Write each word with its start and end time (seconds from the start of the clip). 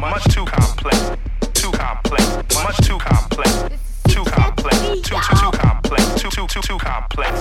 much 0.00 0.22
too 0.32 0.44
complex, 0.44 0.96
too 1.54 1.72
complex, 1.72 2.24
much 2.54 2.76
too 2.86 2.98
complex, 2.98 3.68
too 4.06 4.22
complex, 4.24 4.78
too 4.78 5.00
too 5.02 5.36
too 5.40 5.50
complex, 5.50 6.22
too 6.22 6.30
too 6.30 6.46
too 6.46 6.60
too 6.60 6.78
complex. 6.78 7.32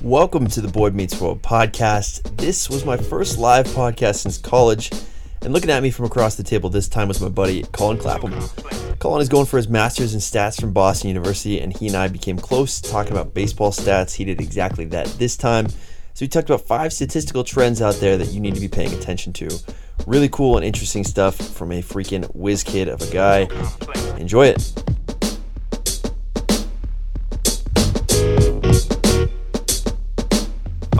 Welcome 0.00 0.46
to 0.46 0.60
the 0.60 0.68
Boyd 0.68 0.94
Meets 0.94 1.20
World 1.20 1.42
podcast. 1.42 2.36
This 2.36 2.70
was 2.70 2.84
my 2.84 2.96
first 2.96 3.36
live 3.38 3.66
podcast 3.66 4.18
since 4.18 4.38
college, 4.38 4.92
and 5.42 5.52
looking 5.52 5.70
at 5.70 5.82
me 5.82 5.90
from 5.90 6.04
across 6.04 6.36
the 6.36 6.44
table 6.44 6.70
this 6.70 6.88
time 6.88 7.08
was 7.08 7.20
my 7.20 7.28
buddy 7.28 7.64
Colin 7.72 7.98
Clapham. 7.98 8.32
Colin 9.00 9.20
is 9.20 9.28
going 9.28 9.46
for 9.46 9.56
his 9.56 9.66
master's 9.68 10.14
in 10.14 10.20
stats 10.20 10.60
from 10.60 10.72
Boston 10.72 11.08
University, 11.08 11.60
and 11.60 11.76
he 11.76 11.88
and 11.88 11.96
I 11.96 12.06
became 12.06 12.38
close 12.38 12.80
talking 12.80 13.10
about 13.10 13.34
baseball 13.34 13.72
stats. 13.72 14.14
He 14.14 14.24
did 14.24 14.40
exactly 14.40 14.84
that 14.84 15.06
this 15.18 15.36
time. 15.36 15.66
So 16.14 16.24
we 16.24 16.28
talked 16.28 16.48
about 16.48 16.62
five 16.62 16.92
statistical 16.92 17.42
trends 17.42 17.82
out 17.82 17.96
there 17.96 18.16
that 18.16 18.28
you 18.28 18.38
need 18.40 18.54
to 18.54 18.60
be 18.60 18.68
paying 18.68 18.94
attention 18.94 19.32
to. 19.34 19.50
Really 20.06 20.28
cool 20.28 20.56
and 20.56 20.64
interesting 20.64 21.04
stuff 21.04 21.36
from 21.36 21.72
a 21.72 21.82
freaking 21.82 22.24
whiz 22.34 22.62
kid 22.62 22.88
of 22.88 23.00
a 23.02 23.10
guy. 23.12 23.48
Enjoy 24.18 24.46
it. 24.46 24.95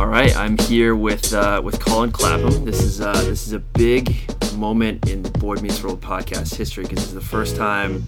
All 0.07 0.13
right, 0.13 0.37
I'm 0.37 0.57
here 0.57 0.95
with 0.95 1.35
uh, 1.35 1.61
with 1.65 1.81
Colin 1.81 2.13
Clapham. 2.13 2.65
This 2.65 2.81
is 2.81 3.01
uh, 3.01 3.13
this 3.25 3.49
is 3.49 3.55
a 3.55 3.59
big 3.59 4.15
moment 4.55 5.11
in 5.11 5.21
the 5.21 5.31
Boyd 5.31 5.63
Meets 5.63 5.83
World 5.83 6.01
podcast 6.01 6.55
history 6.55 6.85
because 6.85 7.03
is 7.03 7.13
the 7.13 7.21
first 7.21 7.57
time 7.57 8.07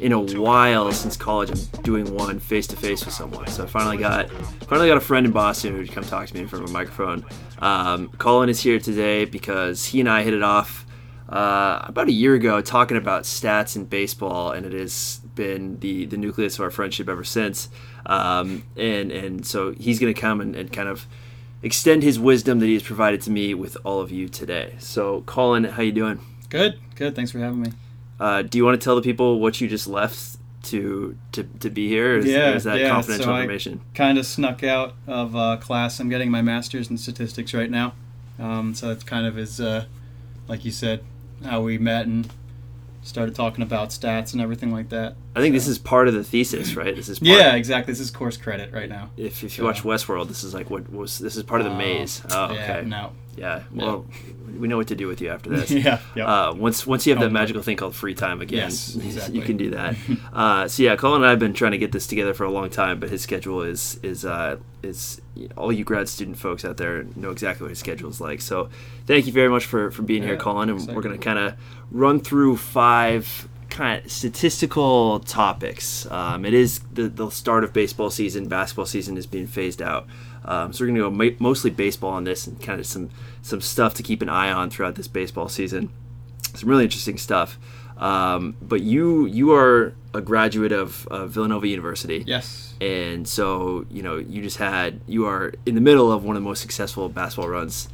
in 0.00 0.12
a 0.12 0.18
while 0.18 0.90
since 0.90 1.18
college 1.18 1.50
I'm 1.50 1.82
doing 1.82 2.14
one 2.14 2.38
face 2.38 2.66
to 2.68 2.76
face 2.76 3.04
with 3.04 3.12
someone. 3.12 3.46
So 3.48 3.64
I 3.64 3.66
finally 3.66 3.98
got 3.98 4.30
finally 4.70 4.88
got 4.88 4.96
a 4.96 5.02
friend 5.02 5.26
in 5.26 5.32
Boston 5.32 5.72
who 5.72 5.80
would 5.80 5.92
come 5.92 6.02
talk 6.02 6.28
to 6.28 6.34
me 6.34 6.40
in 6.40 6.48
front 6.48 6.64
of 6.64 6.70
a 6.70 6.72
microphone. 6.72 7.26
Um, 7.58 8.08
Colin 8.16 8.48
is 8.48 8.62
here 8.62 8.78
today 8.78 9.26
because 9.26 9.84
he 9.84 10.00
and 10.00 10.08
I 10.08 10.22
hit 10.22 10.32
it 10.32 10.42
off 10.42 10.86
uh, 11.28 11.82
about 11.82 12.08
a 12.08 12.12
year 12.12 12.34
ago 12.34 12.62
talking 12.62 12.96
about 12.96 13.24
stats 13.24 13.76
in 13.76 13.84
baseball, 13.84 14.52
and 14.52 14.64
it 14.64 14.72
has 14.72 15.20
been 15.34 15.78
the 15.80 16.06
the 16.06 16.16
nucleus 16.16 16.54
of 16.54 16.62
our 16.62 16.70
friendship 16.70 17.06
ever 17.06 17.22
since. 17.22 17.68
Um, 18.06 18.64
and 18.78 19.12
and 19.12 19.46
so 19.46 19.72
he's 19.72 20.00
going 20.00 20.12
to 20.12 20.18
come 20.18 20.40
and, 20.40 20.56
and 20.56 20.72
kind 20.72 20.88
of 20.88 21.06
extend 21.64 22.02
his 22.02 22.20
wisdom 22.20 22.60
that 22.60 22.66
he 22.66 22.74
has 22.74 22.82
provided 22.82 23.22
to 23.22 23.30
me 23.30 23.54
with 23.54 23.76
all 23.84 24.00
of 24.00 24.12
you 24.12 24.28
today. 24.28 24.74
So, 24.78 25.22
Colin, 25.22 25.64
how 25.64 25.82
you 25.82 25.92
doing? 25.92 26.20
Good, 26.50 26.78
good. 26.94 27.16
Thanks 27.16 27.32
for 27.32 27.38
having 27.38 27.62
me. 27.62 27.72
Uh, 28.20 28.42
do 28.42 28.58
you 28.58 28.64
want 28.64 28.80
to 28.80 28.84
tell 28.84 28.94
the 28.94 29.02
people 29.02 29.40
what 29.40 29.60
you 29.60 29.66
just 29.66 29.88
left 29.88 30.36
to 30.64 31.16
to, 31.32 31.42
to 31.60 31.70
be 31.70 31.88
here? 31.88 32.16
Is, 32.16 32.26
yeah, 32.26 32.52
is 32.52 32.64
that 32.64 32.78
yeah, 32.78 32.90
confidential 32.90 33.26
so 33.26 33.36
information? 33.36 33.80
I 33.94 33.96
kind 33.96 34.18
of 34.18 34.26
snuck 34.26 34.62
out 34.62 34.94
of 35.06 35.34
uh, 35.34 35.56
class. 35.56 35.98
I'm 35.98 36.08
getting 36.08 36.30
my 36.30 36.42
master's 36.42 36.90
in 36.90 36.98
statistics 36.98 37.54
right 37.54 37.70
now. 37.70 37.94
Um, 38.38 38.74
so 38.74 38.88
that's 38.88 39.04
kind 39.04 39.26
of 39.26 39.38
is, 39.38 39.60
uh, 39.60 39.86
like 40.46 40.64
you 40.64 40.70
said, 40.70 41.02
how 41.44 41.62
we 41.62 41.78
met 41.78 42.06
and 42.06 42.28
started 43.02 43.34
talking 43.34 43.62
about 43.62 43.88
stats 43.90 44.32
and 44.32 44.40
everything 44.40 44.72
like 44.72 44.90
that. 44.90 45.16
I 45.36 45.40
think 45.40 45.52
this 45.54 45.66
is 45.66 45.78
part 45.78 46.06
of 46.08 46.14
the 46.14 46.22
thesis, 46.22 46.76
right? 46.76 46.94
This 46.94 47.08
is 47.08 47.18
part, 47.18 47.28
Yeah, 47.30 47.54
exactly. 47.54 47.92
This 47.92 48.00
is 48.00 48.10
course 48.10 48.36
credit 48.36 48.72
right 48.72 48.88
now. 48.88 49.10
If, 49.16 49.42
if 49.42 49.42
you 49.42 49.48
So- 49.48 49.64
watch 49.64 49.82
Westworld, 49.82 50.28
this 50.28 50.44
is 50.44 50.54
like 50.54 50.70
what 50.70 50.90
was 50.92 51.18
this 51.18 51.36
is 51.36 51.42
part 51.42 51.60
of 51.60 51.64
the 51.66 51.72
Oh, 51.72 51.76
maze. 51.78 52.22
Oh, 52.30 52.52
Yeah, 52.52 52.62
okay. 52.76 52.88
no. 52.88 53.12
Yeah. 53.36 53.62
Well, 53.74 54.06
we 54.60 54.68
know 54.68 54.76
what 54.76 54.86
to 54.86 54.94
do 54.94 55.08
with 55.08 55.20
you 55.20 55.28
after 55.30 55.50
this. 55.50 55.68
yeah, 55.72 55.98
yep. 56.14 56.28
Uh, 56.28 56.54
once 56.56 56.86
once 56.86 57.04
you 57.04 57.12
have 57.12 57.20
that 57.20 57.30
Oh, 57.30 57.32
magical 57.32 57.62
thing 57.62 57.76
called 57.76 57.96
free 57.96 58.14
time 58.14 58.40
again, 58.40 58.58
Yes, 58.60 58.94
exactly. 59.02 59.34
you 59.36 59.42
can 59.42 59.56
do 59.56 59.70
that. 59.70 59.96
uh, 60.32 60.68
so 60.68 60.84
yeah, 60.84 60.94
Colin 60.94 61.16
and 61.22 61.26
I 61.26 61.30
have 61.30 61.40
been 61.40 61.52
trying 61.52 61.72
to 61.72 61.78
get 61.78 61.90
this 61.90 62.06
together 62.06 62.32
for 62.32 62.44
a 62.44 62.50
long 62.50 62.70
time, 62.70 63.00
but 63.00 63.10
his 63.10 63.22
schedule 63.22 63.62
is 63.62 63.98
is 64.04 64.24
uh, 64.24 64.58
is 64.84 65.20
all 65.56 65.72
you 65.72 65.82
grad 65.82 66.08
student 66.08 66.38
folks 66.38 66.64
out 66.64 66.76
there 66.76 67.06
know 67.16 67.30
exactly 67.32 67.64
what 67.64 67.70
his 67.70 67.80
schedule 67.80 68.08
is 68.08 68.20
like. 68.20 68.40
So 68.40 68.68
thank 69.08 69.26
you 69.26 69.32
very 69.32 69.48
much 69.48 69.64
for 69.66 69.90
for 69.90 70.02
being 70.02 70.22
here, 70.22 70.36
Colin, 70.36 70.70
and 70.70 70.86
we're 70.94 71.02
gonna 71.02 71.18
kind 71.18 71.40
of 71.40 71.54
run 71.90 72.20
through 72.20 72.56
five 72.58 73.48
kind 73.74 74.04
of 74.04 74.10
statistical 74.10 75.18
topics. 75.20 76.06
Um, 76.10 76.44
it 76.44 76.54
is 76.54 76.78
the, 76.92 77.08
the 77.08 77.28
start 77.30 77.64
of 77.64 77.72
baseball 77.72 78.08
season. 78.08 78.46
Basketball 78.46 78.86
season 78.86 79.16
is 79.16 79.26
being 79.26 79.48
phased 79.48 79.82
out. 79.82 80.06
Um, 80.44 80.72
so 80.72 80.84
we're 80.84 80.88
going 80.88 80.96
to 80.96 81.00
go 81.02 81.10
ma- 81.10 81.36
mostly 81.40 81.70
baseball 81.70 82.12
on 82.12 82.24
this 82.24 82.46
and 82.46 82.60
kind 82.62 82.78
of 82.78 82.86
some 82.86 83.10
some 83.42 83.60
stuff 83.60 83.94
to 83.94 84.02
keep 84.02 84.22
an 84.22 84.28
eye 84.28 84.52
on 84.52 84.70
throughout 84.70 84.94
this 84.94 85.08
baseball 85.08 85.48
season. 85.48 85.90
Some 86.54 86.68
really 86.68 86.84
interesting 86.84 87.18
stuff. 87.18 87.58
Um, 87.96 88.56
but 88.62 88.80
you 88.82 89.26
you 89.26 89.52
are 89.52 89.94
a 90.14 90.20
graduate 90.20 90.72
of 90.72 91.08
uh, 91.08 91.26
Villanova 91.26 91.66
University. 91.66 92.22
yes. 92.26 92.74
And 92.80 93.26
so, 93.26 93.86
you 93.90 94.02
know, 94.02 94.18
you 94.18 94.42
just 94.42 94.58
had, 94.58 95.00
you 95.06 95.26
are 95.26 95.52
in 95.66 95.74
the 95.74 95.80
middle 95.80 96.12
of 96.12 96.22
one 96.24 96.36
of 96.36 96.42
the 96.42 96.48
most 96.48 96.60
successful 96.60 97.08
basketball 97.08 97.48
runs 97.48 97.88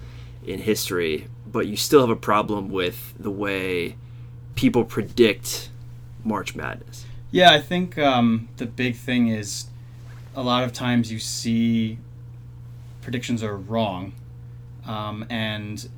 in 0.45 0.59
history, 0.59 1.29
but 1.47 1.67
you 1.67 1.77
still 1.77 2.01
have 2.01 2.11
a 2.11 2.17
problem 2.17 2.71
with 2.71 3.15
the 3.19 3.31
way 3.31 3.97
people 4.55 4.85
predict 4.85 5.71
March 6.25 6.55
Madness. 6.55 7.05
Yeah, 7.31 7.53
I 7.53 7.61
think 7.61 7.97
um, 7.99 8.49
the 8.57 8.67
big 8.67 8.97
thing 8.97 9.29
is 9.29 9.67
a 10.35 10.43
lot 10.43 10.65
of 10.65 10.73
times 10.73 11.13
you 11.13 11.19
see 11.19 11.99
predictions 13.03 13.43
are 13.43 13.57
wrong, 13.57 14.13
um, 14.87 15.25
and 15.31 15.89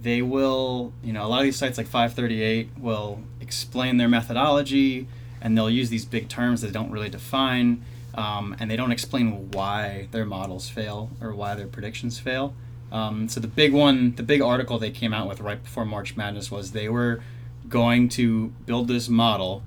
they 0.00 0.22
will, 0.22 0.92
you 1.02 1.12
know, 1.12 1.24
a 1.24 1.28
lot 1.28 1.38
of 1.38 1.44
these 1.44 1.56
sites 1.56 1.78
like 1.78 1.86
538 1.86 2.70
will 2.78 3.20
explain 3.40 3.96
their 3.96 4.08
methodology, 4.08 5.06
and 5.40 5.56
they'll 5.56 5.70
use 5.70 5.88
these 5.90 6.04
big 6.04 6.28
terms 6.28 6.60
that 6.60 6.68
they 6.68 6.72
don't 6.72 6.90
really 6.90 7.08
define, 7.08 7.84
um, 8.14 8.56
and 8.58 8.70
they 8.70 8.76
don't 8.76 8.92
explain 8.92 9.50
why 9.52 10.08
their 10.10 10.24
models 10.24 10.68
fail 10.68 11.10
or 11.20 11.34
why 11.34 11.54
their 11.54 11.68
predictions 11.68 12.18
fail. 12.18 12.54
Um, 12.90 13.28
so 13.28 13.40
the 13.40 13.48
big 13.48 13.72
one, 13.72 14.14
the 14.16 14.22
big 14.22 14.42
article 14.42 14.78
they 14.78 14.90
came 14.90 15.14
out 15.14 15.28
with 15.28 15.40
right 15.40 15.62
before 15.62 15.86
March 15.86 16.16
Madness 16.16 16.50
was 16.50 16.72
they 16.72 16.88
were 16.88 17.22
going 17.68 18.08
to 18.10 18.48
build 18.66 18.88
this 18.88 19.08
model 19.08 19.62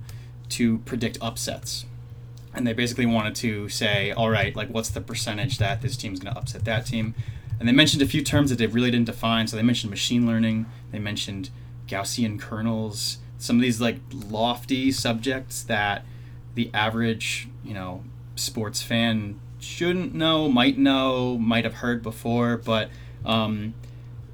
to 0.50 0.78
predict 0.78 1.18
upsets. 1.20 1.86
And 2.54 2.66
they 2.66 2.72
basically 2.72 3.06
wanted 3.06 3.34
to 3.36 3.68
say, 3.68 4.12
all 4.12 4.30
right, 4.30 4.54
like 4.56 4.68
what's 4.68 4.88
the 4.88 5.00
percentage 5.00 5.58
that 5.58 5.82
this 5.82 5.96
team's 5.96 6.20
going 6.20 6.32
to 6.32 6.40
upset 6.40 6.64
that 6.64 6.86
team? 6.86 7.14
And 7.58 7.68
they 7.68 7.72
mentioned 7.72 8.02
a 8.02 8.06
few 8.06 8.22
terms 8.22 8.50
that 8.50 8.56
they 8.56 8.66
really 8.66 8.90
didn't 8.90 9.06
define. 9.06 9.46
So 9.46 9.56
they 9.56 9.62
mentioned 9.62 9.90
machine 9.90 10.26
learning, 10.26 10.66
they 10.90 10.98
mentioned 10.98 11.50
Gaussian 11.86 12.40
kernels, 12.40 13.18
some 13.38 13.56
of 13.56 13.62
these 13.62 13.80
like 13.80 13.98
lofty 14.12 14.90
subjects 14.92 15.62
that 15.64 16.04
the 16.54 16.70
average, 16.72 17.48
you 17.64 17.74
know, 17.74 18.04
sports 18.34 18.82
fan 18.82 19.38
shouldn't 19.58 20.14
know, 20.14 20.48
might 20.48 20.78
know, 20.78 21.36
might 21.38 21.64
have 21.64 21.74
heard 21.74 22.02
before, 22.02 22.56
but 22.56 22.90
um, 23.24 23.74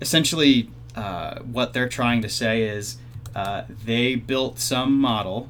essentially 0.00 0.70
uh, 0.94 1.40
what 1.40 1.72
they're 1.72 1.88
trying 1.88 2.22
to 2.22 2.28
say 2.28 2.62
is 2.62 2.98
uh, 3.34 3.62
they 3.84 4.14
built 4.14 4.58
some 4.58 4.98
model 5.00 5.48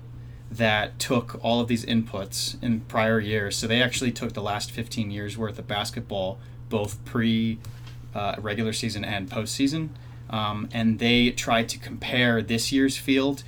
that 0.50 0.98
took 0.98 1.42
all 1.42 1.60
of 1.60 1.68
these 1.68 1.84
inputs 1.86 2.62
in 2.62 2.80
prior 2.80 3.18
years. 3.18 3.56
So 3.56 3.66
they 3.66 3.82
actually 3.82 4.12
took 4.12 4.34
the 4.34 4.42
last 4.42 4.70
15 4.70 5.10
years 5.10 5.38
worth 5.38 5.58
of 5.58 5.66
basketball, 5.66 6.38
both 6.68 7.02
pre 7.04 7.58
uh, 8.14 8.36
regular 8.38 8.72
season 8.72 9.04
and 9.04 9.30
postseason, 9.30 9.88
um, 10.28 10.68
and 10.72 10.98
they 10.98 11.30
tried 11.30 11.68
to 11.70 11.78
compare 11.78 12.42
this 12.42 12.70
year's 12.70 12.96
field. 12.96 13.42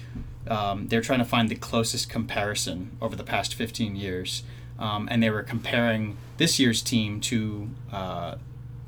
Um, 0.49 0.89
they're 0.89 1.03
trying 1.03 1.19
to 1.19 1.25
find 1.25 1.49
the 1.49 1.55
closest 1.55 2.09
comparison 2.09 2.97
over 3.01 3.17
the 3.17 3.25
past 3.25 3.55
15 3.55 3.97
years. 3.97 4.43
Um, 4.79 5.09
and 5.11 5.23
they 5.23 5.31
were 5.31 5.43
comparing 5.43 6.17
this 6.37 6.59
year's 6.59 6.83
team 6.83 7.21
to 7.23 7.71
uh, 7.93 8.37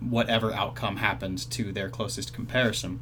whatever 0.01 0.53
outcome 0.53 0.97
happened 0.97 1.51
to 1.51 1.73
their 1.73 1.89
closest 1.89 2.33
comparison. 2.35 3.01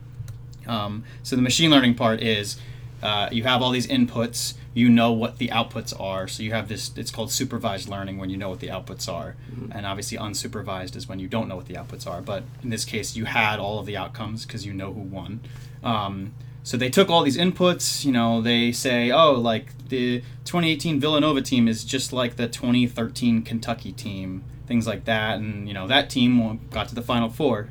Um, 0.67 1.05
so 1.23 1.37
the 1.37 1.43
machine 1.43 1.71
learning 1.71 1.95
part 1.95 2.21
is 2.21 2.59
uh, 3.03 3.29
you 3.31 3.43
have 3.43 3.61
all 3.61 3.71
these 3.71 3.87
inputs, 3.87 4.55
you 4.73 4.89
know 4.89 5.13
what 5.13 5.39
the 5.39 5.49
outputs 5.49 5.99
are. 6.01 6.27
So 6.27 6.43
you 6.43 6.53
have 6.53 6.69
this, 6.69 6.91
it's 6.97 7.11
called 7.11 7.31
supervised 7.31 7.89
learning 7.89 8.19
when 8.19 8.31
you 8.31 8.37
know 8.37 8.49
what 8.49 8.61
the 8.61 8.69
outputs 8.69 9.13
are. 9.13 9.37
And 9.73 9.87
obviously, 9.87 10.17
unsupervised 10.19 10.97
is 10.97 11.09
when 11.09 11.19
you 11.19 11.29
don't 11.29 11.49
know 11.49 11.57
what 11.57 11.67
the 11.67 11.75
outputs 11.75 12.07
are. 12.07 12.23
But 12.23 12.45
in 12.63 12.71
this 12.71 12.85
case, 12.85 13.15
you 13.15 13.27
had 13.27 13.59
all 13.59 13.79
of 13.79 13.87
the 13.87 13.97
outcomes 13.97 14.47
because 14.47 14.65
you 14.65 14.73
know 14.73 14.93
who 14.93 15.01
won. 15.01 15.41
Um, 15.83 16.33
so 16.63 16.79
they 16.79 16.89
took 16.89 17.11
all 17.11 17.23
these 17.23 17.37
inputs, 17.37 18.07
you 18.07 18.11
know, 18.11 18.41
they 18.41 18.73
say, 18.73 19.11
oh, 19.11 19.33
like 19.33 19.89
the 19.89 20.21
2018 20.47 20.99
Villanova 20.99 21.43
team 21.43 21.69
is 21.69 21.85
just 21.85 22.11
like 22.11 22.37
the 22.37 22.49
2013 22.49 23.43
Kentucky 23.43 23.93
team, 23.93 24.43
things 24.67 24.87
like 24.87 25.05
that. 25.05 25.37
And, 25.37 25.69
you 25.69 25.75
know, 25.75 25.87
that 25.87 26.09
team 26.09 26.59
got 26.71 26.89
to 26.89 26.95
the 26.95 27.03
Final 27.03 27.29
Four. 27.29 27.69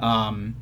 Um, 0.00 0.56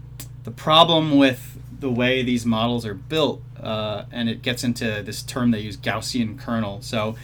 the 0.44 0.50
problem 0.50 1.16
with 1.16 1.58
the 1.80 1.90
way 1.90 2.22
these 2.22 2.46
models 2.46 2.86
are 2.86 2.94
built, 2.94 3.42
uh, 3.60 4.04
and 4.12 4.28
it 4.28 4.42
gets 4.42 4.62
into 4.62 5.02
this 5.02 5.22
term 5.22 5.50
they 5.50 5.60
use, 5.60 5.76
Gaussian 5.76 6.38
kernel. 6.38 6.80
So 6.82 7.16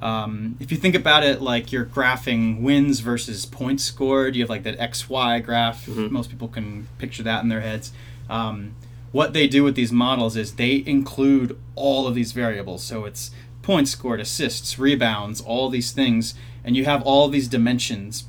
um, 0.00 0.56
if 0.60 0.70
you 0.70 0.76
think 0.78 0.94
about 0.94 1.24
it 1.24 1.40
like 1.42 1.72
you're 1.72 1.84
graphing 1.84 2.60
wins 2.60 3.00
versus 3.00 3.44
points 3.46 3.84
scored, 3.84 4.36
you 4.36 4.42
have 4.42 4.50
like 4.50 4.62
that 4.62 4.78
XY 4.78 5.44
graph. 5.44 5.86
Most 6.10 6.30
people 6.30 6.48
can 6.48 6.88
picture 6.98 7.22
that 7.22 7.42
in 7.42 7.48
their 7.48 7.60
heads. 7.60 7.92
Um, 8.30 8.74
what 9.10 9.32
they 9.32 9.48
do 9.48 9.64
with 9.64 9.74
these 9.74 9.90
models 9.90 10.36
is 10.36 10.54
they 10.54 10.82
include 10.86 11.58
all 11.74 12.06
of 12.06 12.14
these 12.14 12.32
variables. 12.32 12.84
So 12.84 13.04
it's 13.04 13.30
points 13.62 13.90
scored, 13.90 14.20
assists, 14.20 14.78
rebounds, 14.78 15.40
all 15.40 15.68
these 15.68 15.92
things, 15.92 16.34
and 16.64 16.76
you 16.76 16.84
have 16.84 17.02
all 17.02 17.28
these 17.28 17.48
dimensions, 17.48 18.24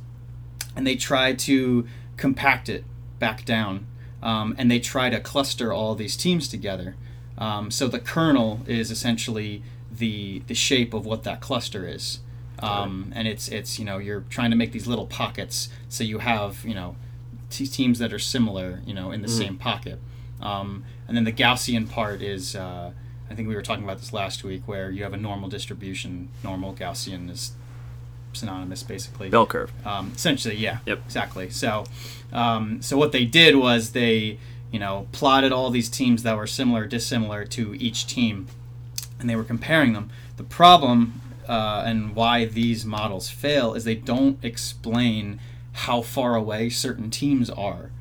and 0.75 0.87
they 0.87 0.95
try 0.95 1.33
to 1.33 1.87
compact 2.17 2.69
it 2.69 2.83
back 3.19 3.45
down. 3.45 3.85
Um, 4.21 4.55
and 4.57 4.69
they 4.69 4.79
try 4.79 5.09
to 5.09 5.19
cluster 5.19 5.71
all 5.71 5.95
these 5.95 6.15
teams 6.17 6.47
together. 6.47 6.95
Um, 7.37 7.71
so 7.71 7.87
the 7.87 7.99
kernel 7.99 8.61
is 8.67 8.91
essentially 8.91 9.63
the 9.91 10.39
the 10.47 10.53
shape 10.53 10.93
of 10.93 11.05
what 11.05 11.23
that 11.23 11.41
cluster 11.41 11.87
is, 11.87 12.19
um, 12.59 13.11
and 13.15 13.27
it's 13.27 13.47
it's 13.47 13.79
you 13.79 13.85
know 13.85 13.97
you're 13.97 14.25
trying 14.29 14.51
to 14.51 14.57
make 14.57 14.71
these 14.71 14.87
little 14.87 15.07
pockets 15.07 15.69
so 15.87 16.03
you 16.03 16.19
have 16.19 16.63
you 16.65 16.75
know 16.75 16.95
t- 17.49 17.65
teams 17.65 17.99
that 17.99 18.11
are 18.13 18.19
similar 18.19 18.81
you 18.85 18.93
know 18.93 19.11
in 19.11 19.21
the 19.21 19.27
same 19.29 19.57
pocket, 19.57 19.99
um, 20.41 20.83
and 21.07 21.15
then 21.15 21.23
the 21.23 21.33
Gaussian 21.33 21.89
part 21.89 22.21
is. 22.21 22.55
Uh, 22.55 22.91
I 23.31 23.35
think 23.35 23.47
we 23.47 23.53
were 23.53 23.61
talking 23.61 23.83
about 23.83 23.99
this 23.99 24.11
last 24.11 24.43
week, 24.43 24.63
where 24.65 24.89
you 24.89 25.03
have 25.03 25.13
a 25.13 25.17
normal 25.17 25.49
distribution. 25.49 26.29
Normal 26.43 26.73
Gaussian 26.73 27.29
is 27.29 27.51
synonymous, 28.33 28.83
basically. 28.83 29.29
Bell 29.29 29.45
curve. 29.45 29.71
Um, 29.85 30.11
essentially, 30.15 30.55
yeah. 30.55 30.79
Yep. 30.85 31.01
Exactly. 31.05 31.49
So, 31.49 31.85
um, 32.31 32.81
so 32.81 32.97
what 32.97 33.11
they 33.11 33.25
did 33.25 33.55
was 33.55 33.91
they, 33.91 34.39
you 34.71 34.79
know, 34.79 35.07
plotted 35.11 35.51
all 35.51 35.69
these 35.69 35.89
teams 35.89 36.23
that 36.23 36.37
were 36.37 36.47
similar, 36.47 36.85
dissimilar 36.85 37.45
to 37.45 37.75
each 37.75 38.07
team, 38.07 38.47
and 39.19 39.29
they 39.29 39.35
were 39.35 39.43
comparing 39.43 39.93
them. 39.93 40.09
The 40.37 40.43
problem 40.43 41.21
uh, 41.47 41.83
and 41.85 42.15
why 42.15 42.45
these 42.45 42.85
models 42.85 43.29
fail 43.29 43.73
is 43.73 43.83
they 43.83 43.95
don't 43.95 44.37
explain 44.43 45.39
how 45.73 46.01
far 46.01 46.35
away 46.35 46.69
certain 46.69 47.09
teams 47.09 47.49
are 47.49 47.91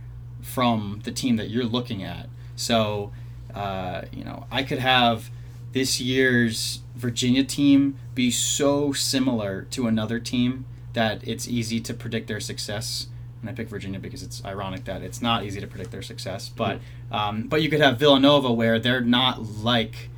from 0.42 1.00
the 1.04 1.12
team 1.12 1.36
that 1.36 1.48
you're 1.48 1.64
looking 1.64 2.02
at. 2.02 2.28
So, 2.56 3.12
uh, 3.54 4.02
you 4.12 4.24
know, 4.24 4.46
I 4.50 4.62
could 4.62 4.78
have 4.78 5.30
this 5.72 6.00
year's 6.00 6.80
Virginia 6.98 7.44
team 7.44 7.96
be 8.14 8.30
so 8.30 8.92
similar 8.92 9.62
to 9.70 9.86
another 9.86 10.18
team 10.18 10.66
that 10.94 11.26
it's 11.26 11.46
easy 11.46 11.80
to 11.80 11.94
predict 11.94 12.26
their 12.26 12.40
success. 12.40 13.06
And 13.40 13.48
I 13.48 13.52
pick 13.52 13.68
Virginia 13.68 14.00
because 14.00 14.22
it's 14.22 14.44
ironic 14.44 14.84
that 14.86 15.02
it's 15.02 15.22
not 15.22 15.44
easy 15.44 15.60
to 15.60 15.66
predict 15.66 15.92
their 15.92 16.02
success. 16.02 16.48
But 16.48 16.80
um, 17.12 17.44
but 17.44 17.62
you 17.62 17.70
could 17.70 17.80
have 17.80 17.98
Villanova 17.98 18.52
where 18.52 18.80
they're 18.80 19.00
not 19.00 19.42
like 19.42 20.10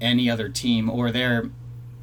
any 0.00 0.28
other 0.28 0.48
team, 0.48 0.90
or 0.90 1.12
they're 1.12 1.50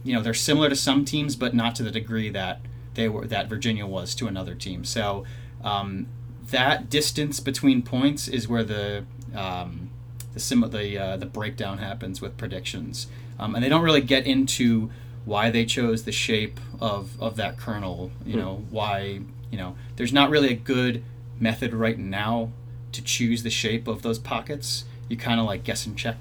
you 0.03 0.13
know 0.13 0.21
they're 0.21 0.33
similar 0.33 0.69
to 0.69 0.75
some 0.75 1.03
teams, 1.03 1.35
but 1.35 1.53
not 1.53 1.75
to 1.75 1.83
the 1.83 1.91
degree 1.91 2.29
that 2.29 2.61
they 2.93 3.09
were 3.09 3.27
that 3.27 3.49
Virginia 3.49 3.85
was 3.85 4.15
to 4.15 4.27
another 4.27 4.55
team. 4.55 4.85
So 4.85 5.25
um, 5.63 6.07
that 6.49 6.89
distance 6.89 7.41
between 7.41 7.81
points 7.81 8.29
is 8.29 8.47
where 8.47 8.63
the 8.63 9.05
um, 9.35 9.89
the 10.33 10.39
sim- 10.39 10.69
the 10.69 10.97
uh, 10.97 11.17
the 11.17 11.25
breakdown 11.25 11.79
happens 11.79 12.21
with 12.21 12.37
predictions, 12.37 13.07
um, 13.39 13.55
and 13.55 13.63
they 13.63 13.69
don't 13.69 13.83
really 13.83 14.01
get 14.01 14.25
into 14.25 14.89
why 15.25 15.49
they 15.49 15.65
chose 15.65 16.03
the 16.03 16.11
shape 16.11 16.59
of 16.79 17.21
of 17.21 17.35
that 17.37 17.57
kernel. 17.57 18.11
You 18.25 18.37
know 18.37 18.63
why 18.69 19.21
you 19.51 19.57
know 19.57 19.75
there's 19.95 20.13
not 20.13 20.29
really 20.29 20.49
a 20.49 20.55
good 20.55 21.03
method 21.39 21.73
right 21.73 21.97
now 21.97 22.49
to 22.91 23.01
choose 23.01 23.43
the 23.43 23.49
shape 23.49 23.87
of 23.87 24.01
those 24.01 24.19
pockets. 24.19 24.85
You 25.09 25.17
kind 25.17 25.39
of 25.39 25.45
like 25.45 25.63
guess 25.63 25.85
and 25.85 25.97
check. 25.97 26.17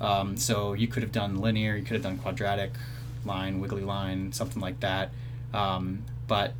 Um, 0.00 0.36
so 0.36 0.72
you 0.72 0.88
could 0.88 1.02
have 1.02 1.12
done 1.12 1.40
linear, 1.40 1.76
you 1.76 1.82
could 1.82 1.94
have 1.94 2.02
done 2.02 2.18
quadratic 2.18 2.72
line, 3.24 3.60
wiggly 3.60 3.82
line, 3.82 4.32
something 4.32 4.60
like 4.60 4.80
that. 4.80 5.10
Um, 5.54 6.04
but 6.26 6.54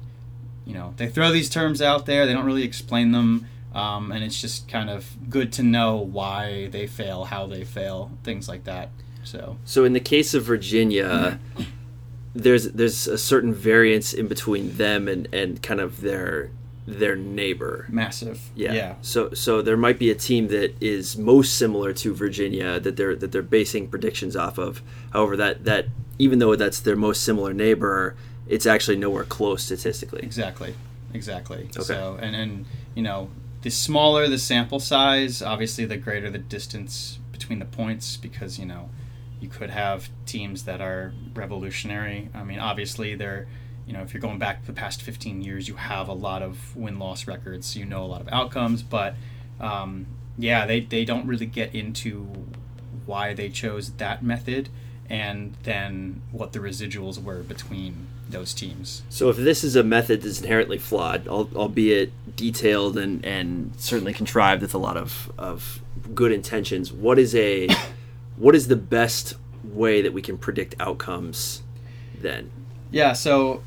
you 0.65 0.75
know 0.75 0.95
they 0.97 1.09
throw 1.09 1.33
these 1.33 1.49
terms 1.49 1.83
out 1.83 2.07
there 2.07 2.27
they 2.27 2.33
don't 2.33 2.45
really 2.45 2.65
explain 2.65 3.13
them 3.13 3.47
um, 3.75 4.13
and 4.13 4.23
it's 4.23 4.41
just 4.41 4.69
kind 4.69 4.91
of 4.91 5.17
good 5.31 5.53
to 5.55 5.63
know 5.63 5.97
why 5.97 6.69
they 6.69 6.87
fail 6.87 7.25
how 7.25 7.47
they 7.47 7.65
fail 7.65 8.11
things 8.23 8.49
like 8.49 8.65
that 8.65 8.91
so 9.25 9.57
So 9.65 9.85
in 9.85 9.93
the 9.93 10.01
case 10.01 10.35
of 10.35 10.45
Virginia, 10.45 11.39
there's 12.35 12.71
there's 12.73 13.07
a 13.07 13.19
certain 13.19 13.53
variance 13.53 14.13
in 14.13 14.29
between 14.29 14.77
them 14.77 15.09
and, 15.09 15.29
and 15.33 15.63
kind 15.63 15.81
of 15.81 16.01
their 16.01 16.51
their 16.87 17.15
neighbor. 17.15 17.87
massive 17.89 18.51
Yeah. 18.57 18.73
yeah 18.73 18.95
So 19.03 19.33
so 19.35 19.63
there 19.63 19.77
might 19.77 19.99
be 19.99 20.11
a 20.11 20.15
team 20.15 20.49
that 20.49 20.75
is 20.83 21.17
most 21.17 21.57
similar 21.57 21.93
to 21.95 22.15
Virginia 22.15 22.81
that 22.81 22.97
they're 22.97 23.15
that 23.15 23.33
they're 23.33 23.43
basing 23.43 23.89
predictions 23.89 24.35
off 24.35 24.59
of. 24.59 24.83
However, 25.13 25.37
that 25.37 25.65
that 25.65 25.87
even 26.19 26.39
though 26.39 26.57
that's 26.57 26.81
their 26.81 26.97
most 26.97 27.23
similar 27.23 27.53
neighbor, 27.53 28.17
it's 28.49 28.67
actually 28.67 28.97
nowhere 28.97 29.25
close 29.25 29.63
statistically. 29.65 30.23
Exactly. 30.23 30.75
Exactly. 31.15 31.69
Okay. 31.77 31.83
So 31.83 32.19
and 32.21 32.35
and 32.35 32.67
you 32.95 33.03
know, 33.03 33.31
the 33.63 33.71
smaller 33.71 34.27
the 34.29 34.39
sample 34.39 34.81
size, 34.81 35.43
obviously 35.43 35.85
the 35.85 35.97
greater 35.97 36.31
the 36.31 36.39
distance 36.39 37.19
between 37.31 37.59
the 37.59 37.65
points 37.65 38.17
because, 38.17 38.59
you 38.59 38.67
know, 38.67 38.89
you 39.43 39.49
could 39.49 39.71
have 39.71 40.09
teams 40.25 40.65
that 40.65 40.81
are 40.81 41.13
revolutionary. 41.35 42.31
I 42.33 42.45
mean, 42.45 42.61
obviously 42.61 43.15
they're 43.15 43.47
you 43.87 43.93
know, 43.93 44.03
if 44.03 44.15
you're 44.15 44.21
going 44.21 44.39
back 44.39 44.65
the 44.65 44.73
past 44.73 45.03
15 45.03 45.43
years, 45.43 45.67
you 45.67 45.75
have 45.75 46.09
a 46.09 46.13
lot 46.13 46.41
of 46.41 46.77
win-loss 46.77 47.27
records, 47.27 47.67
so 47.67 47.81
you 47.81 47.85
know 47.85 48.05
a 48.05 48.07
lot 48.07 48.21
of 48.21 48.29
outcomes. 48.29 48.83
But 48.83 49.15
um, 49.61 50.07
yeah, 50.39 50.67
they, 50.67 50.81
they 50.81 51.05
don't 51.05 51.27
really 51.27 51.47
get 51.47 51.75
into 51.75 52.27
why 53.07 53.35
they 53.35 53.49
chose 53.49 53.91
that 53.93 54.23
method 54.23 54.69
and 55.11 55.55
then 55.65 56.23
what 56.31 56.53
the 56.53 56.61
residuals 56.61 57.23
were 57.23 57.43
between 57.43 58.07
those 58.31 58.55
teams. 58.55 59.03
So 59.11 59.29
if 59.29 59.37
this 59.37 59.65
is 59.65 59.77
a 59.77 59.83
method 59.83 60.23
that's 60.23 60.41
inherently 60.41 60.79
flawed, 60.79 61.27
albeit 61.29 62.13
detailed 62.37 62.97
and, 62.97 63.25
and 63.25 63.73
certainly 63.77 64.15
contrived 64.15 64.63
with 64.63 64.75
a 64.75 64.79
lot 64.79 64.97
of, 64.97 65.31
of 65.37 65.83
good 66.15 66.33
intentions, 66.33 66.93
what 66.93 67.19
is 67.19 67.35
a 67.35 67.69
what 68.43 68.57
is 68.57 68.67
the 68.67 68.75
best 68.75 69.35
way 69.63 70.03
that 70.03 70.13
we 70.13 70.21
can 70.21 70.37
predict 70.37 70.75
outcomes 70.81 71.63
then? 72.21 72.51
Yeah, 72.91 73.13
so 73.13 73.63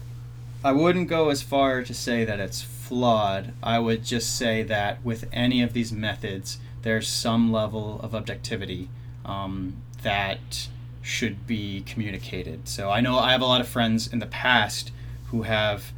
I 0.66 0.74
wouldn't 0.74 1.08
go 1.08 1.30
as 1.30 1.42
far 1.42 1.82
to 1.82 1.94
say 1.94 2.26
that 2.26 2.42
it's 2.42 2.62
flawed. 2.62 3.54
I 3.64 3.80
would 3.80 4.04
just 4.04 4.38
say 4.38 4.64
that 4.64 5.04
with 5.04 5.30
any 5.32 5.62
of 5.62 5.72
these 5.72 5.94
methods, 5.94 6.58
there's 6.82 7.08
some 7.08 7.54
level 7.54 8.02
of 8.02 8.14
objectivity 8.14 8.90
um, 9.24 9.78
that 10.04 10.68
should 11.02 11.48
be 11.48 11.82
communicated. 11.86 12.68
So 12.68 12.92
I 12.92 13.00
know 13.00 13.18
I 13.18 13.32
have 13.32 13.42
a 13.42 13.46
lot 13.46 13.62
of 13.62 13.70
friends 13.70 14.12
in 14.12 14.20
the 14.20 14.26
past 14.26 14.92
who 15.28 15.44
have 15.44 15.94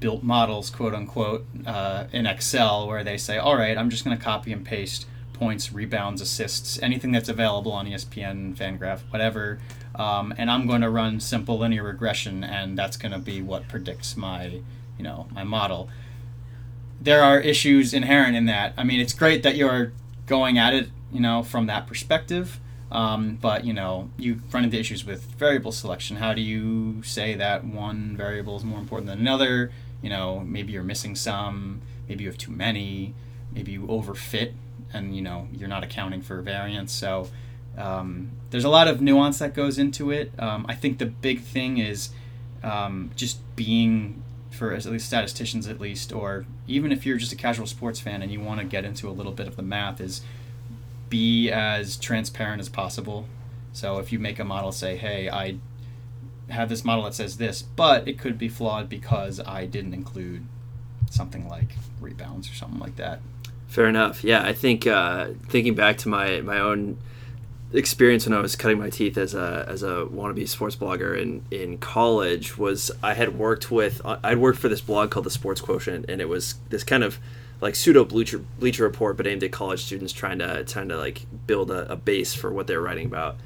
built 0.00 0.24
models, 0.24 0.68
quote 0.68 0.94
unquote, 0.94 1.46
uh, 1.64 2.06
in 2.12 2.26
Excel 2.26 2.88
where 2.88 3.04
they 3.04 3.16
say, 3.16 3.38
all 3.38 3.56
right, 3.56 3.78
I'm 3.78 3.88
just 3.88 4.04
going 4.04 4.16
to 4.18 4.22
copy 4.22 4.52
and 4.52 4.66
paste 4.66 5.06
points, 5.40 5.72
rebounds, 5.72 6.20
assists, 6.20 6.78
anything 6.82 7.12
that's 7.12 7.30
available 7.30 7.72
on 7.72 7.86
ESPN, 7.86 8.54
Fangraph, 8.54 9.00
whatever. 9.08 9.58
Um, 9.94 10.34
and 10.36 10.50
I'm 10.50 10.66
going 10.66 10.82
to 10.82 10.90
run 10.90 11.18
simple 11.18 11.58
linear 11.58 11.82
regression, 11.82 12.44
and 12.44 12.76
that's 12.76 12.98
going 12.98 13.12
to 13.12 13.18
be 13.18 13.40
what 13.40 13.66
predicts 13.66 14.18
my, 14.18 14.60
you 14.98 15.02
know, 15.02 15.28
my 15.32 15.42
model. 15.42 15.88
There 17.00 17.22
are 17.22 17.40
issues 17.40 17.94
inherent 17.94 18.36
in 18.36 18.44
that. 18.46 18.74
I 18.76 18.84
mean, 18.84 19.00
it's 19.00 19.14
great 19.14 19.42
that 19.42 19.56
you're 19.56 19.92
going 20.26 20.58
at 20.58 20.74
it, 20.74 20.90
you 21.10 21.20
know, 21.20 21.42
from 21.42 21.66
that 21.66 21.86
perspective. 21.86 22.60
Um, 22.92 23.38
but 23.40 23.64
you 23.64 23.72
know, 23.72 24.10
you 24.18 24.42
run 24.52 24.64
into 24.64 24.78
issues 24.78 25.06
with 25.06 25.22
variable 25.38 25.72
selection. 25.72 26.16
How 26.16 26.34
do 26.34 26.42
you 26.42 27.02
say 27.02 27.34
that 27.36 27.64
one 27.64 28.14
variable 28.16 28.56
is 28.56 28.64
more 28.64 28.78
important 28.78 29.08
than 29.08 29.20
another? 29.20 29.72
You 30.02 30.10
know, 30.10 30.40
maybe 30.40 30.72
you're 30.72 30.82
missing 30.82 31.16
some. 31.16 31.80
Maybe 32.08 32.24
you 32.24 32.30
have 32.30 32.36
too 32.36 32.50
many. 32.50 33.14
Maybe 33.52 33.72
you 33.72 33.82
overfit, 33.82 34.52
and 34.92 35.14
you 35.14 35.22
know 35.22 35.48
you're 35.52 35.68
not 35.68 35.84
accounting 35.84 36.22
for 36.22 36.40
variance. 36.42 36.92
So 36.92 37.28
um, 37.78 38.30
there's 38.50 38.64
a 38.64 38.68
lot 38.68 38.88
of 38.88 39.00
nuance 39.00 39.38
that 39.38 39.54
goes 39.54 39.78
into 39.78 40.10
it. 40.10 40.32
Um, 40.38 40.66
I 40.68 40.74
think 40.74 40.98
the 40.98 41.06
big 41.06 41.40
thing 41.42 41.78
is 41.78 42.10
um, 42.62 43.10
just 43.16 43.38
being 43.56 44.22
for 44.50 44.72
at 44.74 44.84
least 44.84 45.06
statisticians 45.06 45.68
at 45.68 45.80
least 45.80 46.12
or 46.12 46.44
even 46.66 46.90
if 46.92 47.06
you're 47.06 47.16
just 47.16 47.32
a 47.32 47.36
casual 47.36 47.66
sports 47.66 48.00
fan 48.00 48.20
and 48.20 48.32
you 48.32 48.40
want 48.40 48.60
to 48.60 48.66
get 48.66 48.84
into 48.84 49.08
a 49.08 49.12
little 49.12 49.32
bit 49.32 49.46
of 49.46 49.56
the 49.56 49.62
math 49.62 50.00
is 50.00 50.22
be 51.08 51.50
as 51.50 51.96
transparent 51.96 52.60
as 52.60 52.68
possible 52.68 53.26
so 53.72 53.98
if 53.98 54.12
you 54.12 54.18
make 54.18 54.38
a 54.38 54.44
model 54.44 54.72
say 54.72 54.96
hey 54.96 55.30
i 55.30 55.56
have 56.48 56.68
this 56.68 56.84
model 56.84 57.04
that 57.04 57.14
says 57.14 57.36
this 57.36 57.62
but 57.62 58.06
it 58.08 58.18
could 58.18 58.36
be 58.36 58.48
flawed 58.48 58.88
because 58.88 59.40
i 59.40 59.64
didn't 59.64 59.94
include 59.94 60.44
something 61.10 61.48
like 61.48 61.70
rebounds 62.00 62.50
or 62.50 62.54
something 62.54 62.80
like 62.80 62.96
that 62.96 63.20
Fair 63.70 63.86
enough. 63.86 64.24
Yeah, 64.24 64.42
I 64.42 64.52
think 64.52 64.84
uh, 64.88 65.28
thinking 65.48 65.76
back 65.76 65.96
to 65.98 66.08
my, 66.08 66.40
my 66.40 66.58
own 66.58 66.98
experience 67.72 68.26
when 68.26 68.36
I 68.36 68.40
was 68.40 68.56
cutting 68.56 68.80
my 68.80 68.90
teeth 68.90 69.16
as 69.16 69.32
a 69.32 69.64
as 69.68 69.84
a 69.84 70.04
wannabe 70.10 70.48
sports 70.48 70.74
blogger 70.74 71.16
in 71.16 71.44
in 71.52 71.78
college 71.78 72.58
was 72.58 72.90
I 73.00 73.14
had 73.14 73.38
worked 73.38 73.70
with 73.70 74.02
I'd 74.04 74.38
worked 74.38 74.58
for 74.58 74.68
this 74.68 74.80
blog 74.80 75.12
called 75.12 75.24
the 75.24 75.30
Sports 75.30 75.60
Quotient, 75.60 76.06
and 76.08 76.20
it 76.20 76.28
was 76.28 76.56
this 76.70 76.82
kind 76.82 77.04
of 77.04 77.20
like 77.60 77.76
pseudo 77.76 78.04
bleacher 78.04 78.38
bleacher 78.58 78.82
report, 78.82 79.16
but 79.16 79.28
aimed 79.28 79.44
at 79.44 79.52
college 79.52 79.84
students 79.84 80.12
trying 80.12 80.40
to 80.40 80.64
trying 80.64 80.88
to 80.88 80.96
like 80.96 81.24
build 81.46 81.70
a, 81.70 81.92
a 81.92 81.94
base 81.94 82.34
for 82.34 82.52
what 82.52 82.66
they 82.66 82.76
were 82.76 82.82
writing 82.82 83.06
about. 83.06 83.36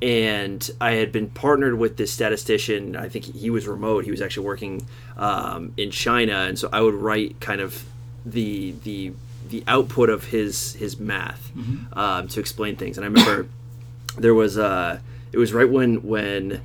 And 0.00 0.70
I 0.80 0.92
had 0.92 1.10
been 1.10 1.28
partnered 1.28 1.76
with 1.76 1.96
this 1.96 2.12
statistician. 2.12 2.94
I 2.94 3.08
think 3.08 3.24
he 3.24 3.50
was 3.50 3.66
remote. 3.66 4.04
He 4.04 4.12
was 4.12 4.20
actually 4.20 4.46
working 4.46 4.86
um, 5.16 5.72
in 5.76 5.90
China, 5.90 6.34
and 6.42 6.56
so 6.56 6.68
I 6.72 6.80
would 6.82 6.94
write 6.94 7.40
kind 7.40 7.60
of 7.60 7.84
the 8.24 8.76
the 8.84 9.12
the 9.52 9.62
output 9.68 10.08
of 10.08 10.24
his 10.24 10.72
his 10.74 10.98
math 10.98 11.52
um, 11.92 12.26
to 12.28 12.40
explain 12.40 12.74
things. 12.74 12.96
And 12.98 13.04
I 13.04 13.08
remember 13.08 13.48
there 14.18 14.34
was 14.34 14.58
uh, 14.58 14.98
it 15.30 15.38
was 15.38 15.52
right 15.52 15.68
when 15.68 16.02
when 16.02 16.62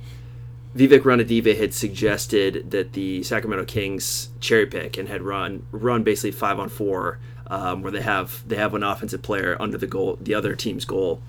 Vivek 0.74 1.00
Ranadive 1.00 1.56
had 1.56 1.74
suggested 1.74 2.70
that 2.70 2.94
the 2.94 3.22
Sacramento 3.22 3.66
Kings 3.66 4.30
cherry 4.40 4.66
pick 4.66 4.96
and 4.96 5.08
had 5.08 5.22
run 5.22 5.66
run 5.70 6.02
basically 6.02 6.32
five 6.32 6.58
on 6.58 6.68
four 6.68 7.18
um, 7.48 7.82
where 7.82 7.92
they 7.92 8.02
have 8.02 8.42
they 8.48 8.56
have 8.56 8.74
an 8.74 8.82
offensive 8.82 9.22
player 9.22 9.56
under 9.60 9.78
the 9.78 9.86
goal, 9.86 10.18
the 10.20 10.34
other 10.34 10.54
team's 10.54 10.86
goal, 10.86 11.20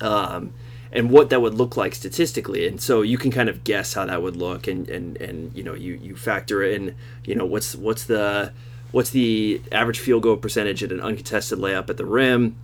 um, 0.00 0.52
and 0.92 1.10
what 1.10 1.30
that 1.30 1.42
would 1.42 1.54
look 1.54 1.76
like 1.76 1.94
statistically. 1.94 2.66
And 2.66 2.80
so 2.80 3.02
you 3.02 3.18
can 3.18 3.32
kind 3.32 3.48
of 3.48 3.64
guess 3.64 3.94
how 3.94 4.06
that 4.06 4.22
would 4.22 4.36
look, 4.36 4.68
and 4.68 4.88
and 4.88 5.16
and 5.16 5.54
you 5.56 5.64
know 5.64 5.74
you 5.74 5.94
you 5.94 6.16
factor 6.16 6.62
in 6.62 6.94
you 7.24 7.34
know 7.34 7.44
what's 7.44 7.74
what's 7.74 8.04
the 8.04 8.52
what's 8.96 9.10
the 9.10 9.60
average 9.72 9.98
field 9.98 10.22
goal 10.22 10.38
percentage 10.38 10.82
at 10.82 10.90
an 10.90 11.00
uncontested 11.02 11.58
layup 11.58 11.90
at 11.90 11.98
the 11.98 12.04
rim 12.06 12.56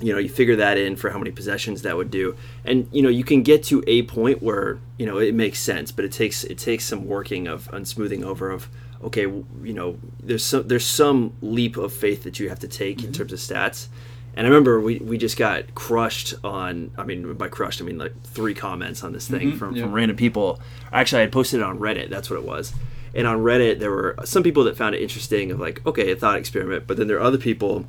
you 0.00 0.12
know 0.12 0.18
you 0.18 0.28
figure 0.28 0.56
that 0.56 0.76
in 0.76 0.96
for 0.96 1.10
how 1.10 1.18
many 1.18 1.30
possessions 1.30 1.82
that 1.82 1.96
would 1.96 2.10
do 2.10 2.34
and 2.64 2.88
you 2.90 3.00
know 3.02 3.08
you 3.08 3.22
can 3.22 3.42
get 3.44 3.62
to 3.62 3.82
a 3.86 4.02
point 4.02 4.42
where 4.42 4.78
you 4.98 5.06
know 5.06 5.18
it 5.18 5.32
makes 5.32 5.60
sense 5.60 5.92
but 5.92 6.04
it 6.04 6.10
takes 6.10 6.42
it 6.42 6.58
takes 6.58 6.84
some 6.84 7.06
working 7.06 7.46
of 7.46 7.68
unsmoothing 7.70 8.24
over 8.24 8.50
of 8.50 8.68
okay 9.04 9.22
you 9.22 9.72
know 9.78 9.96
there's 10.20 10.44
some 10.44 10.66
there's 10.66 10.84
some 10.86 11.32
leap 11.40 11.76
of 11.76 11.92
faith 11.92 12.24
that 12.24 12.40
you 12.40 12.48
have 12.48 12.58
to 12.58 12.68
take 12.68 12.96
Mm-hmm. 12.98 13.06
in 13.08 13.12
terms 13.12 13.32
of 13.32 13.38
stats 13.38 13.86
and 14.34 14.46
i 14.46 14.48
remember 14.50 14.80
we, 14.80 14.98
we 14.98 15.16
just 15.18 15.36
got 15.36 15.72
crushed 15.76 16.34
on 16.42 16.90
i 16.98 17.04
mean 17.04 17.32
by 17.34 17.46
crushed 17.48 17.80
i 17.80 17.84
mean 17.84 17.98
like 17.98 18.14
three 18.24 18.54
comments 18.54 19.04
on 19.04 19.12
this 19.12 19.28
thing 19.28 19.56
from, 19.56 19.68
Mm-hmm. 19.68 19.76
yeah. 19.76 19.82
from 19.84 19.92
random 19.92 20.16
people 20.16 20.60
actually 20.92 21.18
i 21.18 21.22
had 21.26 21.32
posted 21.32 21.60
it 21.60 21.62
on 21.62 21.78
reddit 21.78 22.08
that's 22.10 22.28
what 22.30 22.36
it 22.40 22.44
was 22.44 22.72
and 23.14 23.26
on 23.26 23.38
reddit 23.38 23.78
there 23.78 23.90
were 23.90 24.16
some 24.24 24.42
people 24.42 24.64
that 24.64 24.76
found 24.76 24.94
it 24.94 25.02
interesting 25.02 25.50
of 25.50 25.60
like 25.60 25.84
okay 25.86 26.10
a 26.12 26.16
thought 26.16 26.36
experiment 26.36 26.86
but 26.86 26.96
then 26.96 27.06
there 27.06 27.16
are 27.16 27.22
other 27.22 27.38
people 27.38 27.86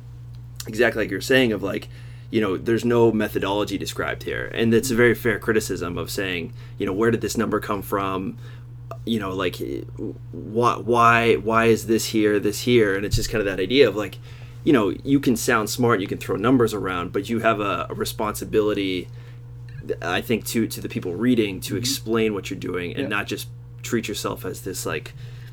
exactly 0.66 1.02
like 1.02 1.10
you're 1.10 1.20
saying 1.20 1.52
of 1.52 1.62
like 1.62 1.88
you 2.32 2.40
know 2.40 2.56
there's 2.56 2.84
no 2.84 3.12
methodology 3.12 3.78
described 3.78 4.24
here. 4.24 4.50
And 4.54 4.72
it's 4.74 4.90
a 4.90 4.96
very 4.96 5.14
fair 5.14 5.38
criticism 5.38 5.98
of 5.98 6.10
saying 6.10 6.54
you 6.78 6.86
know 6.86 6.92
where 6.92 7.12
did 7.12 7.20
this 7.20 7.36
number 7.36 7.60
come 7.60 7.82
from? 7.82 8.38
You 9.04 9.20
know 9.20 9.32
like 9.32 9.56
why 10.32 10.76
why 10.76 11.34
why 11.36 11.66
is 11.66 11.86
this 11.86 12.06
here 12.06 12.40
this 12.40 12.62
here? 12.62 12.96
And 12.96 13.04
it's 13.04 13.16
just 13.16 13.30
kind 13.30 13.40
of 13.40 13.46
that 13.46 13.60
idea 13.60 13.86
of 13.86 13.94
like 13.94 14.18
you 14.64 14.72
know 14.72 14.94
you 15.04 15.20
can 15.20 15.36
sound 15.36 15.68
smart 15.68 16.00
you 16.00 16.06
can 16.06 16.18
throw 16.18 16.36
numbers 16.36 16.72
around 16.72 17.12
but 17.12 17.28
you 17.28 17.40
have 17.40 17.58
a, 17.58 17.88
a 17.90 17.94
responsibility 17.94 19.08
i 20.00 20.20
think 20.20 20.46
to 20.46 20.68
to 20.68 20.80
the 20.80 20.88
people 20.88 21.12
reading 21.16 21.58
to 21.58 21.74
mm-hmm. 21.74 21.80
explain 21.80 22.32
what 22.32 22.48
you're 22.48 22.60
doing 22.60 22.92
and 22.92 23.00
Yeah. 23.00 23.08
not 23.08 23.26
just 23.26 23.48
treat 23.82 24.08
yourself 24.08 24.44
as 24.44 24.62
this 24.62 24.86
like 24.86 25.12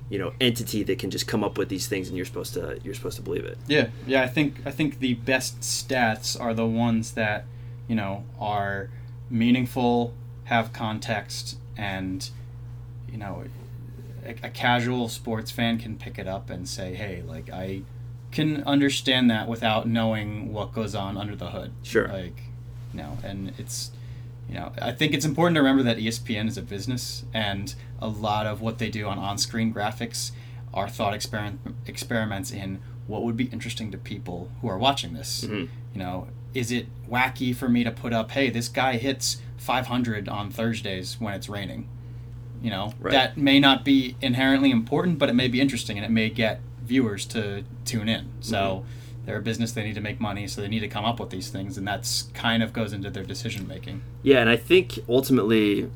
you 0.09 0.17
know 0.17 0.33
entity 0.41 0.83
that 0.83 0.97
can 0.99 1.09
just 1.11 1.27
come 1.27 1.43
up 1.43 1.57
with 1.57 1.69
these 1.69 1.87
things 1.87 2.07
and 2.07 2.17
you're 2.17 2.25
supposed 2.25 2.53
to 2.53 2.79
you're 2.83 2.93
supposed 2.95 3.15
to 3.15 3.21
believe 3.21 3.45
it 3.45 3.57
Yeah, 3.67 3.89
yeah. 4.07 4.23
I 4.23 4.27
think 4.27 4.55
I 4.65 4.71
think 4.71 4.99
the 4.99 5.13
best 5.15 5.61
stats 5.61 6.39
are 6.39 6.53
the 6.53 6.65
ones 6.65 7.11
that 7.13 7.45
you 7.87 7.95
know 7.95 8.23
are 8.39 8.89
meaningful, 9.29 10.13
have 10.45 10.73
context, 10.73 11.57
and 11.77 12.29
you 13.11 13.17
know 13.17 13.43
a, 14.25 14.35
a 14.43 14.49
casual 14.49 15.07
sports 15.09 15.51
fan 15.51 15.77
can 15.77 15.97
pick 15.97 16.17
it 16.17 16.27
up 16.27 16.49
and 16.49 16.67
say, 16.67 16.95
"Hey, 16.95 17.23
like 17.25 17.49
I 17.51 17.81
can 18.31 18.63
understand 18.63 19.29
that 19.29 19.47
without 19.47 19.87
knowing 19.87 20.53
what 20.53 20.73
goes 20.73 20.95
on 20.95 21.17
under 21.17 21.35
the 21.35 21.51
hood." 21.51 21.71
Sure. 21.83 22.07
Like, 22.07 22.41
you 22.93 23.01
know, 23.01 23.17
and 23.23 23.53
it's 23.57 23.91
you 24.47 24.55
know 24.55 24.71
I 24.81 24.91
think 24.91 25.13
it's 25.13 25.25
important 25.25 25.55
to 25.55 25.61
remember 25.61 25.83
that 25.83 25.97
ESPN 25.97 26.47
is 26.47 26.57
a 26.57 26.61
business, 26.63 27.25
and 27.33 27.75
a 28.01 28.07
lot 28.07 28.45
of 28.47 28.61
what 28.61 28.77
they 28.79 28.89
do 28.89 29.07
on 29.07 29.17
on-screen 29.17 29.73
graphics 29.73 30.31
are 30.73 30.87
thought 30.87 31.13
experiment 31.13 31.59
experiments 31.85 32.51
in 32.51 32.79
what 33.07 33.23
would 33.23 33.35
be 33.37 33.45
interesting 33.45 33.91
to 33.91 33.97
people 33.97 34.51
who 34.61 34.67
are 34.69 34.77
watching 34.77 35.13
this. 35.13 35.41
Mm-hmm. 35.45 35.71
You 35.93 35.99
know, 35.99 36.27
is 36.53 36.71
it 36.71 36.87
wacky 37.09 37.55
for 37.55 37.67
me 37.69 37.83
to 37.83 37.91
put 37.91 38.13
up, 38.13 38.31
"Hey, 38.31 38.49
this 38.49 38.67
guy 38.67 38.97
hits 38.97 39.41
500 39.57 40.29
on 40.29 40.49
Thursdays 40.51 41.19
when 41.19 41.33
it's 41.33 41.49
raining"? 41.49 41.87
You 42.61 42.69
know, 42.69 42.93
Right. 42.99 43.11
that 43.11 43.37
may 43.37 43.59
not 43.59 43.83
be 43.85 44.15
inherently 44.21 44.69
important, 44.69 45.17
but 45.17 45.29
it 45.29 45.33
may 45.33 45.47
be 45.47 45.59
interesting 45.61 45.97
and 45.97 46.05
it 46.05 46.11
may 46.11 46.29
get 46.29 46.59
viewers 46.85 47.25
to 47.27 47.63
tune 47.85 48.09
in. 48.09 48.27
So 48.41 48.57
Mm-hmm. 48.85 49.25
they're 49.25 49.37
a 49.39 49.41
business; 49.41 49.71
they 49.71 49.83
need 49.83 49.95
to 49.95 50.01
make 50.01 50.19
money, 50.19 50.45
so 50.47 50.61
they 50.61 50.67
need 50.67 50.81
to 50.81 50.87
come 50.87 51.05
up 51.05 51.19
with 51.19 51.29
these 51.31 51.49
things, 51.49 51.77
and 51.77 51.87
that's 51.87 52.23
kind 52.33 52.61
of 52.61 52.73
goes 52.73 52.93
into 52.93 53.09
their 53.09 53.23
decision 53.23 53.67
making. 53.67 54.01
Yeah, 54.23 54.39
and 54.41 54.49
I 54.49 54.55
think 54.57 54.99
ultimately 55.09 55.89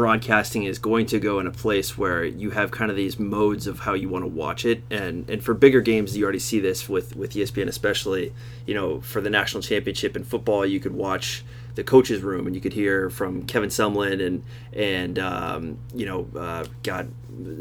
broadcasting 0.00 0.62
is 0.62 0.78
going 0.78 1.04
to 1.04 1.20
go 1.20 1.40
in 1.40 1.46
a 1.46 1.50
place 1.50 1.98
where 1.98 2.24
you 2.24 2.52
have 2.52 2.70
kind 2.70 2.90
of 2.90 2.96
these 2.96 3.18
modes 3.18 3.66
of 3.66 3.80
how 3.80 3.92
you 3.92 4.08
want 4.08 4.22
to 4.22 4.28
watch 4.28 4.64
it. 4.64 4.82
And 4.90 5.28
and 5.28 5.44
for 5.44 5.52
bigger 5.52 5.82
games 5.82 6.16
you 6.16 6.24
already 6.24 6.38
see 6.38 6.58
this 6.58 6.88
with 6.88 7.14
with 7.16 7.34
ESPN 7.34 7.68
especially. 7.68 8.32
You 8.64 8.72
know 8.72 9.02
for 9.02 9.20
the 9.20 9.28
national 9.28 9.62
championship 9.62 10.16
in 10.16 10.24
football 10.24 10.64
you 10.64 10.80
could 10.80 10.94
watch 10.94 11.44
the 11.74 11.84
coaches 11.84 12.22
room 12.22 12.46
and 12.46 12.54
you 12.54 12.60
could 12.60 12.72
hear 12.72 13.10
from 13.10 13.44
Kevin 13.46 13.70
Sumlin 13.70 14.24
and 14.24 14.42
and 14.72 15.18
um, 15.18 15.78
you 15.94 16.06
know 16.06 16.28
uh, 16.38 16.64
God 16.82 17.10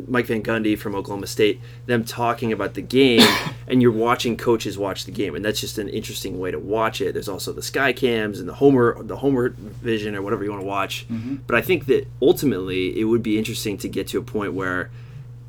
Mike 0.07 0.25
Van 0.25 0.43
Gundy 0.43 0.77
from 0.77 0.95
Oklahoma 0.95 1.27
State 1.27 1.61
them 1.85 2.03
talking 2.03 2.51
about 2.51 2.73
the 2.73 2.81
game 2.81 3.27
and 3.67 3.81
you're 3.81 3.91
watching 3.91 4.35
coaches 4.37 4.77
watch 4.77 5.05
the 5.05 5.11
game 5.11 5.35
and 5.35 5.43
that's 5.43 5.59
just 5.61 5.77
an 5.77 5.89
interesting 5.89 6.39
way 6.39 6.51
to 6.51 6.59
watch 6.59 7.01
it. 7.01 7.13
There's 7.13 7.29
also 7.29 7.53
the 7.53 7.61
sky 7.61 7.93
cams 7.93 8.39
and 8.39 8.47
the 8.49 8.55
homer 8.55 9.01
the 9.03 9.17
homer 9.17 9.49
vision 9.49 10.15
or 10.15 10.21
whatever 10.21 10.43
you 10.43 10.51
want 10.51 10.61
to 10.61 10.67
watch 10.67 11.05
but 11.47 11.55
I 11.55 11.61
think 11.61 11.85
that 11.85 12.07
ultimately 12.21 12.99
it 12.99 13.05
would 13.05 13.23
be 13.23 13.37
interesting 13.37 13.77
to 13.79 13.87
get 13.87 14.07
to 14.09 14.17
a 14.17 14.21
point 14.21 14.53
where 14.53 14.89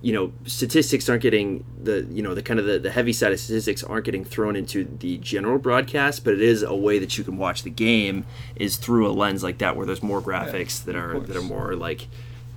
you 0.02 0.12
know 0.12 0.32
statistics 0.44 1.08
aren't 1.08 1.22
getting 1.22 1.64
the 1.82 2.06
you 2.10 2.22
know 2.22 2.34
the 2.34 2.42
kind 2.42 2.58
of 2.58 2.66
the, 2.66 2.78
the 2.78 2.90
heavy 2.90 3.12
side 3.12 3.32
of 3.32 3.40
statistics 3.40 3.82
aren't 3.84 4.04
getting 4.04 4.24
thrown 4.24 4.56
into 4.56 4.84
the 5.00 5.18
general 5.18 5.58
broadcast 5.58 6.24
but 6.24 6.32
it 6.32 6.40
is 6.40 6.62
a 6.62 6.74
way 6.74 6.98
that 6.98 7.18
you 7.18 7.24
can 7.24 7.36
watch 7.36 7.62
the 7.62 7.70
game 7.70 8.24
is 8.56 8.76
through 8.76 9.06
a 9.06 9.12
lens 9.12 9.42
like 9.42 9.58
that 9.58 9.76
where 9.76 9.84
there's 9.84 10.02
more 10.02 10.22
graphics 10.22 10.82
that 10.84 10.96
are 10.96 11.20
that 11.20 11.36
are 11.36 11.42
more 11.42 11.74
like 11.74 12.08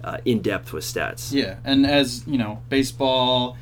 uh, 0.03 0.17
in 0.25 0.41
depth 0.41 0.73
with 0.73 0.83
stats 0.83 1.31
Yeah, 1.31 1.57
and 1.63 1.85
as 1.85 2.25
you 2.27 2.37
know, 2.37 2.61
baseball 2.69 3.57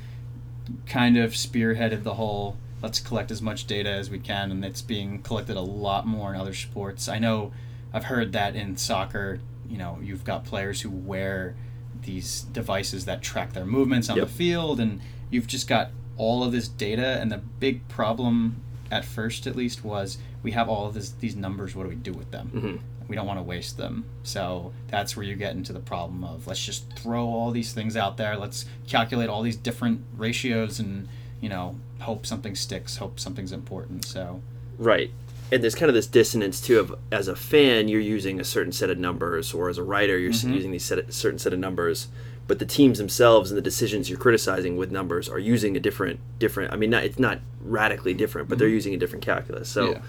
kind 0.85 1.17
of 1.17 1.31
spearheaded 1.31 2.03
the 2.03 2.15
whole 2.15 2.57
let's 2.81 2.99
collect 2.99 3.29
as 3.29 3.41
much 3.41 3.67
data 3.67 3.89
as 3.89 4.09
we 4.09 4.17
can, 4.19 4.51
and 4.51 4.65
it's 4.65 4.81
being 4.81 5.21
collected 5.21 5.55
a 5.55 5.61
lot 5.61 6.07
more 6.07 6.33
in 6.33 6.39
other 6.39 6.53
sports. 6.53 7.07
I 7.07 7.19
know 7.19 7.51
I've 7.93 8.05
heard 8.05 8.33
that 8.33 8.55
in 8.55 8.75
soccer, 8.77 9.39
you 9.69 9.77
know, 9.77 9.99
you've 10.01 10.23
got 10.23 10.45
players 10.45 10.81
who 10.81 10.89
wear 10.89 11.55
these 12.03 12.41
devices 12.51 13.05
that 13.05 13.21
track 13.21 13.53
their 13.53 13.65
movements 13.65 14.09
on 14.09 14.17
Yep. 14.17 14.27
the 14.27 14.33
field, 14.33 14.79
and 14.79 14.99
you've 15.29 15.47
just 15.47 15.67
got 15.67 15.89
all 16.17 16.43
of 16.43 16.51
this 16.51 16.67
data. 16.67 17.19
And 17.21 17.31
the 17.31 17.37
big 17.59 17.87
problem, 17.87 18.57
at 18.89 19.05
first 19.05 19.47
at 19.47 19.55
least, 19.55 19.83
was 19.83 20.17
we 20.43 20.51
have 20.51 20.67
all 20.69 20.87
of 20.87 20.93
this, 20.93 21.09
these 21.11 21.35
numbers. 21.35 21.75
What 21.75 21.83
do 21.83 21.89
we 21.89 21.95
do 21.95 22.13
with 22.13 22.31
them? 22.31 22.51
Mhm. 22.53 22.79
we 23.07 23.15
don't 23.17 23.27
want 23.27 23.39
to 23.39 23.43
waste 23.43 23.75
them. 23.75 24.05
So 24.23 24.71
that's 24.87 25.17
where 25.17 25.25
you 25.25 25.35
get 25.35 25.53
into 25.53 25.73
the 25.73 25.81
problem 25.81 26.23
of 26.23 26.47
let's 26.47 26.63
just 26.65 26.89
throw 26.93 27.25
all 27.27 27.51
these 27.51 27.73
things 27.73 27.97
out 27.97 28.15
there. 28.15 28.37
Let's 28.37 28.63
calculate 28.87 29.27
all 29.27 29.41
these 29.41 29.57
different 29.57 30.05
ratios 30.15 30.79
and, 30.79 31.09
you 31.41 31.49
know, 31.49 31.75
hope 31.99 32.25
something 32.25 32.55
sticks, 32.55 32.97
hope 32.97 33.19
something's 33.19 33.51
important. 33.51 34.05
So, 34.05 34.41
Right. 34.77 35.11
And 35.51 35.61
there's 35.61 35.75
kind 35.75 35.89
of 35.89 35.95
this 35.95 36.07
dissonance 36.07 36.61
too 36.61 36.79
of 36.79 36.95
as 37.11 37.27
a 37.27 37.35
fan 37.35 37.87
you're 37.89 37.99
using 37.99 38.39
a 38.39 38.43
certain 38.43 38.71
set 38.71 38.89
of 38.89 38.97
numbers 38.97 39.53
or 39.53 39.69
as 39.69 39.77
a 39.77 39.83
writer 39.83 40.17
you're 40.17 40.31
s 40.31 40.43
using 40.45 40.71
these 40.71 40.85
set 40.85 41.13
certain 41.13 41.39
set 41.39 41.51
of 41.53 41.59
numbers 41.59 42.07
but 42.47 42.59
the 42.59 42.65
teams 42.65 42.97
themselves 42.97 43.51
and 43.51 43.57
the 43.57 43.61
decisions 43.61 44.09
you're 44.09 44.19
criticizing 44.19 44.77
with 44.77 44.91
numbers 44.91 45.27
are 45.29 45.39
using 45.39 45.75
a 45.75 45.79
different 45.79 46.19
different 46.39 46.71
I 46.73 46.77
mean 46.77 46.89
not 46.89 47.03
it's 47.03 47.19
not 47.19 47.39
radically 47.61 48.13
different 48.13 48.47
but 48.49 48.57
they're 48.59 48.67
using 48.67 48.93
a 48.93 48.97
different 48.97 49.23
calculus. 49.25 49.67
So 49.69 49.91
Yeah. 49.91 50.01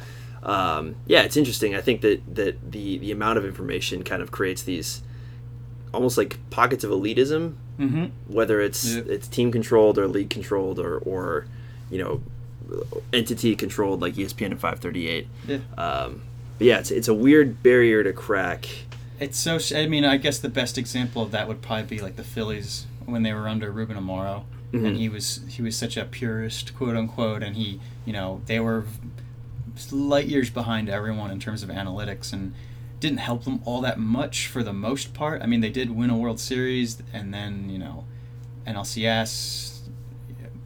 um, 0.77 0.95
yeah, 1.07 1.23
it's 1.23 1.37
interesting. 1.37 1.75
I 1.75 1.81
think 1.81 2.01
that 2.03 2.21
that 2.35 2.73
the 2.73 2.99
the 2.99 3.11
amount 3.11 3.39
of 3.39 3.45
information 3.45 4.03
kind 4.05 4.23
of 4.23 4.31
creates 4.31 4.63
these 4.63 5.03
almost 5.93 6.17
like 6.17 6.39
pockets 6.51 6.85
of 6.85 6.91
elitism 6.91 7.55
mm-hmm. 7.79 8.05
whether 8.29 8.61
it's 8.61 8.95
Yep. 8.95 9.07
it's 9.09 9.29
team 9.29 9.53
controlled 9.53 9.99
or 9.99 10.07
league 10.09 10.31
controlled 10.31 10.79
or 10.79 10.99
or 10.99 11.47
you 11.91 11.99
know 12.03 12.23
entity 13.13 13.55
controlled 13.57 14.01
like 14.01 14.15
ESPN 14.15 14.53
and 14.53 14.61
538. 14.61 15.29
Yeah. 15.47 15.59
Um, 15.79 16.23
but 16.59 16.67
yeah, 16.67 16.79
it's 16.79 16.91
it's 16.91 17.09
a 17.09 17.15
weird 17.15 17.63
barrier 17.63 18.03
to 18.05 18.13
crack. 18.13 18.69
It's 19.21 19.39
so. 19.39 19.59
I 19.77 19.87
mean, 19.87 20.05
I 20.05 20.17
guess 20.17 20.39
the 20.39 20.49
best 20.49 20.77
example 20.79 21.23
of 21.23 21.31
that 21.33 21.47
would 21.49 21.63
probably 21.63 21.85
be 21.97 22.03
like 22.03 22.17
the 22.17 22.25
Phillies 22.25 22.87
when 23.07 23.23
they 23.23 23.33
were 23.33 23.49
under 23.49 23.71
Ruben 23.71 23.97
Amaro, 23.97 24.45
Mhm. 24.73 24.87
and 24.87 24.97
he 24.97 25.09
was 25.09 25.41
he 25.49 25.63
was 25.63 25.77
such 25.77 25.97
a 25.97 26.05
purist, 26.05 26.75
quote 26.77 26.97
unquote, 26.97 27.43
and 27.43 27.57
he, 27.57 27.81
you 28.05 28.13
know, 28.13 28.41
they 28.47 28.59
were 28.61 28.85
light 29.91 30.27
years 30.27 30.51
behind 30.51 30.89
everyone 30.89 31.31
in 31.31 31.41
terms 31.41 31.63
of 31.63 31.69
analytics, 31.69 32.33
and 32.33 32.53
didn't 33.01 33.19
help 33.19 33.45
them 33.45 33.61
all 33.65 33.81
that 33.81 33.99
much 33.99 34.47
for 34.47 34.63
the 34.63 34.73
most 34.73 35.13
part. 35.15 35.41
I 35.43 35.47
mean, 35.47 35.61
they 35.61 35.71
did 35.71 35.91
win 35.91 36.11
a 36.11 36.17
World 36.17 36.39
Series, 36.39 37.03
and 37.13 37.33
then 37.33 37.69
you 37.71 37.79
know, 37.79 38.05
NLCS, 38.67 39.81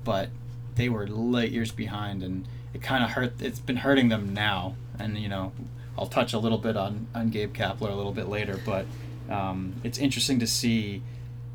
but 0.05 0.29
they 0.77 0.89
were 0.89 1.07
light 1.07 1.51
years 1.51 1.73
behind, 1.73 2.23
and 2.23 2.47
it 2.73 2.83
kind 2.83 3.03
of 3.03 3.11
hurt. 3.11 3.41
It's 3.41 3.59
been 3.59 3.79
hurting 3.79 4.09
them 4.09 4.33
now, 4.33 4.77
and 4.99 5.19
you 5.19 5.29
know, 5.29 5.53
I'll 5.99 6.07
touch 6.07 6.33
a 6.33 6.39
little 6.39 6.59
bit 6.59 6.77
on 6.77 7.09
on 7.15 7.31
Gabe 7.31 7.55
Kapler 7.55 7.91
a 7.91 7.95
little 7.95 8.13
bit 8.13 8.29
later, 8.29 8.61
but 8.65 8.87
um, 9.29 9.75
it's 9.83 9.99
interesting 9.99 10.39
to 10.39 10.47
see, 10.47 11.03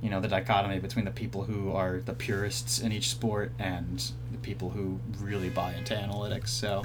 you 0.02 0.10
know, 0.10 0.20
the 0.20 0.28
dichotomy 0.28 0.80
between 0.80 1.06
the 1.06 1.12
people 1.12 1.44
who 1.44 1.72
are 1.72 2.00
the 2.00 2.14
purists 2.14 2.80
in 2.80 2.92
each 2.92 3.10
sport 3.10 3.52
and 3.58 4.12
the 4.32 4.38
people 4.40 4.72
who 4.72 5.00
really 5.20 5.50
buy 5.50 5.74
into 5.76 5.94
analytics. 5.94 6.50
So 6.50 6.84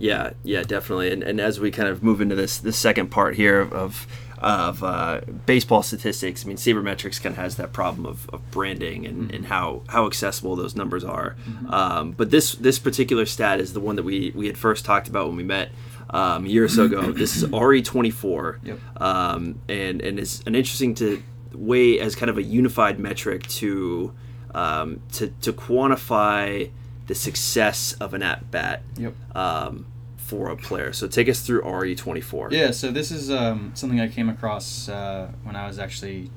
Yeah, 0.00 0.30
yeah, 0.42 0.62
definitely. 0.62 1.12
And, 1.12 1.22
and 1.22 1.40
as 1.40 1.60
we 1.60 1.70
kind 1.70 1.88
of 1.88 2.02
move 2.02 2.20
into 2.20 2.34
this 2.34 2.58
this 2.58 2.76
second 2.76 3.10
part 3.10 3.36
here 3.36 3.60
of 3.60 4.06
of 4.38 4.82
uh, 4.82 5.20
baseball 5.44 5.82
statistics, 5.82 6.44
I 6.44 6.48
mean, 6.48 6.56
sabermetrics 6.56 7.20
kind 7.22 7.34
of 7.34 7.36
has 7.36 7.56
that 7.56 7.74
problem 7.74 8.06
of, 8.06 8.26
of 8.30 8.50
branding 8.50 9.04
and, 9.06 9.30
and 9.34 9.44
how, 9.44 9.82
how 9.88 10.06
accessible 10.06 10.56
those 10.56 10.74
numbers 10.74 11.04
are. 11.04 11.36
Um, 11.68 12.12
but 12.12 12.30
this 12.30 12.54
this 12.54 12.78
particular 12.78 13.26
stat 13.26 13.60
is 13.60 13.74
the 13.74 13.80
one 13.80 13.96
that 13.96 14.02
we, 14.02 14.32
we 14.34 14.46
had 14.46 14.56
first 14.56 14.86
talked 14.86 15.08
about 15.08 15.26
when 15.28 15.36
we 15.36 15.42
met 15.44 15.68
um, 16.08 16.46
a 16.46 16.48
year 16.48 16.64
or 16.64 16.68
so 16.70 16.84
ago. 16.84 17.12
This 17.22 17.36
is 17.36 17.44
RE24, 17.44 18.64
Yep. 18.64 18.78
um, 19.02 19.60
and 19.68 20.00
and 20.00 20.18
is 20.18 20.42
an 20.46 20.54
interesting 20.54 20.94
to 20.94 21.22
way 21.52 22.00
as 22.00 22.14
kind 22.16 22.30
of 22.30 22.38
a 22.38 22.42
unified 22.42 22.98
metric 22.98 23.46
to 23.60 24.14
um, 24.54 25.00
to 25.12 25.28
to 25.42 25.52
quantify 25.52 26.70
the 27.08 27.14
success 27.14 27.92
of 28.00 28.14
an 28.14 28.22
at 28.22 28.50
bat 28.50 28.82
Yep. 28.96 29.14
um, 29.36 29.84
for 30.30 30.48
a 30.48 30.56
player. 30.56 30.92
So 30.92 31.08
take 31.08 31.28
us 31.28 31.40
through 31.40 31.62
RE24. 31.62 32.52
Yeah, 32.52 32.70
so 32.70 32.92
this 32.92 33.10
is 33.10 33.32
um, 33.32 33.72
something 33.74 34.00
I 34.00 34.06
came 34.06 34.28
across 34.28 34.88
uh, 34.88 35.28
when 35.42 35.56
I 35.56 35.66
was 35.66 35.80
actually 35.80 36.30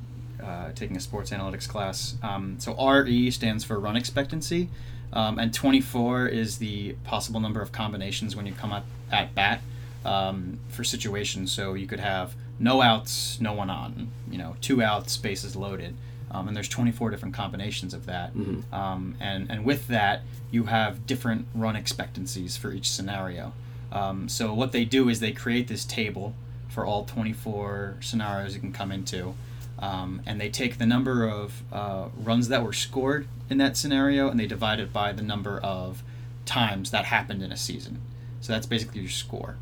uh, 0.43 0.71
taking 0.73 0.97
a 0.97 0.99
sports 0.99 1.29
analytics 1.29 1.69
class. 1.69 2.15
Um, 2.23 2.59
so 2.59 2.75
RE 2.75 3.29
stands 3.29 3.63
for 3.63 3.79
run 3.79 3.95
expectancy, 3.95 4.69
um, 5.13 5.37
and 5.37 5.53
24 5.53 6.27
is 6.27 6.57
the 6.57 6.93
possible 7.03 7.39
number 7.39 7.61
of 7.61 7.71
combinations 7.71 8.35
when 8.35 8.47
you 8.47 8.53
come 8.53 8.71
up 8.71 8.85
at 9.11 9.35
bat 9.35 9.61
um, 10.03 10.57
for 10.69 10.83
situations. 10.83 11.51
So 11.51 11.75
you 11.75 11.85
could 11.85 11.99
have 11.99 12.33
no 12.59 12.81
outs, 12.81 13.39
no 13.39 13.53
one 13.53 13.69
on, 13.69 14.09
you 14.29 14.39
know, 14.39 14.55
two 14.59 14.81
outs, 14.81 15.17
bases 15.17 15.55
loaded. 15.55 15.95
Um, 16.31 16.47
and 16.47 16.57
there's 16.57 16.67
24 16.69 17.11
different 17.11 17.35
combinations 17.35 17.93
of 17.93 18.07
that. 18.07 18.31
Um, 18.73 19.15
and, 19.19 19.51
and 19.51 19.63
with 19.63 19.87
that, 19.89 20.21
you 20.49 20.63
have 20.63 21.05
different 21.05 21.45
run 21.53 21.75
expectancies 21.75 22.57
for 22.57 22.71
each 22.71 22.89
scenario. 22.89 23.53
Um, 23.93 24.27
so 24.27 24.53
what 24.53 24.71
they 24.71 24.85
do 24.85 25.07
is 25.07 25.19
they 25.19 25.31
create 25.31 25.67
this 25.67 25.85
table 25.85 26.33
for 26.67 26.85
all 26.85 27.05
24 27.05 27.97
scenarios 28.01 28.55
you 28.55 28.59
can 28.59 28.73
come 28.73 28.91
into, 28.91 29.35
um, 29.77 30.21
and 30.25 30.41
they 30.41 30.49
take 30.49 30.79
the 30.79 30.85
number 30.87 31.29
of 31.29 31.61
uh, 31.71 32.07
runs 32.17 32.47
that 32.47 32.63
were 32.63 32.73
scored 32.73 33.27
in 33.49 33.59
that 33.59 33.77
scenario 33.77 34.29
and 34.29 34.39
they 34.39 34.47
divide 34.47 34.79
it 34.79 34.91
by 34.91 35.11
the 35.11 35.21
number 35.21 35.59
of 35.59 36.01
times 36.45 36.89
that 36.89 37.05
happened 37.05 37.43
in 37.43 37.51
a 37.51 37.57
season. 37.57 38.01
So 38.41 38.51
that's 38.51 38.65
basically 38.65 39.01
your 39.01 39.09
score, 39.11 39.57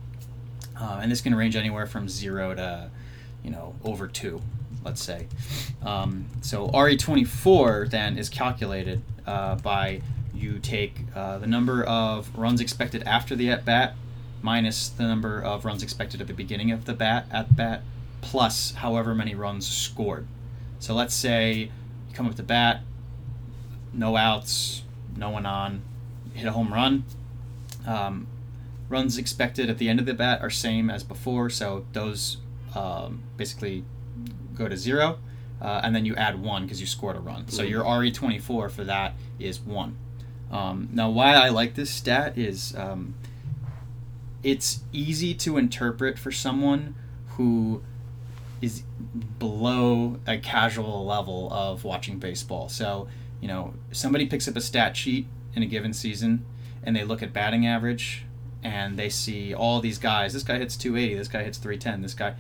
uh, 0.80 1.00
and 1.04 1.12
this 1.12 1.20
can 1.20 1.36
range 1.36 1.56
anywhere 1.58 1.86
from 1.86 2.08
zero 2.08 2.56
to, 2.56 2.90
you 3.44 3.52
know, 3.52 3.76
over 3.84 4.08
two, 4.08 4.42
let's 4.86 5.04
say. 5.04 5.28
Um, 5.84 6.28
so 6.42 6.70
RE24 6.70 7.90
then 7.90 8.18
is 8.18 8.30
calculated 8.30 9.02
uh, 9.28 9.56
by 9.56 10.02
you 10.34 10.58
take 10.58 11.02
uh, 11.14 11.38
the 11.38 11.48
number 11.48 11.84
of 11.84 12.34
runs 12.36 12.62
expected 12.62 13.04
after 13.04 13.36
the 13.36 13.52
at 13.52 13.66
bat 13.66 13.94
minus 14.42 14.90
the 14.90 15.04
number 15.04 15.42
of 15.42 15.66
runs 15.66 15.84
expected 15.84 16.22
at 16.22 16.28
the 16.28 16.34
beginning 16.34 16.72
of 16.72 16.86
the 16.86 16.94
bat 16.94 17.26
at 17.32 17.56
bat 17.56 17.84
plus 18.22 18.74
however 18.74 19.16
many 19.16 19.36
runs 19.36 19.68
scored. 19.68 20.28
So 20.80 20.94
let's 20.94 21.14
say 21.14 21.72
you 22.10 22.14
come 22.14 22.28
up 22.28 22.36
to 22.36 22.44
bat, 22.44 22.82
no 23.94 24.16
outs, 24.16 24.84
no 25.16 25.30
one 25.30 25.46
on, 25.46 25.82
hit 26.34 26.48
a 26.48 26.52
home 26.52 26.74
run. 26.74 27.04
Um, 27.86 28.28
runs 28.90 29.18
expected 29.18 29.70
at 29.70 29.78
the 29.78 29.90
end 29.90 30.00
of 30.00 30.06
the 30.06 30.14
bat 30.14 30.42
are 30.42 30.50
same 30.50 30.90
as 30.90 31.04
before, 31.04 31.50
so 31.50 31.86
those 31.94 32.38
um, 32.76 33.24
basically 33.38 33.84
go 34.56 34.68
to 34.68 34.78
zero, 34.78 35.18
uh, 35.62 35.82
and 35.84 35.96
then 35.96 36.06
you 36.06 36.16
add 36.16 36.42
one 36.42 36.64
because 36.64 36.80
you 36.80 36.88
scored 36.88 37.16
a 37.16 37.20
run. 37.20 37.48
So 37.48 37.64
your 37.64 37.84
RE24 37.84 38.70
for 38.70 38.84
that 38.84 39.14
is 39.40 39.60
one. 39.60 39.98
Um, 40.52 40.90
now, 40.92 41.10
why 41.10 41.34
I 41.34 41.50
like 41.50 41.76
this 41.76 41.90
stat 41.90 42.38
is 42.38 42.76
um, 42.76 43.16
it's 44.44 44.82
easy 44.92 45.34
to 45.36 45.58
interpret 45.58 46.18
for 46.18 46.32
someone 46.32 46.96
who 47.38 47.84
is 48.62 48.84
below 49.40 50.20
a 50.28 50.38
casual 50.38 51.06
level 51.06 51.52
of 51.52 51.84
watching 51.84 52.20
baseball. 52.20 52.70
So, 52.70 53.08
you 53.40 53.48
know, 53.48 53.74
somebody 53.92 54.26
picks 54.28 54.48
up 54.48 54.56
a 54.56 54.62
stat 54.62 54.96
sheet 54.96 55.28
in 55.56 55.64
a 55.64 55.66
given 55.66 55.94
season 55.94 56.46
and 56.84 56.96
they 56.96 57.04
look 57.04 57.24
at 57.24 57.34
batting 57.34 57.66
average 57.66 58.26
and 58.64 58.98
they 58.98 59.10
see 59.10 59.54
all 59.54 59.80
these 59.80 59.98
guys. 59.98 60.34
This 60.34 60.44
guy 60.44 60.60
hits 60.60 60.78
280, 60.78 61.16
this 61.16 61.28
guy 61.28 61.44
hits 61.44 61.58
310, 61.58 62.02
this 62.02 62.14
guy. 62.14 62.36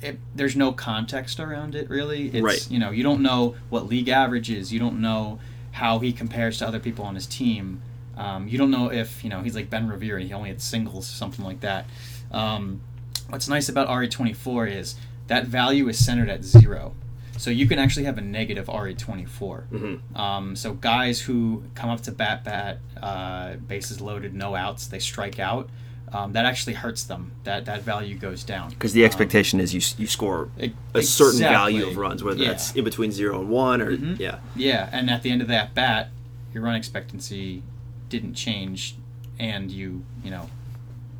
It, 0.00 0.18
there's 0.34 0.54
no 0.54 0.72
context 0.72 1.40
around 1.40 1.74
it 1.74 1.88
really. 1.88 2.28
It's, 2.28 2.40
Right. 2.42 2.70
You 2.70 2.78
know, 2.78 2.90
you 2.90 3.02
don't 3.02 3.22
know 3.22 3.56
what 3.70 3.86
league 3.86 4.08
average 4.08 4.50
is. 4.50 4.72
You 4.72 4.78
don't 4.78 5.00
know 5.00 5.40
how 5.72 5.98
he 5.98 6.12
compares 6.12 6.58
to 6.58 6.66
other 6.68 6.78
people 6.78 7.04
on 7.04 7.16
his 7.16 7.26
team. 7.26 7.82
Um, 8.16 8.48
you 8.48 8.58
don't 8.58 8.70
know 8.70 8.90
if 8.92 9.22
you 9.24 9.30
know 9.30 9.40
he's 9.42 9.54
like 9.54 9.70
Ben 9.70 9.88
Revere 9.88 10.18
and 10.18 10.26
he 10.28 10.32
only 10.34 10.50
hits 10.50 10.64
singles, 10.64 11.06
something 11.06 11.44
like 11.44 11.60
that. 11.60 11.86
Um, 12.30 12.80
what's 13.28 13.48
nice 13.48 13.68
about 13.68 13.88
RE24 13.88 14.70
is 14.70 14.94
that 15.26 15.46
value 15.46 15.88
is 15.88 16.04
centered 16.04 16.28
at 16.28 16.44
zero, 16.44 16.94
so 17.36 17.50
you 17.50 17.66
can 17.66 17.78
actually 17.78 18.04
have 18.04 18.18
a 18.18 18.20
negative 18.20 18.66
RE24. 18.66 20.16
Um, 20.16 20.56
so 20.56 20.74
guys 20.74 21.20
who 21.20 21.64
come 21.74 21.90
up 21.90 22.02
to 22.02 22.12
bat, 22.12 22.44
bat, 22.44 22.78
uh, 23.02 23.54
bases 23.56 24.00
loaded, 24.00 24.34
no 24.34 24.54
outs, 24.54 24.86
they 24.86 24.98
strike 24.98 25.38
out. 25.38 25.68
Um, 26.12 26.32
that 26.34 26.44
actually 26.44 26.74
hurts 26.74 27.02
them. 27.02 27.32
That 27.42 27.64
that 27.64 27.82
value 27.82 28.16
goes 28.16 28.44
down 28.44 28.70
Because 28.70 28.92
the 28.92 29.04
expectation 29.04 29.58
is 29.58 29.74
you 29.74 29.80
you 29.98 30.06
score 30.06 30.48
a 30.94 31.02
certain 31.02 31.40
value 31.40 31.86
of 31.88 31.96
runs, 31.96 32.22
whether 32.22 32.40
Yeah. 32.40 32.50
that's 32.50 32.72
in 32.76 32.84
between 32.84 33.10
zero 33.10 33.40
and 33.40 33.48
one, 33.48 33.80
or 33.80 33.96
Mhm. 33.96 34.20
yeah, 34.20 34.38
Yeah, 34.54 34.88
and 34.92 35.10
at 35.10 35.22
the 35.22 35.30
end 35.30 35.42
of 35.42 35.48
that 35.48 35.74
bat, 35.74 36.10
your 36.52 36.62
run 36.62 36.76
expectancy 36.76 37.64
didn't 38.08 38.34
change, 38.34 38.96
and 39.38 39.70
you 39.70 40.04
you 40.22 40.30
know 40.30 40.48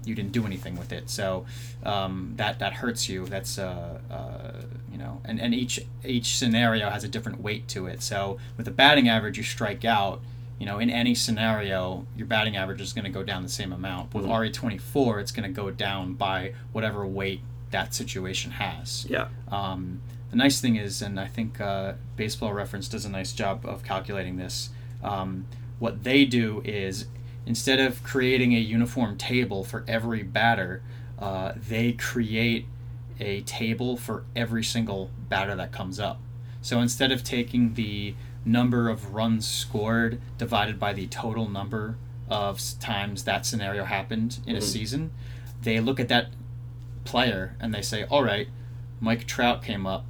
you 0.06 0.14
didn't 0.14 0.32
do 0.32 0.44
anything 0.46 0.76
with 0.76 0.92
it. 0.92 1.10
So 1.10 1.46
um, 1.84 2.34
that 2.36 2.58
that 2.58 2.74
hurts 2.74 3.08
you. 3.08 3.26
That's 3.26 3.58
uh, 3.58 4.00
uh, 4.10 4.62
you 4.90 4.98
know, 4.98 5.20
and, 5.24 5.40
and 5.40 5.54
each 5.54 5.80
each 6.04 6.36
scenario 6.36 6.90
has 6.90 7.04
a 7.04 7.08
different 7.08 7.40
weight 7.40 7.68
to 7.68 7.86
it. 7.86 8.02
So 8.02 8.38
with 8.56 8.68
a 8.68 8.70
batting 8.70 9.08
average, 9.08 9.36
you 9.36 9.44
strike 9.44 9.84
out. 9.84 10.20
You 10.58 10.66
know, 10.66 10.78
in 10.78 10.88
any 10.88 11.16
scenario, 11.16 12.06
your 12.16 12.28
batting 12.28 12.56
average 12.56 12.80
is 12.80 12.92
going 12.92 13.04
to 13.04 13.10
go 13.10 13.24
down 13.24 13.42
the 13.42 13.48
same 13.48 13.72
amount. 13.72 14.14
With 14.14 14.24
RE24, 14.24 15.20
it's 15.20 15.32
going 15.32 15.42
to 15.42 15.54
go 15.54 15.72
down 15.72 16.14
by 16.14 16.54
whatever 16.72 17.04
weight 17.04 17.40
that 17.72 17.92
situation 17.92 18.52
has. 18.52 19.04
yeah, 19.10 19.28
Um, 19.48 20.00
the 20.30 20.36
nice 20.36 20.60
thing 20.60 20.76
is, 20.76 21.02
and 21.02 21.18
I 21.18 21.26
think 21.26 21.60
uh, 21.60 21.94
Baseball 22.16 22.52
Reference 22.52 22.86
does 22.86 23.04
a 23.04 23.10
nice 23.10 23.32
job 23.32 23.66
of 23.66 23.82
calculating 23.82 24.36
this. 24.36 24.70
Um, 25.02 25.46
what 25.78 26.04
they 26.04 26.24
do 26.24 26.62
is 26.64 27.06
instead 27.46 27.80
of 27.80 28.02
creating 28.02 28.54
a 28.54 28.58
uniform 28.58 29.16
table 29.16 29.64
for 29.64 29.84
every 29.86 30.22
batter, 30.22 30.82
uh, 31.18 31.52
they 31.56 31.92
create 31.92 32.66
a 33.20 33.42
table 33.42 33.96
for 33.96 34.24
every 34.34 34.64
single 34.64 35.10
batter 35.28 35.54
that 35.54 35.72
comes 35.72 36.00
up. 36.00 36.20
So 36.62 36.80
instead 36.80 37.12
of 37.12 37.22
taking 37.22 37.74
the 37.74 38.14
number 38.44 38.88
of 38.88 39.14
runs 39.14 39.46
scored 39.46 40.20
divided 40.38 40.78
by 40.78 40.92
the 40.92 41.06
total 41.06 41.48
number 41.48 41.96
of 42.28 42.60
times 42.80 43.24
that 43.24 43.46
scenario 43.46 43.84
happened 43.84 44.38
in 44.46 44.56
a 44.56 44.60
season, 44.60 45.12
they 45.62 45.80
look 45.80 46.00
at 46.00 46.08
that 46.08 46.28
player 47.04 47.56
and 47.60 47.72
they 47.74 47.82
say, 47.82 48.04
all 48.04 48.22
right, 48.22 48.48
Mike 49.00 49.26
Trout 49.26 49.62
came 49.62 49.86
up 49.86 50.04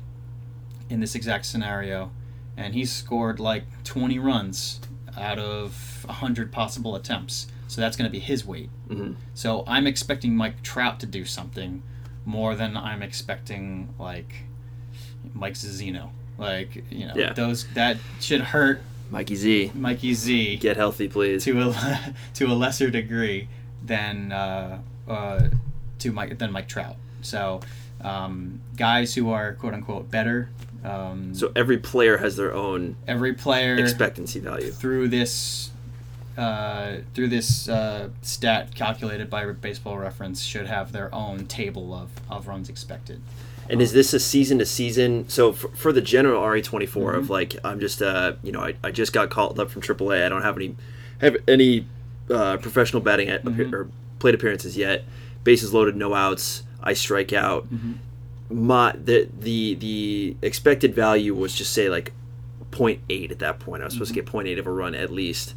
in 0.89 1.01
this 1.01 1.15
exact 1.15 1.47
scenario 1.47 2.13
and 2.57 2.75
he 2.75 2.85
scored 2.85 3.41
like 3.41 3.65
20 3.85 4.19
runs 4.19 4.81
out 5.19 5.39
of 5.39 6.05
100 6.07 6.53
possible 6.53 6.95
attempts. 6.97 7.47
So 7.69 7.81
that's 7.81 7.97
going 7.97 8.09
to 8.09 8.13
be 8.13 8.19
his 8.21 8.45
weight. 8.45 8.71
Mhm. 8.89 9.17
So 9.35 9.65
I'm 9.67 9.87
expecting 9.87 10.37
Mike 10.37 10.63
Trout 10.63 11.01
to 11.01 11.07
do 11.07 11.25
something 11.25 11.83
more 12.25 12.55
than 12.55 12.77
I'm 12.77 13.03
expecting 13.03 13.95
like 13.99 14.45
Mike 15.33 15.55
Zunino. 15.55 16.11
Like, 16.39 16.85
you 16.91 17.07
know, 17.07 17.15
Yeah. 17.17 17.33
those 17.33 17.67
that 17.75 17.97
should 18.21 18.41
hurt 18.41 18.83
Mikey 19.11 19.37
Z, 19.37 19.73
Mikey 19.75 20.15
Z 20.15 20.57
get 20.57 20.77
healthy, 20.77 21.09
please. 21.09 21.45
to 21.45 21.61
a 21.71 22.15
to 22.35 22.47
a 22.47 22.55
lesser 22.55 22.91
degree 22.91 23.49
than 23.85 24.33
uh, 24.33 24.79
uh, 25.09 25.49
to 26.01 26.13
Mike 26.13 26.39
than 26.39 26.51
Mike 26.53 26.69
Trout. 26.69 26.97
So 27.23 27.61
um, 28.01 28.61
guys 28.77 29.15
who 29.15 29.31
are 29.31 29.55
quote 29.55 29.75
unquote 29.75 30.11
better. 30.11 30.49
Um, 30.85 31.35
So 31.35 31.51
every 31.57 31.79
player 31.79 32.19
has 32.19 32.37
their 32.37 32.53
own 32.55 32.97
every 33.09 33.33
player 33.33 33.77
expectancy 33.77 34.41
value. 34.41 34.71
through 34.71 35.09
this 35.09 35.71
uh, 36.37 36.97
through 37.15 37.29
this 37.29 37.69
uh, 37.69 38.09
stat 38.23 38.75
calculated 38.75 39.31
by 39.31 39.45
Baseball 39.53 39.99
Reference 39.99 40.43
should 40.43 40.67
have 40.67 40.91
their 40.93 41.15
own 41.15 41.47
table 41.47 41.95
of, 41.95 42.11
of 42.29 42.49
runs 42.49 42.69
expected. 42.69 43.21
And 43.71 43.81
is 43.81 43.93
this 43.93 44.13
a 44.13 44.19
season 44.21 44.59
to 44.59 44.67
season? 44.67 45.29
So 45.29 45.53
for, 45.53 45.69
for 45.69 45.93
the 45.93 46.01
general 46.03 46.43
RE24 46.43 46.89
Mm-hmm. 46.89 47.19
of 47.19 47.31
like, 47.31 47.57
I'm 47.65 47.79
just, 47.81 48.03
uh, 48.03 48.33
you 48.43 48.51
know, 48.53 48.61
I, 48.61 48.75
I 48.83 48.91
just 48.91 49.13
got 49.13 49.31
called 49.31 49.59
up 49.61 49.71
from 49.71 49.81
AAA. 49.81 50.25
I 50.27 50.29
don't 50.29 50.43
have 50.43 50.57
any 50.57 50.75
have 51.21 51.37
any 51.47 51.87
uh, 52.29 52.57
professional 52.59 53.01
batting 53.01 53.29
at, 53.29 53.45
Mm-hmm. 53.45 53.75
or 53.75 53.89
plate 54.19 54.35
appearances 54.35 54.77
yet. 54.77 55.05
Bases 55.45 55.73
loaded, 55.73 55.95
no 55.97 56.15
outs. 56.15 56.65
I 56.83 56.95
strike 56.95 57.33
out. 57.33 57.73
Mm-hmm. 57.73 57.93
My 58.51 58.93
the 58.93 59.29
the 59.39 59.75
the 59.75 60.37
expected 60.43 60.95
value 60.95 61.35
was 61.35 61.55
just 61.55 61.73
say 61.73 61.89
like 61.89 62.13
0.8 62.71 63.31
at 63.31 63.39
that 63.39 63.59
point. 63.61 63.83
I 63.83 63.87
was 63.87 63.95
supposed 63.95 64.15
to 64.15 64.21
get 64.21 64.27
0.8 64.27 64.59
of 64.59 64.67
a 64.67 64.71
run 64.73 64.95
at 64.95 65.11
least. 65.11 65.55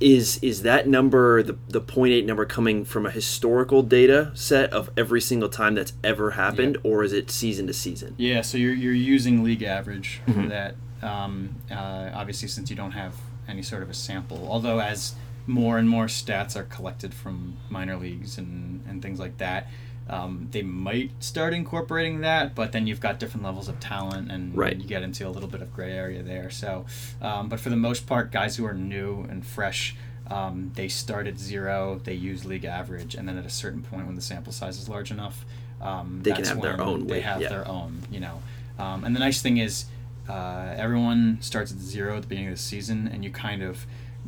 is 0.00 0.38
is 0.42 0.62
that 0.62 0.86
number 0.88 1.42
the 1.42 1.56
the 1.68 1.80
0.8 1.80 2.24
number 2.26 2.44
coming 2.44 2.84
from 2.84 3.06
a 3.06 3.10
historical 3.10 3.82
data 3.82 4.30
set 4.34 4.72
of 4.72 4.90
every 4.96 5.20
single 5.20 5.48
time 5.48 5.74
that's 5.74 5.92
ever 6.02 6.32
happened, 6.32 6.76
or 6.82 7.02
is 7.04 7.12
it 7.12 7.30
season 7.30 7.66
to 7.66 7.72
season? 7.72 8.14
Yeah, 8.16 8.42
so 8.42 8.58
you're, 8.58 8.74
you're 8.74 8.92
using 8.92 9.42
league 9.44 9.62
average 9.62 10.20
Mm-hmm. 10.26 10.42
for 10.42 10.48
that. 10.48 10.74
Um, 11.02 11.56
uh, 11.70 12.10
obviously, 12.14 12.46
since 12.48 12.70
you 12.70 12.76
don't 12.76 12.92
have 12.92 13.14
any 13.48 13.62
sort 13.62 13.82
of 13.82 13.90
a 13.90 13.94
sample. 13.94 14.46
Although, 14.48 14.80
as 14.80 15.14
more 15.48 15.78
and 15.78 15.88
more 15.88 16.06
stats 16.06 16.54
are 16.56 16.62
collected 16.62 17.12
from 17.12 17.56
minor 17.68 17.96
leagues 17.96 18.38
and, 18.38 18.84
and 18.88 19.02
things 19.02 19.18
like 19.18 19.38
that, 19.38 19.68
um, 20.12 20.48
they 20.52 20.62
might 20.62 21.10
start 21.20 21.54
incorporating 21.54 22.20
that. 22.20 22.54
But 22.54 22.70
then 22.72 22.86
you've 22.86 23.00
got 23.00 23.18
different 23.18 23.44
levels 23.44 23.68
of 23.68 23.80
talent, 23.80 24.30
and 24.30 24.56
Right. 24.56 24.76
you 24.76 24.86
get 24.86 25.02
into 25.02 25.26
a 25.26 25.30
little 25.30 25.48
bit 25.48 25.62
of 25.62 25.72
gray 25.74 25.92
area 25.92 26.22
there. 26.22 26.50
So, 26.50 26.84
um, 27.20 27.48
but 27.48 27.58
for 27.58 27.70
the 27.70 27.76
most 27.76 28.06
part, 28.06 28.30
guys 28.30 28.56
who 28.56 28.64
are 28.66 28.74
new 28.74 29.22
and 29.28 29.44
fresh. 29.44 29.96
Um, 30.30 30.70
they 30.76 30.88
start 30.88 31.26
at 31.26 31.38
zero. 31.38 32.00
They 32.04 32.14
use 32.14 32.44
league 32.44 32.64
average, 32.64 33.14
and 33.16 33.28
then 33.28 33.36
at 33.36 33.44
a 33.44 33.50
certain 33.50 33.82
point, 33.82 34.06
when 34.06 34.14
the 34.14 34.22
sample 34.22 34.52
size 34.52 34.78
is 34.78 34.88
large 34.88 35.10
enough, 35.10 35.44
um, 35.80 36.20
They 36.22 36.30
can 36.32 36.44
have 36.44 36.62
their 36.62 36.80
own 36.80 37.06
They 37.06 37.14
weight, 37.14 37.24
have 37.24 37.42
yeah. 37.42 37.48
their 37.48 37.66
own, 37.68 38.02
you 38.10 38.20
know. 38.20 38.40
Um, 38.78 39.04
and 39.04 39.14
the 39.16 39.20
nice 39.20 39.42
thing 39.42 39.56
is, 39.58 39.86
uh, 40.28 40.74
everyone 40.76 41.38
starts 41.40 41.72
at 41.72 41.78
zero 41.78 42.16
at 42.16 42.22
the 42.22 42.28
beginning 42.28 42.50
of 42.50 42.56
the 42.56 42.62
season, 42.62 43.08
and 43.12 43.24
you 43.24 43.30
kind 43.30 43.62
of 43.62 43.84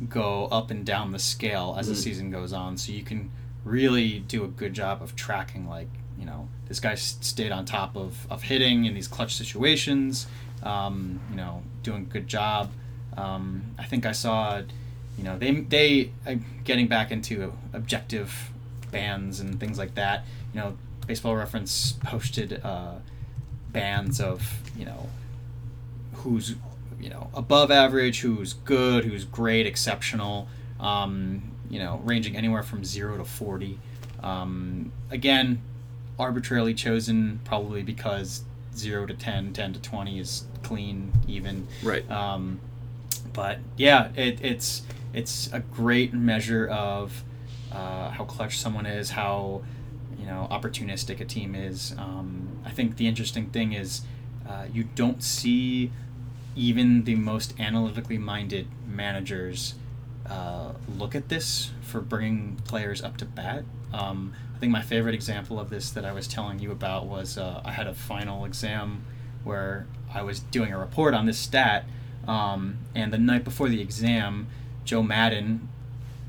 go 0.09 0.45
up 0.47 0.69
and 0.69 0.85
down 0.85 1.11
the 1.13 1.17
scale 1.19 1.75
as 1.79 1.87
the 1.87 1.93
Mm. 1.93 2.03
season 2.03 2.29
goes 2.29 2.51
on. 2.51 2.77
So 2.77 2.91
you 2.91 3.01
can 3.01 3.31
really 3.65 4.19
do 4.19 4.45
a 4.45 4.47
good 4.47 4.73
job 4.73 5.01
of 5.01 5.15
tracking, 5.15 5.67
like, 5.67 5.89
you 6.17 6.25
know, 6.25 6.47
this 6.67 6.79
guy 6.79 6.95
stayed 6.95 7.51
on 7.51 7.65
top 7.65 7.97
of, 7.97 8.25
of 8.29 8.43
hitting 8.43 8.85
in 8.85 8.93
these 8.93 9.07
clutch 9.07 9.35
situations, 9.35 10.27
um, 10.63 11.19
you 11.29 11.35
know, 11.35 11.63
doing 11.83 12.03
a 12.03 12.05
good 12.05 12.27
job. 12.27 12.71
Um, 13.17 13.63
I 13.77 13.83
think 13.83 14.05
I 14.05 14.13
saw, 14.13 14.61
you 15.17 15.23
know, 15.23 15.37
they, 15.37 15.51
they 15.51 16.11
uh, 16.25 16.35
getting 16.63 16.87
back 16.87 17.11
into 17.11 17.53
objective 17.73 18.51
bands 18.91 19.41
and 19.41 19.59
things 19.59 19.77
like 19.77 19.95
that. 19.95 20.25
You 20.53 20.61
know, 20.61 20.77
Baseball 21.07 21.35
Reference 21.35 21.93
posted 22.03 22.61
uh, 22.63 22.95
bands 23.71 24.21
of, 24.21 24.61
you 24.77 24.85
know, 24.85 25.09
who's 26.13 26.55
you 26.99 27.09
know 27.09 27.29
above 27.33 27.71
average, 27.71 28.21
who's 28.21 28.53
good, 28.53 29.05
who's 29.05 29.25
great, 29.25 29.65
exceptional. 29.65 30.47
Um, 30.79 31.51
you 31.69 31.79
know, 31.79 32.01
ranging 32.03 32.35
anywhere 32.35 32.63
from 32.63 32.83
zero 32.85 33.17
to 33.17 33.25
forty. 33.25 33.79
Um, 34.23 34.91
again, 35.09 35.61
arbitrarily 36.17 36.73
chosen, 36.73 37.39
probably 37.43 37.83
because 37.83 38.43
zero 38.75 39.05
to 39.05 39.13
10, 39.13 39.53
10 39.53 39.73
to 39.73 39.81
twenty 39.81 40.19
is 40.19 40.45
clean, 40.63 41.13
even. 41.27 41.67
Right. 41.83 42.09
Um, 42.09 42.59
but 43.33 43.59
yeah, 43.77 44.09
it, 44.15 44.39
it's 44.41 44.83
it's 45.13 45.51
a 45.53 45.59
great 45.59 46.13
measure 46.13 46.67
of 46.67 47.23
uh, 47.71 48.09
how 48.09 48.25
clutch 48.25 48.57
someone 48.57 48.85
is, 48.85 49.11
how 49.11 49.63
you 50.17 50.25
know 50.25 50.47
opportunistic 50.49 51.19
a 51.19 51.25
team 51.25 51.55
is. 51.55 51.93
Um, 51.97 52.59
I 52.65 52.71
think 52.71 52.97
the 52.97 53.07
interesting 53.07 53.47
thing 53.47 53.73
is 53.73 54.01
uh, 54.47 54.65
you 54.71 54.85
don't 54.95 55.23
see 55.23 55.91
even 56.55 57.03
the 57.03 57.15
most 57.15 57.53
analytically 57.59 58.17
minded 58.17 58.67
managers 58.87 59.75
uh, 60.29 60.73
look 60.97 61.15
at 61.15 61.29
this 61.29 61.71
for 61.81 62.01
bringing 62.01 62.57
players 62.65 63.01
up 63.01 63.17
to 63.17 63.25
bat. 63.25 63.63
Um, 63.93 64.33
I 64.55 64.59
think 64.59 64.71
my 64.71 64.81
favorite 64.81 65.13
example 65.15 65.59
of 65.59 65.69
this 65.69 65.89
that 65.91 66.05
I 66.05 66.11
was 66.13 66.27
telling 66.27 66.59
you 66.59 66.71
about 66.71 67.05
was 67.05 67.37
uh, 67.37 67.61
I 67.63 67.71
had 67.71 67.87
a 67.87 67.93
final 67.93 68.45
exam 68.45 69.03
where 69.43 69.85
I 70.13 70.21
was 70.23 70.39
doing 70.39 70.71
a 70.73 70.77
report 70.79 71.13
on 71.13 71.25
this 71.25 71.37
stat, 71.37 71.85
um, 72.27 72.77
and 72.95 73.11
the 73.13 73.17
night 73.17 73.43
before 73.43 73.69
the 73.69 73.81
exam, 73.81 74.47
Joe 74.83 75.03
Maddon, 75.03 75.67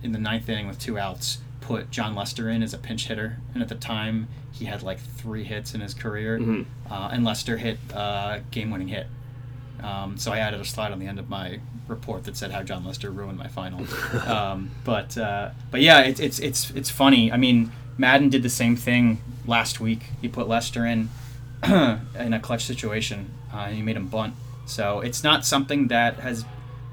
in 0.03 0.13
the 0.13 0.19
ninth 0.19 0.49
inning 0.49 0.67
with 0.69 0.79
two 0.79 0.99
outs, 0.99 1.39
put 1.61 1.91
Jon 1.91 2.15
Lester 2.15 2.49
in 2.51 2.63
as 2.63 2.75
a 2.75 2.79
pinch 2.79 3.07
hitter, 3.09 3.39
and 3.55 3.63
at 3.63 3.69
the 3.69 3.75
time 3.75 4.29
he 4.53 4.67
had 4.67 4.83
like 4.83 4.99
three 5.01 5.45
hits 5.45 5.75
in 5.75 5.81
his 5.81 5.95
career, 5.95 6.39
Mhm. 6.39 6.67
uh, 6.91 7.09
and 7.13 7.25
Lester 7.25 7.57
hit 7.59 7.79
a 7.93 8.41
game-winning 8.51 8.89
hit. 8.89 9.07
Um, 9.83 10.17
so 10.19 10.33
I 10.33 10.39
added 10.39 10.61
a 10.61 10.65
slide 10.65 10.93
on 10.93 10.99
the 10.99 11.07
end 11.07 11.19
of 11.19 11.29
my 11.29 11.61
report 11.89 12.25
that 12.25 12.37
said 12.37 12.51
how 12.51 12.63
Jon 12.63 12.85
Lester 12.85 13.11
ruined 13.11 13.39
my 13.39 13.49
final. 13.49 13.87
um, 14.27 14.71
but 14.85 15.17
uh, 15.17 15.51
but 15.71 15.81
yeah, 15.81 16.01
it's 16.01 16.21
it's 16.21 16.39
it's 16.39 16.71
it's 16.71 16.91
funny. 16.91 17.31
I 17.31 17.37
mean, 17.37 17.73
Maddon 17.99 18.29
did 18.29 18.43
the 18.43 18.51
same 18.51 18.77
thing 18.77 19.21
last 19.47 19.81
week. 19.81 20.05
He 20.21 20.29
put 20.29 20.49
Lester 20.49 20.85
in 20.87 21.09
in 21.65 22.33
a 22.33 22.41
clutch 22.41 22.65
situation, 22.65 23.31
uh, 23.53 23.67
and 23.67 23.77
he 23.77 23.83
made 23.83 23.97
him 23.97 24.09
bunt. 24.09 24.35
So 24.67 25.01
it's 25.01 25.23
not 25.23 25.47
something 25.47 25.89
that 25.89 26.21
has 26.21 26.45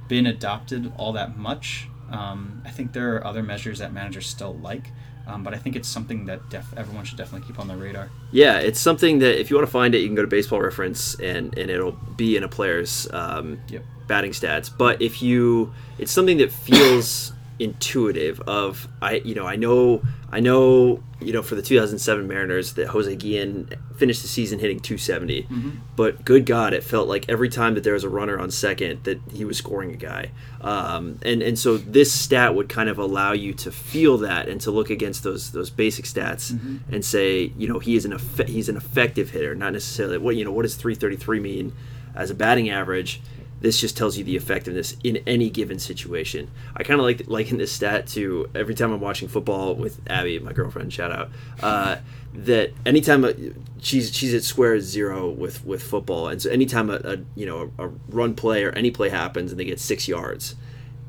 been 0.07 0.25
adopted 0.27 0.91
all 0.97 1.13
that 1.13 1.37
much. 1.37 1.87
Um, 2.11 2.61
I 2.65 2.69
think 2.69 2.93
there 2.93 3.15
are 3.15 3.25
other 3.25 3.41
measures 3.41 3.79
that 3.79 3.91
managers 3.91 4.27
still 4.27 4.53
like, 4.53 4.91
um, 5.27 5.43
but 5.43 5.53
I 5.53 5.57
think 5.57 5.75
it's 5.75 5.87
something 5.87 6.25
that 6.25 6.49
def- 6.49 6.73
everyone 6.77 7.05
should 7.05 7.17
definitely 7.17 7.47
keep 7.47 7.59
on 7.59 7.67
their 7.67 7.77
radar. 7.77 8.09
Yeah, 8.31 8.59
it's 8.59 8.79
something 8.79 9.19
that 9.19 9.39
if 9.39 9.49
you 9.49 9.55
want 9.55 9.67
to 9.67 9.71
find 9.71 9.95
it, 9.95 9.99
you 9.99 10.07
can 10.07 10.15
go 10.15 10.21
to 10.21 10.27
Baseball 10.27 10.61
Reference 10.61 11.15
and 11.19 11.57
and 11.57 11.69
it'll 11.69 11.93
be 12.17 12.35
in 12.37 12.43
a 12.43 12.49
player's 12.49 13.07
um, 13.13 13.59
Yep. 13.69 13.83
batting 14.07 14.31
stats. 14.31 14.69
But 14.75 15.01
if 15.01 15.21
you, 15.21 15.73
it's 15.97 16.11
something 16.11 16.37
that 16.39 16.51
feels 16.51 17.31
intuitive. 17.59 18.39
Of 18.41 18.87
I, 19.01 19.15
you 19.25 19.35
know, 19.35 19.45
I 19.45 19.55
know, 19.55 20.01
I 20.31 20.39
know, 20.39 21.01
you 21.21 21.33
know, 21.33 21.41
for 21.41 21.55
the 21.55 21.61
2007 21.61 22.27
Mariners 22.27 22.73
that 22.73 22.87
Jose 22.87 23.15
Guillen 23.15 23.69
finished 23.97 24.21
the 24.21 24.27
season 24.27 24.59
hitting 24.59 24.79
270. 24.79 25.47
But 25.95 26.25
good 26.25 26.45
God, 26.45 26.73
it 26.73 26.83
felt 26.83 27.07
like 27.07 27.29
every 27.29 27.49
time 27.49 27.75
that 27.75 27.83
there 27.83 27.93
was 27.93 28.03
a 28.03 28.09
runner 28.09 28.39
on 28.39 28.49
second 28.51 29.03
that 29.03 29.19
he 29.31 29.45
was 29.45 29.57
scoring 29.57 29.91
a 29.93 29.97
guy. 29.97 30.31
Um, 30.61 31.19
and 31.23 31.41
and 31.41 31.57
so 31.59 31.77
this 31.77 32.11
stat 32.11 32.55
would 32.55 32.69
kind 32.69 32.89
of 32.89 32.97
allow 32.97 33.31
you 33.33 33.53
to 33.53 33.71
feel 33.71 34.17
that 34.19 34.47
and 34.47 34.59
to 34.61 34.71
look 34.71 34.89
against 34.89 35.23
those 35.23 35.51
those 35.51 35.69
basic 35.69 36.05
stats 36.05 36.51
and 36.91 37.03
say, 37.05 37.53
you 37.57 37.67
know, 37.67 37.79
he 37.79 37.95
is 37.95 38.05
an 38.05 38.11
effe- 38.13 38.47
he's 38.47 38.69
an 38.69 38.77
effective 38.77 39.29
hitter, 39.31 39.55
not 39.55 39.73
necessarily 39.73 40.17
what 40.17 40.35
you 40.35 40.43
know 40.45 40.51
what 40.51 40.63
does 40.63 40.75
333 40.75 41.39
mean 41.39 41.73
as 42.15 42.29
a 42.31 42.35
batting 42.35 42.69
average. 42.69 43.21
This 43.63 43.79
just 43.79 43.95
tells 43.95 44.17
you 44.17 44.25
the 44.25 44.35
effectiveness 44.35 44.97
in 45.05 45.23
any 45.25 45.49
given 45.49 45.79
situation. 45.79 46.51
I 46.75 46.83
kind 46.83 46.99
of 46.99 47.05
like 47.05 47.23
liken 47.27 47.57
this 47.57 47.71
stat 47.71 48.07
to 48.07 48.49
every 48.53 48.75
time 48.75 48.91
I'm 48.91 48.99
watching 48.99 49.29
football 49.29 49.73
with 49.73 50.01
Abby, 50.05 50.37
my 50.39 50.51
girlfriend. 50.51 50.91
Shout 50.91 51.13
out. 51.13 51.29
Uh, 51.61 51.95
that 52.33 52.73
anytime 52.85 53.23
a, 53.23 53.33
she's 53.79 54.13
she's 54.13 54.33
at 54.33 54.43
square 54.43 54.81
zero 54.81 55.29
with 55.29 55.63
with 55.63 55.81
football, 55.81 56.27
and 56.27 56.41
so 56.41 56.49
anytime 56.49 56.89
a, 56.89 56.95
a 57.05 57.17
you 57.35 57.45
know 57.45 57.71
a, 57.79 57.85
a 57.85 57.91
run 58.09 58.35
play 58.35 58.65
or 58.65 58.71
any 58.71 58.91
play 58.91 59.07
happens 59.07 59.51
and 59.51 59.57
they 59.57 59.63
get 59.63 59.79
six 59.79 60.09
yards, 60.09 60.55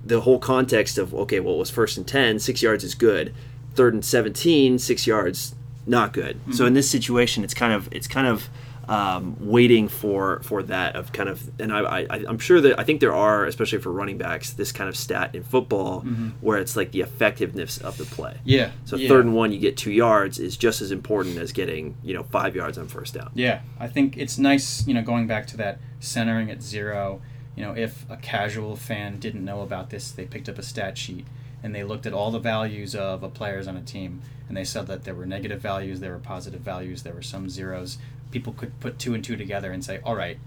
the 0.05 0.21
whole 0.21 0.39
context 0.39 0.97
of 0.97 1.13
okay, 1.13 1.41
well 1.41 1.57
it 1.57 1.59
was 1.59 1.71
first 1.71 1.97
and 1.97 2.07
ten, 2.07 2.39
six 2.39 2.63
yards 2.63 2.85
is 2.85 2.95
good. 2.95 3.35
Third 3.75 3.95
and 3.95 4.05
17, 4.05 4.79
six 4.79 5.05
yards 5.09 5.57
not 5.87 6.13
good. 6.13 6.39
So 6.55 6.67
in 6.67 6.75
this 6.75 6.89
situation, 6.89 7.43
it's 7.43 7.55
kind 7.55 7.73
of 7.73 7.89
it's 7.93 8.07
kind 8.07 8.29
of 8.29 8.49
um, 8.89 9.37
waiting 9.41 9.89
for 9.89 10.41
for 10.43 10.63
that 10.65 10.97
of 10.97 11.13
kind 11.13 11.29
of 11.29 11.51
and 11.61 11.73
I, 11.73 12.03
I 12.03 12.25
I'm 12.29 12.39
sure 12.39 12.61
that 12.61 12.79
I 12.79 12.85
think 12.85 13.01
there 13.01 13.15
are 13.15 13.47
especially 13.47 13.79
for 13.79 13.93
running 13.93 14.19
backs 14.19 14.53
this 14.53 14.73
kind 14.73 14.89
of 14.89 14.97
stat 14.97 15.35
in 15.35 15.43
football 15.43 16.01
where 16.41 16.59
it's 16.59 16.77
like 16.77 16.93
the 16.93 17.01
effectiveness 17.01 17.79
of 17.79 17.97
the 17.97 18.05
play. 18.05 18.39
Yeah. 18.45 18.71
So 18.85 18.97
yeah. 18.97 19.09
third 19.09 19.25
and 19.25 19.35
one, 19.35 19.53
you 19.53 19.59
get 19.59 19.77
two 19.77 19.93
yards 19.93 20.39
is 20.39 20.57
just 20.57 20.81
as 20.81 20.91
important 20.91 21.39
as 21.39 21.53
getting 21.53 21.97
you 22.03 22.15
know 22.15 22.23
five 22.25 22.55
yards 22.57 22.79
on 22.79 22.89
first 22.89 23.15
down. 23.15 23.31
Yeah, 23.35 23.61
I 23.79 23.89
think 23.89 24.17
it's 24.17 24.39
nice, 24.39 24.87
you 24.87 24.95
know, 24.95 25.03
going 25.03 25.27
back 25.27 25.47
to 25.49 25.57
that 25.59 25.79
centering 26.01 26.51
at 26.51 26.63
zero. 26.63 27.21
You 27.57 27.63
know, 27.63 27.73
if 27.73 28.05
a 28.11 28.17
casual 28.17 28.75
fan 28.75 29.19
didn't 29.21 29.45
know 29.45 29.61
about 29.61 29.91
this, 29.91 30.11
they 30.11 30.25
picked 30.25 30.49
up 30.49 30.59
a 30.59 30.63
stat 30.63 30.99
sheet 30.99 31.25
and 31.63 31.75
they 31.75 31.83
looked 31.83 32.05
at 32.05 32.13
all 32.13 32.31
the 32.31 32.39
values 32.39 32.95
of 32.95 33.23
a 33.23 33.29
players 33.29 33.67
on 33.67 33.77
a 33.77 33.83
team 33.83 34.21
and 34.49 34.57
they 34.57 34.65
said 34.65 34.87
that 34.87 35.05
there 35.05 35.15
were 35.15 35.25
negative 35.25 35.61
values, 35.61 36.01
there 36.01 36.13
were 36.13 36.19
positive 36.19 36.61
values, 36.61 37.03
there 37.03 37.15
were 37.15 37.23
some 37.23 37.49
zeros. 37.49 37.99
People 38.35 38.53
could 38.53 38.81
put 38.81 38.99
two 38.99 39.15
and 39.15 39.23
two 39.23 39.37
together 39.37 39.71
and 39.71 39.85
say, 39.85 40.01
all 40.03 40.17
right, 40.17 40.39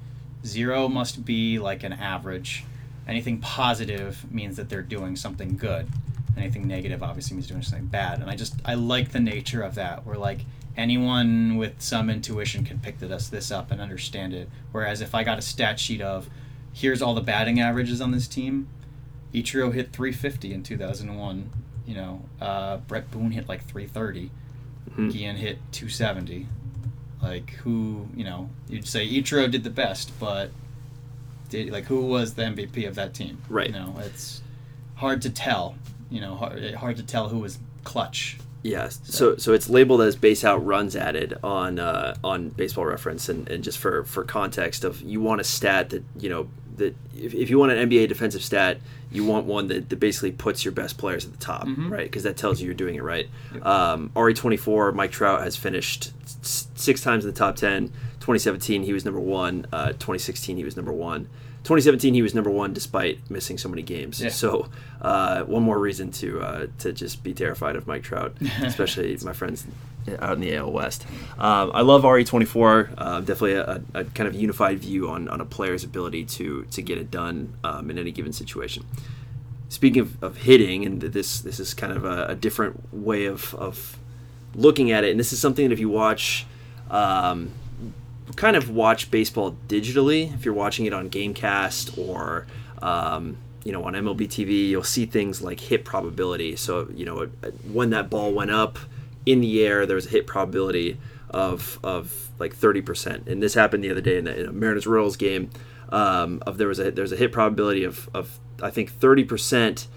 zero 0.45 0.89
must 0.89 1.23
be 1.23 1.57
like 1.57 1.83
an 1.83 1.93
average. 1.93 2.65
Anything 3.07 3.39
positive 3.39 4.29
means 4.29 4.57
that 4.57 4.67
they're 4.67 4.81
doing 4.81 5.15
something 5.15 5.55
good. 5.55 5.87
Anything 6.35 6.67
negative 6.67 7.01
obviously 7.01 7.35
means 7.35 7.47
doing 7.47 7.61
something 7.61 7.87
bad. 7.87 8.19
And 8.19 8.29
I 8.29 8.35
just 8.35 8.55
I 8.65 8.73
like 8.73 9.13
the 9.13 9.21
nature 9.21 9.61
of 9.61 9.75
that. 9.75 10.05
Where 10.05 10.17
like 10.17 10.41
anyone 10.75 11.55
with 11.55 11.81
some 11.81 12.09
intuition 12.09 12.65
can 12.65 12.79
pick 12.79 12.99
this 12.99 13.29
this 13.29 13.51
up 13.51 13.71
and 13.71 13.79
understand 13.79 14.33
it. 14.33 14.49
Whereas 14.73 14.99
if 14.99 15.15
I 15.15 15.23
got 15.23 15.39
a 15.39 15.41
stat 15.41 15.79
sheet 15.79 16.01
of 16.01 16.29
here's 16.73 17.01
all 17.01 17.13
the 17.15 17.21
batting 17.21 17.61
averages 17.61 18.01
on 18.01 18.11
this 18.11 18.27
team, 18.27 18.67
Ichiro 19.33 19.73
hit 19.73 19.93
350 19.93 20.53
in 20.53 20.61
2001. 20.61 21.49
You 21.85 21.95
know, 21.95 22.25
uh, 22.41 22.77
Bret 22.79 23.09
Boone 23.11 23.31
hit 23.31 23.47
like 23.47 23.63
330. 23.63 24.29
Mhm. 24.89 25.11
Guillen 25.13 25.37
hit 25.37 25.59
270. 25.71 26.47
Like 27.21 27.51
who, 27.51 28.07
you 28.15 28.23
know, 28.23 28.49
you'd 28.69 28.87
say 28.87 29.07
Ichiro 29.07 29.49
did 29.49 29.63
the 29.63 29.69
best, 29.69 30.11
but 30.19 30.51
did 31.49 31.71
like 31.71 31.85
who 31.85 32.05
was 32.05 32.35
the 32.35 32.43
MVP 32.43 32.87
of 32.87 32.95
that 32.95 33.13
team? 33.13 33.41
Right. 33.49 33.67
You 33.67 33.73
know, 33.73 33.95
it's 33.99 34.41
hard 34.95 35.21
to 35.23 35.29
tell. 35.29 35.75
You 36.09 36.21
know, 36.21 36.35
hard, 36.35 36.75
hard 36.75 36.97
to 36.97 37.03
tell 37.03 37.29
who 37.29 37.39
was 37.39 37.59
clutch. 37.83 38.37
Yes. 38.63 38.99
So 39.03 39.37
so 39.37 39.53
it's 39.53 39.69
labeled 39.69 40.01
as 40.01 40.15
base 40.15 40.43
out 40.43 40.65
runs 40.65 40.95
added 40.95 41.37
on 41.43 41.79
uh, 41.79 42.15
on 42.23 42.49
Baseball 42.49 42.85
Reference, 42.85 43.29
and, 43.29 43.47
and 43.49 43.63
just 43.63 43.77
for 43.77 44.03
for 44.03 44.23
context 44.23 44.83
of 44.83 45.01
you 45.01 45.21
want 45.21 45.41
a 45.41 45.43
stat 45.43 45.89
that 45.91 46.03
you 46.19 46.29
know 46.29 46.49
that 46.77 46.95
if, 47.15 47.33
if 47.33 47.49
you 47.49 47.59
want 47.59 47.71
an 47.71 47.89
NBA 47.89 48.07
defensive 48.07 48.41
stat, 48.43 48.79
you 49.11 49.23
want 49.23 49.45
one 49.45 49.67
that, 49.67 49.89
that 49.89 49.99
basically 49.99 50.31
puts 50.31 50.65
your 50.65 50.71
best 50.71 50.97
players 50.97 51.25
at 51.25 51.31
the 51.31 51.37
top, 51.37 51.65
right? 51.89 52.03
Because 52.03 52.23
that 52.23 52.37
tells 52.37 52.59
you 52.59 52.65
you're 52.65 52.75
doing 52.75 52.95
it 52.95 53.03
right. 53.03 53.27
Um, 53.61 54.11
RE24, 54.15 54.93
Mike 54.93 55.11
Trout 55.11 55.41
has 55.43 55.55
finished 55.55 56.11
six 56.43 57.01
times 57.01 57.23
in 57.25 57.31
the 57.31 57.37
top 57.37 57.55
10. 57.55 57.87
2017, 58.19 58.83
he 58.83 58.93
was 58.93 59.05
number 59.05 59.19
one. 59.19 59.65
Uh, 59.71 59.87
2016, 59.87 60.57
he 60.57 60.63
was 60.63 60.75
number 60.75 60.91
one. 60.91 61.29
2017, 61.63 62.13
he 62.13 62.21
was 62.21 62.33
number 62.33 62.49
one 62.49 62.73
despite 62.73 63.19
missing 63.29 63.57
so 63.57 63.67
many 63.69 63.81
games. 63.81 64.21
Yeah. 64.21 64.29
So, 64.29 64.69
uh, 65.01 65.43
one 65.43 65.63
more 65.63 65.79
reason 65.79 66.11
to 66.11 66.41
uh, 66.41 66.67
to 66.79 66.93
just 66.93 67.23
be 67.23 67.33
terrified 67.33 67.75
of 67.75 67.87
Mike 67.87 68.03
Trout, 68.03 68.35
especially 68.61 69.17
my 69.23 69.33
friends 69.33 69.65
out 70.19 70.33
in 70.33 70.41
the 70.41 70.55
AL 70.55 70.71
West. 70.71 71.05
Um, 71.37 71.71
I 71.73 71.81
love 71.81 72.03
RE24. 72.03 72.93
Uh, 72.97 73.19
definitely 73.19 73.53
a, 73.53 73.81
a 73.93 74.05
kind 74.05 74.27
of 74.27 74.35
unified 74.35 74.79
view 74.79 75.09
on, 75.09 75.27
on 75.27 75.41
a 75.41 75.45
player's 75.45 75.83
ability 75.83 76.25
to 76.25 76.63
to 76.63 76.81
get 76.81 76.97
it 76.97 77.11
done 77.11 77.53
um, 77.63 77.89
in 77.89 77.97
any 77.97 78.11
given 78.11 78.33
situation. 78.33 78.85
Speaking 79.69 80.01
of, 80.01 80.23
of 80.23 80.37
hitting, 80.37 80.85
and 80.85 81.01
this 81.01 81.41
this 81.41 81.59
is 81.59 81.73
kind 81.73 81.93
of 81.93 82.05
a, 82.05 82.27
a 82.27 82.35
different 82.35 82.93
way 82.93 83.25
of, 83.25 83.53
of 83.55 83.97
looking 84.55 84.91
at 84.91 85.03
it, 85.03 85.11
and 85.11 85.19
this 85.19 85.33
is 85.33 85.39
something 85.39 85.67
that 85.67 85.73
if 85.73 85.79
you 85.79 85.89
watch. 85.89 86.45
Um, 86.89 87.51
kind 88.35 88.55
of 88.55 88.69
watch 88.69 89.09
baseball 89.09 89.55
digitally. 89.67 90.33
If 90.33 90.45
you're 90.45 90.53
watching 90.53 90.85
it 90.85 90.93
on 90.93 91.09
GameCast 91.09 91.97
or 91.97 92.45
um, 92.81 93.37
you 93.63 93.71
know 93.71 93.83
on 93.83 93.93
MLB 93.93 94.27
TV, 94.27 94.69
you'll 94.69 94.83
see 94.83 95.05
things 95.05 95.41
like 95.41 95.59
hit 95.59 95.83
probability. 95.85 96.55
So 96.55 96.87
you 96.93 97.05
know 97.05 97.29
when 97.71 97.89
that 97.91 98.09
ball 98.09 98.33
went 98.33 98.51
up 98.51 98.79
in 99.27 99.41
the 99.41 99.63
air, 99.65 99.85
there 99.85 99.95
was 99.95 100.07
a 100.07 100.09
hit 100.09 100.25
probability 100.25 100.97
of 101.29 101.79
of 101.83 102.29
like 102.39 102.55
30%. 102.55 103.27
And 103.27 103.43
this 103.43 103.53
happened 103.53 103.83
the 103.83 103.91
other 103.91 104.01
day 104.01 104.17
in, 104.17 104.25
the, 104.25 104.39
in 104.39 104.47
a 104.47 104.51
Mariners 104.51 104.87
Royals 104.87 105.17
game. 105.17 105.49
Um, 105.89 106.41
of 106.45 106.57
there 106.57 106.67
was 106.67 106.79
a 106.79 106.91
there's 106.91 107.11
a 107.11 107.17
hit 107.17 107.31
probability 107.31 107.83
of, 107.83 108.09
of 108.13 108.39
I 108.61 108.69
think 108.71 108.91
30%, 108.91 109.87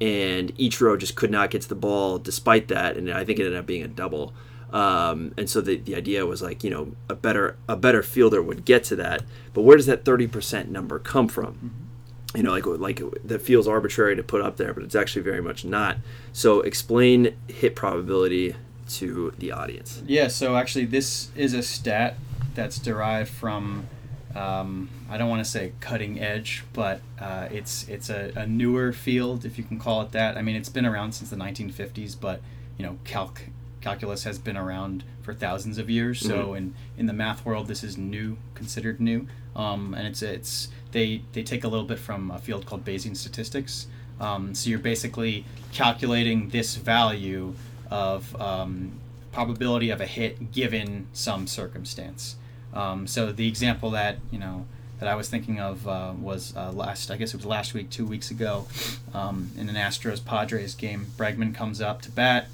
and 0.00 0.56
Ichiro 0.56 0.98
just 0.98 1.14
could 1.14 1.30
not 1.30 1.50
get 1.50 1.62
to 1.62 1.68
the 1.68 1.74
ball 1.74 2.18
despite 2.18 2.68
that, 2.68 2.96
and 2.96 3.10
I 3.10 3.24
think 3.24 3.38
it 3.38 3.44
ended 3.44 3.58
up 3.58 3.66
being 3.66 3.82
a 3.82 3.88
double. 3.88 4.34
Um, 4.72 5.32
and 5.36 5.48
so 5.48 5.60
the, 5.60 5.76
the 5.76 5.94
idea 5.94 6.26
was 6.26 6.42
like 6.42 6.64
you 6.64 6.70
know 6.70 6.92
a 7.08 7.14
better 7.14 7.56
a 7.68 7.76
better 7.76 8.02
fielder 8.02 8.42
would 8.42 8.64
get 8.64 8.82
to 8.84 8.96
that, 8.96 9.22
but 9.52 9.62
where 9.62 9.76
does 9.76 9.86
that 9.86 10.04
30% 10.04 10.68
number 10.68 10.98
come 10.98 11.28
from? 11.28 11.86
you 12.34 12.42
know, 12.42 12.50
like 12.50 12.66
like 12.66 13.00
that 13.24 13.40
feels 13.40 13.66
arbitrary 13.66 14.16
to 14.16 14.22
put 14.22 14.42
up 14.42 14.56
there, 14.56 14.74
but 14.74 14.82
it's 14.82 14.94
actually 14.94 15.22
very 15.22 15.40
much 15.40 15.64
not. 15.64 15.96
So 16.32 16.60
explain 16.60 17.36
hit 17.48 17.74
probability 17.74 18.54
to 18.88 19.32
the 19.38 19.52
audience. 19.52 20.02
Yeah, 20.06 20.28
so 20.28 20.56
actually, 20.56 20.86
this 20.86 21.30
is 21.34 21.54
a 21.54 21.62
stat 21.62 22.16
that's 22.54 22.78
derived 22.78 23.30
from. 23.30 23.88
Um, 24.34 24.90
I 25.08 25.16
don't 25.16 25.30
want 25.30 25.42
to 25.42 25.50
say 25.50 25.72
cutting 25.80 26.20
edge, 26.20 26.64
but 26.72 27.00
uh, 27.18 27.48
it's 27.50 27.88
it's 27.88 28.10
a, 28.10 28.32
a 28.36 28.46
newer 28.46 28.92
field, 28.92 29.44
if 29.44 29.56
you 29.56 29.64
can 29.64 29.78
call 29.78 30.02
it 30.02 30.12
that. 30.12 30.36
I 30.36 30.42
mean, 30.42 30.56
it's 30.56 30.68
been 30.68 30.84
around 30.84 31.12
since 31.12 31.30
the 31.30 31.36
1950s, 31.36 32.16
but 32.20 32.40
you 32.76 32.84
know, 32.84 32.98
calc 33.04 33.42
calculus 33.80 34.24
has 34.24 34.38
been 34.38 34.56
around 34.56 35.04
for 35.22 35.32
thousands 35.32 35.78
of 35.78 35.88
years. 35.88 36.20
So 36.20 36.54
in 36.54 36.74
in 36.98 37.06
the 37.06 37.12
math 37.12 37.44
world, 37.44 37.68
this 37.68 37.82
is 37.82 37.96
new, 37.96 38.36
considered 38.54 39.00
new, 39.00 39.26
um, 39.54 39.94
and 39.94 40.06
it's 40.06 40.22
it's 40.22 40.68
they 40.92 41.22
they 41.32 41.42
take 41.42 41.64
a 41.64 41.68
little 41.68 41.86
bit 41.86 41.98
from 41.98 42.30
a 42.30 42.38
field 42.38 42.66
called 42.66 42.84
Bayesian 42.84 43.16
statistics. 43.16 43.86
Um, 44.18 44.54
so 44.54 44.70
you're 44.70 44.78
basically 44.78 45.44
calculating 45.72 46.48
this 46.48 46.76
value 46.76 47.54
of 47.90 48.40
um, 48.40 48.92
probability 49.32 49.90
of 49.90 50.00
a 50.00 50.06
hit 50.06 50.52
given 50.52 51.06
some 51.12 51.46
circumstance. 51.46 52.36
Um, 52.72 53.06
so 53.06 53.32
the 53.32 53.48
example 53.48 53.90
that 53.90 54.18
you 54.30 54.38
know 54.38 54.66
that 54.98 55.08
I 55.08 55.14
was 55.14 55.28
thinking 55.28 55.60
of 55.60 55.86
uh, 55.86 56.12
was 56.18 56.56
uh, 56.56 56.72
last 56.72 57.10
I 57.10 57.16
guess 57.16 57.34
it 57.34 57.36
was 57.36 57.46
last 57.46 57.74
week, 57.74 57.90
two 57.90 58.06
weeks 58.06 58.30
ago, 58.30 58.66
um, 59.14 59.50
in 59.56 59.68
an 59.68 59.76
Astros 59.76 60.24
Padres 60.24 60.74
game. 60.74 61.06
Bregman 61.16 61.54
comes 61.54 61.80
up 61.80 62.02
to 62.02 62.10
bat. 62.10 62.48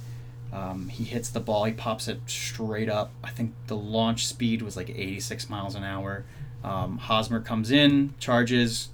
Um, 0.53 0.89
he 0.89 1.05
hits 1.05 1.31
the 1.31 1.41
ball. 1.41 1.65
He 1.65 1.73
pops 1.73 2.09
it 2.09 2.21
straight 2.27 2.89
up. 2.89 3.11
I 3.25 3.31
think 3.31 3.55
the 3.69 3.77
launch 3.77 4.27
speed 4.27 4.61
was 4.61 4.77
like 4.77 4.91
86 4.91 5.49
miles 5.49 5.75
an 5.75 5.83
hour. 5.83 6.25
Um, 6.63 6.99
Hosmer 6.99 7.41
comes 7.41 7.71
in, 7.71 8.15
charges, 8.21 8.91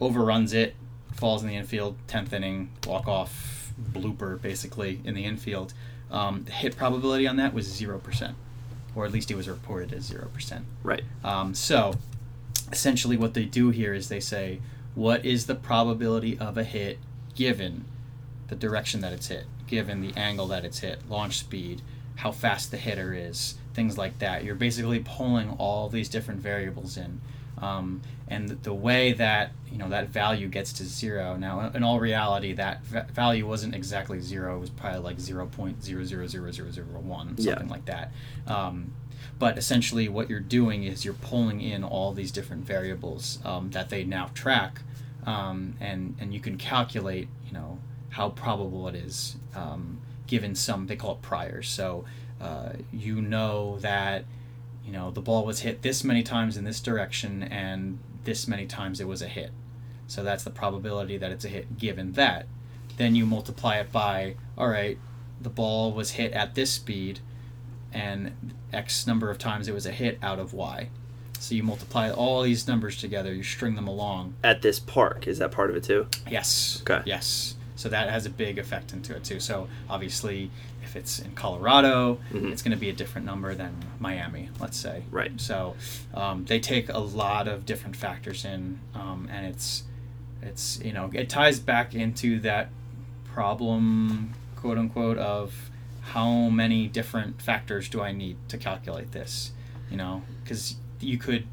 overruns 0.00 0.52
it, 0.52 0.76
falls 1.12 1.42
in 1.42 1.48
the 1.48 1.56
infield. 1.56 1.96
Tenth 2.06 2.32
inning, 2.32 2.70
walk 2.86 3.08
off, 3.08 3.55
blooper 3.80 4.40
basically 4.40 5.00
in 5.04 5.14
the 5.14 5.24
infield. 5.24 5.72
Um, 6.10 6.44
the 6.44 6.52
hit 6.52 6.76
probability 6.76 7.26
on 7.26 7.36
that 7.36 7.52
was 7.52 7.66
zero 7.66 7.98
percent, 7.98 8.36
or 8.94 9.04
at 9.04 9.12
least 9.12 9.30
it 9.30 9.34
was 9.36 9.48
reported 9.48 9.92
as 9.92 10.04
zero 10.04 10.28
percent. 10.32 10.64
Right. 10.82 11.02
Um, 11.24 11.54
so, 11.54 11.94
essentially, 12.70 13.16
what 13.16 13.34
they 13.34 13.44
do 13.44 13.70
here 13.70 13.92
is 13.92 14.08
they 14.08 14.20
say, 14.20 14.60
what 14.94 15.24
is 15.24 15.46
the 15.46 15.54
probability 15.54 16.38
of 16.38 16.56
a 16.56 16.64
hit 16.64 16.98
given 17.34 17.84
the 18.48 18.54
direction 18.54 19.00
that 19.00 19.12
it's 19.12 19.28
hit, 19.28 19.44
given 19.66 20.00
the 20.00 20.16
angle 20.16 20.46
that 20.46 20.64
it's 20.64 20.78
hit, 20.78 21.08
launch 21.08 21.38
speed, 21.38 21.82
how 22.16 22.32
fast 22.32 22.70
the 22.70 22.76
hitter 22.76 23.12
is, 23.12 23.56
things 23.74 23.98
like 23.98 24.18
that. 24.20 24.44
You're 24.44 24.54
basically 24.54 25.00
pulling 25.00 25.50
all 25.58 25.88
these 25.88 26.08
different 26.08 26.40
variables 26.40 26.96
in. 26.96 27.20
Um, 27.58 28.02
and 28.28 28.50
the 28.62 28.74
way 28.74 29.12
that 29.14 29.52
you 29.70 29.78
know 29.78 29.88
that 29.88 30.08
value 30.10 30.48
gets 30.48 30.72
to 30.74 30.84
zero. 30.84 31.36
Now 31.36 31.70
in 31.74 31.82
all 31.82 32.00
reality 32.00 32.52
that 32.54 32.82
va- 32.84 33.06
value 33.12 33.46
wasn't 33.46 33.74
exactly 33.74 34.20
zero. 34.20 34.56
It 34.56 34.60
was 34.60 34.70
probably 34.70 35.00
like 35.00 35.18
0.000001 35.18 37.36
something 37.36 37.44
Yeah. 37.44 37.62
like 37.68 37.84
that. 37.86 38.12
Um, 38.46 38.92
but 39.38 39.58
essentially 39.58 40.08
what 40.08 40.30
you're 40.30 40.40
doing 40.40 40.84
is 40.84 41.04
you're 41.04 41.14
pulling 41.14 41.60
in 41.60 41.84
all 41.84 42.12
these 42.12 42.30
different 42.32 42.64
variables 42.64 43.38
um, 43.44 43.70
that 43.70 43.90
they 43.90 44.04
now 44.04 44.30
track 44.34 44.80
um, 45.26 45.74
and 45.80 46.16
and 46.20 46.32
you 46.32 46.40
can 46.40 46.56
calculate 46.56 47.28
you 47.46 47.52
know 47.52 47.78
how 48.10 48.30
probable 48.30 48.88
it 48.88 48.94
is 48.94 49.36
um, 49.54 49.98
given 50.26 50.54
some 50.54 50.86
they 50.86 50.96
call 50.96 51.12
it 51.12 51.22
priors. 51.22 51.68
So 51.68 52.04
uh, 52.40 52.70
you 52.92 53.20
know 53.20 53.78
that 53.80 54.24
you 54.86 54.92
know 54.92 55.10
the 55.10 55.20
ball 55.20 55.44
was 55.44 55.60
hit 55.60 55.82
this 55.82 56.04
many 56.04 56.22
times 56.22 56.56
in 56.56 56.64
this 56.64 56.80
direction 56.80 57.42
and 57.42 57.98
this 58.24 58.46
many 58.46 58.66
times 58.66 59.00
it 59.00 59.08
was 59.08 59.20
a 59.20 59.28
hit 59.28 59.50
so 60.06 60.22
that's 60.22 60.44
the 60.44 60.50
probability 60.50 61.16
that 61.18 61.32
it's 61.32 61.44
a 61.44 61.48
hit 61.48 61.78
given 61.78 62.12
that 62.12 62.46
then 62.96 63.14
you 63.14 63.26
multiply 63.26 63.76
it 63.76 63.90
by 63.92 64.34
all 64.56 64.68
right 64.68 64.98
the 65.40 65.50
ball 65.50 65.92
was 65.92 66.12
hit 66.12 66.32
at 66.32 66.54
this 66.54 66.70
speed 66.70 67.18
and 67.92 68.32
x 68.72 69.06
number 69.06 69.30
of 69.30 69.38
times 69.38 69.68
it 69.68 69.74
was 69.74 69.86
a 69.86 69.92
hit 69.92 70.18
out 70.22 70.38
of 70.38 70.52
y 70.52 70.88
so 71.38 71.54
you 71.54 71.62
multiply 71.62 72.10
all 72.10 72.42
these 72.42 72.66
numbers 72.66 72.96
together 72.96 73.34
you 73.34 73.42
string 73.42 73.74
them 73.74 73.86
along 73.86 74.34
At 74.42 74.62
this 74.62 74.78
park, 74.78 75.26
is 75.26 75.38
that 75.38 75.50
part 75.52 75.70
of 75.70 75.76
it 75.76 75.84
too? 75.84 76.06
Yes. 76.30 76.82
Okay. 76.82 77.02
Yes. 77.04 77.56
So 77.76 77.90
that 77.90 78.08
has 78.08 78.24
a 78.24 78.30
big 78.30 78.58
effect 78.58 78.92
into 78.92 79.14
it 79.14 79.22
too. 79.22 79.38
So 79.38 79.68
obviously, 79.88 80.50
if 80.96 81.02
it's 81.02 81.18
in 81.18 81.32
Colorado, 81.32 82.18
Mhm. 82.32 82.50
it's 82.52 82.62
going 82.62 82.72
to 82.72 82.76
be 82.80 82.88
a 82.88 82.92
different 82.92 83.26
number 83.26 83.54
than 83.54 83.72
Miami, 84.00 84.48
let's 84.58 84.76
say. 84.78 85.02
Right. 85.10 85.38
So 85.40 85.76
um, 86.14 86.44
they 86.46 86.58
take 86.58 86.88
a 86.88 86.98
lot 86.98 87.46
of 87.48 87.66
different 87.66 87.96
factors 87.96 88.44
in, 88.44 88.78
um, 88.94 89.28
and 89.30 89.46
it's 89.46 89.84
it's 90.42 90.80
you 90.84 90.92
know 90.92 91.10
it 91.12 91.28
ties 91.28 91.58
back 91.60 91.94
into 91.94 92.40
that 92.40 92.68
problem, 93.24 94.32
quote 94.56 94.78
unquote, 94.78 95.18
of 95.18 95.70
how 96.12 96.48
many 96.48 96.86
different 96.88 97.42
factors 97.42 97.88
do 97.88 98.00
I 98.00 98.12
need 98.12 98.36
to 98.48 98.56
calculate 98.58 99.12
this? 99.12 99.52
You 99.90 99.96
know, 99.96 100.22
because 100.42 100.76
you 101.00 101.18
could 101.18 101.46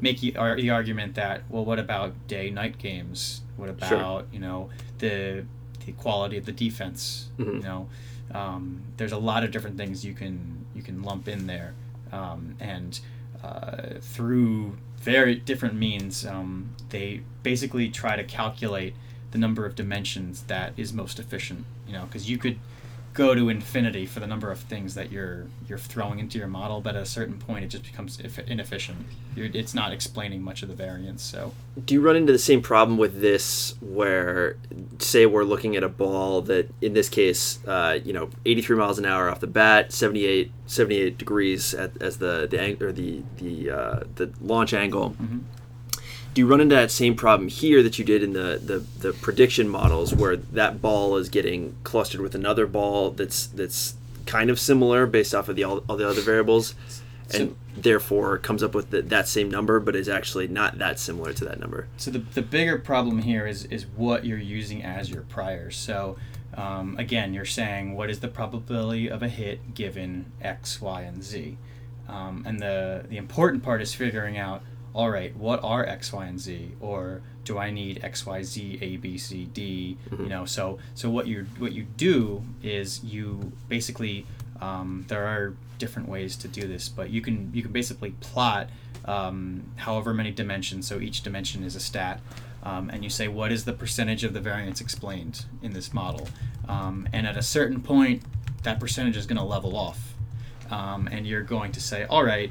make 0.00 0.20
the 0.20 0.36
argument 0.36 1.14
that 1.14 1.42
well, 1.48 1.64
what 1.64 1.78
about 1.78 2.12
day 2.28 2.50
night 2.50 2.78
games? 2.78 3.42
What 3.56 3.68
about 3.68 4.26
you 4.32 4.38
know 4.40 4.70
the 4.98 5.44
the 5.86 5.92
quality 5.92 6.36
of 6.36 6.44
the 6.46 6.52
defense? 6.52 7.28
Mhm. 7.38 7.54
You 7.54 7.60
know, 7.62 7.88
um, 8.34 8.82
there's 8.96 9.12
a 9.12 9.18
lot 9.18 9.44
of 9.44 9.50
different 9.50 9.76
things 9.76 10.04
you 10.04 10.14
can 10.14 10.66
you 10.74 10.82
can 10.82 11.02
lump 11.02 11.28
in 11.28 11.46
there, 11.46 11.74
um, 12.12 12.56
and 12.60 13.00
uh, 13.42 13.94
through 14.00 14.76
very 14.98 15.34
different 15.34 15.74
means, 15.74 16.26
um, 16.26 16.74
they 16.90 17.22
basically 17.42 17.88
try 17.88 18.16
to 18.16 18.24
calculate 18.24 18.94
the 19.30 19.38
number 19.38 19.64
of 19.64 19.74
dimensions 19.74 20.42
that 20.44 20.72
is 20.76 20.92
most 20.92 21.18
efficient. 21.18 21.64
You 21.86 21.94
know, 21.94 22.04
because 22.04 22.28
you 22.30 22.38
could 22.38 22.58
go 23.20 23.34
to 23.34 23.50
infinity 23.50 24.06
for 24.06 24.18
the 24.18 24.26
number 24.26 24.50
of 24.50 24.58
things 24.58 24.94
that 24.94 25.12
you're 25.12 25.46
you're 25.68 25.76
throwing 25.76 26.18
into 26.20 26.38
your 26.38 26.46
model, 26.48 26.80
but 26.80 26.96
at 26.96 27.02
a 27.02 27.06
certain 27.06 27.36
point, 27.36 27.62
it 27.62 27.68
just 27.68 27.84
becomes 27.84 28.18
inefficient. 28.46 28.98
You're, 29.36 29.50
it's 29.52 29.74
not 29.74 29.92
explaining 29.92 30.40
much 30.42 30.62
of 30.62 30.70
the 30.70 30.74
variance. 30.74 31.22
So 31.22 31.52
Do 31.84 31.92
you 31.92 32.00
run 32.00 32.16
into 32.16 32.32
the 32.32 32.38
same 32.38 32.62
problem 32.62 32.96
with 32.96 33.20
this 33.20 33.74
where, 33.82 34.56
say, 34.98 35.26
we're 35.26 35.44
looking 35.44 35.76
at 35.76 35.82
a 35.82 35.88
ball 35.90 36.40
that, 36.42 36.70
in 36.80 36.94
this 36.94 37.10
case, 37.10 37.58
uh, 37.66 37.98
you 38.02 38.14
know, 38.14 38.30
83 38.46 38.78
miles 38.78 38.98
an 38.98 39.04
hour 39.04 39.28
off 39.28 39.40
the 39.40 39.46
bat, 39.46 39.92
78, 39.92 40.50
78 40.66 41.18
degrees 41.18 41.74
at, 41.74 42.00
as 42.00 42.16
the 42.16 42.48
the 42.50 42.82
or 42.82 42.90
the 42.90 43.22
the 43.36 43.70
uh, 43.70 44.00
the 44.14 44.32
launch 44.40 44.72
angle. 44.72 45.14
Do 46.32 46.40
you 46.40 46.46
run 46.46 46.60
into 46.60 46.74
that 46.76 46.90
same 46.90 47.16
problem 47.16 47.48
here 47.48 47.82
that 47.82 47.98
you 47.98 48.04
did 48.04 48.22
in 48.22 48.34
the, 48.34 48.60
the, 48.62 48.78
the 49.00 49.12
prediction 49.12 49.68
models, 49.68 50.14
where 50.14 50.36
that 50.36 50.80
ball 50.80 51.16
is 51.16 51.28
getting 51.28 51.74
clustered 51.82 52.20
with 52.20 52.34
another 52.34 52.66
ball 52.66 53.10
that's 53.10 53.46
that's 53.48 53.94
kind 54.26 54.48
of 54.48 54.60
similar 54.60 55.06
based 55.06 55.34
off 55.34 55.48
of 55.48 55.56
the 55.56 55.64
all, 55.64 55.82
all 55.88 55.96
the 55.96 56.08
other 56.08 56.20
variables, 56.20 56.74
and 57.34 57.56
therefore 57.76 58.38
comes 58.38 58.62
up 58.62 58.74
with 58.74 58.90
the, 58.90 59.02
that 59.02 59.26
same 59.26 59.50
number, 59.50 59.80
but 59.80 59.96
is 59.96 60.08
actually 60.08 60.46
not 60.46 60.78
that 60.78 61.00
similar 61.00 61.32
to 61.32 61.44
that 61.44 61.58
number. 61.58 61.88
So 61.96 62.12
the, 62.12 62.20
the 62.20 62.42
bigger 62.42 62.78
problem 62.78 63.22
here 63.22 63.46
is 63.46 63.64
is 63.64 63.86
what 63.86 64.24
you're 64.24 64.38
using 64.38 64.84
as 64.84 65.10
your 65.10 65.22
priors. 65.22 65.76
So 65.76 66.16
um, 66.54 66.96
again, 66.96 67.34
you're 67.34 67.44
saying 67.44 67.96
what 67.96 68.08
is 68.08 68.20
the 68.20 68.28
probability 68.28 69.08
of 69.08 69.22
a 69.22 69.28
hit 69.28 69.74
given 69.74 70.30
X, 70.40 70.80
Y, 70.80 71.02
and 71.02 71.24
Z, 71.24 71.58
um, 72.08 72.44
and 72.46 72.60
the 72.60 73.04
the 73.08 73.16
important 73.16 73.64
part 73.64 73.82
is 73.82 73.94
figuring 73.94 74.38
out 74.38 74.62
all 74.94 75.10
right, 75.10 75.34
what 75.36 75.62
are 75.62 75.86
X, 75.86 76.12
Y, 76.12 76.26
and 76.26 76.40
Z, 76.40 76.72
or 76.80 77.22
do 77.44 77.58
I 77.58 77.70
need 77.70 78.02
X, 78.02 78.26
Y, 78.26 78.42
Z, 78.42 78.78
A, 78.82 78.96
B, 78.96 79.16
C, 79.18 79.44
D? 79.44 79.96
You 80.22 80.28
know, 80.28 80.44
so 80.44 80.78
so 80.94 81.08
what 81.10 81.26
you 81.26 81.46
what 81.58 81.72
you 81.72 81.84
do 81.96 82.42
is 82.62 83.02
you 83.04 83.52
basically 83.68 84.26
um, 84.60 85.04
there 85.08 85.26
are 85.26 85.54
different 85.78 86.08
ways 86.08 86.36
to 86.36 86.48
do 86.48 86.66
this, 86.66 86.88
but 86.88 87.10
you 87.10 87.20
can 87.20 87.50
you 87.54 87.62
can 87.62 87.72
basically 87.72 88.10
plot 88.20 88.68
um, 89.04 89.62
however 89.76 90.12
many 90.12 90.30
dimensions. 90.30 90.86
So 90.86 91.00
each 91.00 91.22
dimension 91.22 91.62
is 91.64 91.76
a 91.76 91.80
stat, 91.80 92.20
um, 92.62 92.90
and 92.90 93.04
you 93.04 93.10
say 93.10 93.28
what 93.28 93.52
is 93.52 93.64
the 93.64 93.72
percentage 93.72 94.24
of 94.24 94.34
the 94.34 94.40
variance 94.40 94.80
explained 94.80 95.46
in 95.62 95.72
this 95.72 95.94
model, 95.94 96.28
um, 96.68 97.08
and 97.12 97.26
at 97.26 97.36
a 97.36 97.42
certain 97.42 97.80
point, 97.80 98.22
that 98.64 98.80
percentage 98.80 99.16
is 99.16 99.26
going 99.26 99.38
to 99.38 99.44
level 99.44 99.76
off, 99.76 100.14
um, 100.70 101.08
and 101.10 101.26
you're 101.26 101.42
going 101.42 101.72
to 101.72 101.80
say, 101.80 102.04
all 102.04 102.24
right. 102.24 102.50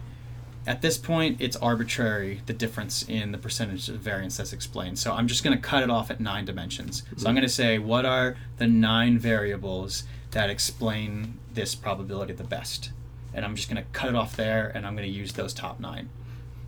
At 0.70 0.84
this 0.84 1.00
point, 1.00 1.42
it's 1.42 1.56
arbitrary 1.56 2.44
the 2.46 2.54
difference 2.54 3.02
in 3.02 3.32
the 3.32 3.40
percentage 3.40 3.90
of 3.90 3.96
variance 3.96 4.38
that's 4.38 4.54
explained. 4.54 5.00
So 5.00 5.12
I'm 5.12 5.28
just 5.28 5.44
going 5.44 5.58
to 5.58 5.62
cut 5.62 5.82
it 5.82 5.90
off 5.90 6.12
at 6.12 6.20
nine 6.20 6.46
dimensions. 6.46 7.00
So 7.00 7.06
I'm 7.08 7.16
mm-hmm. 7.16 7.24
going 7.38 7.42
to 7.42 7.50
say, 7.50 7.80
what 7.80 8.06
are 8.06 8.38
the 8.58 8.68
nine 8.68 9.18
variables 9.18 10.04
that 10.30 10.52
explain 10.52 11.40
this 11.52 11.74
probability 11.74 12.34
the 12.34 12.44
best? 12.44 12.92
And 13.34 13.44
I'm 13.44 13.56
just 13.56 13.68
going 13.68 13.84
to 13.84 13.90
cut 13.94 14.10
it 14.10 14.16
off 14.16 14.36
there 14.36 14.72
and 14.76 14.86
I'm 14.86 14.96
going 14.96 15.12
to 15.12 15.14
use 15.14 15.34
those 15.34 15.56
top 15.56 15.80
nine. 15.80 16.10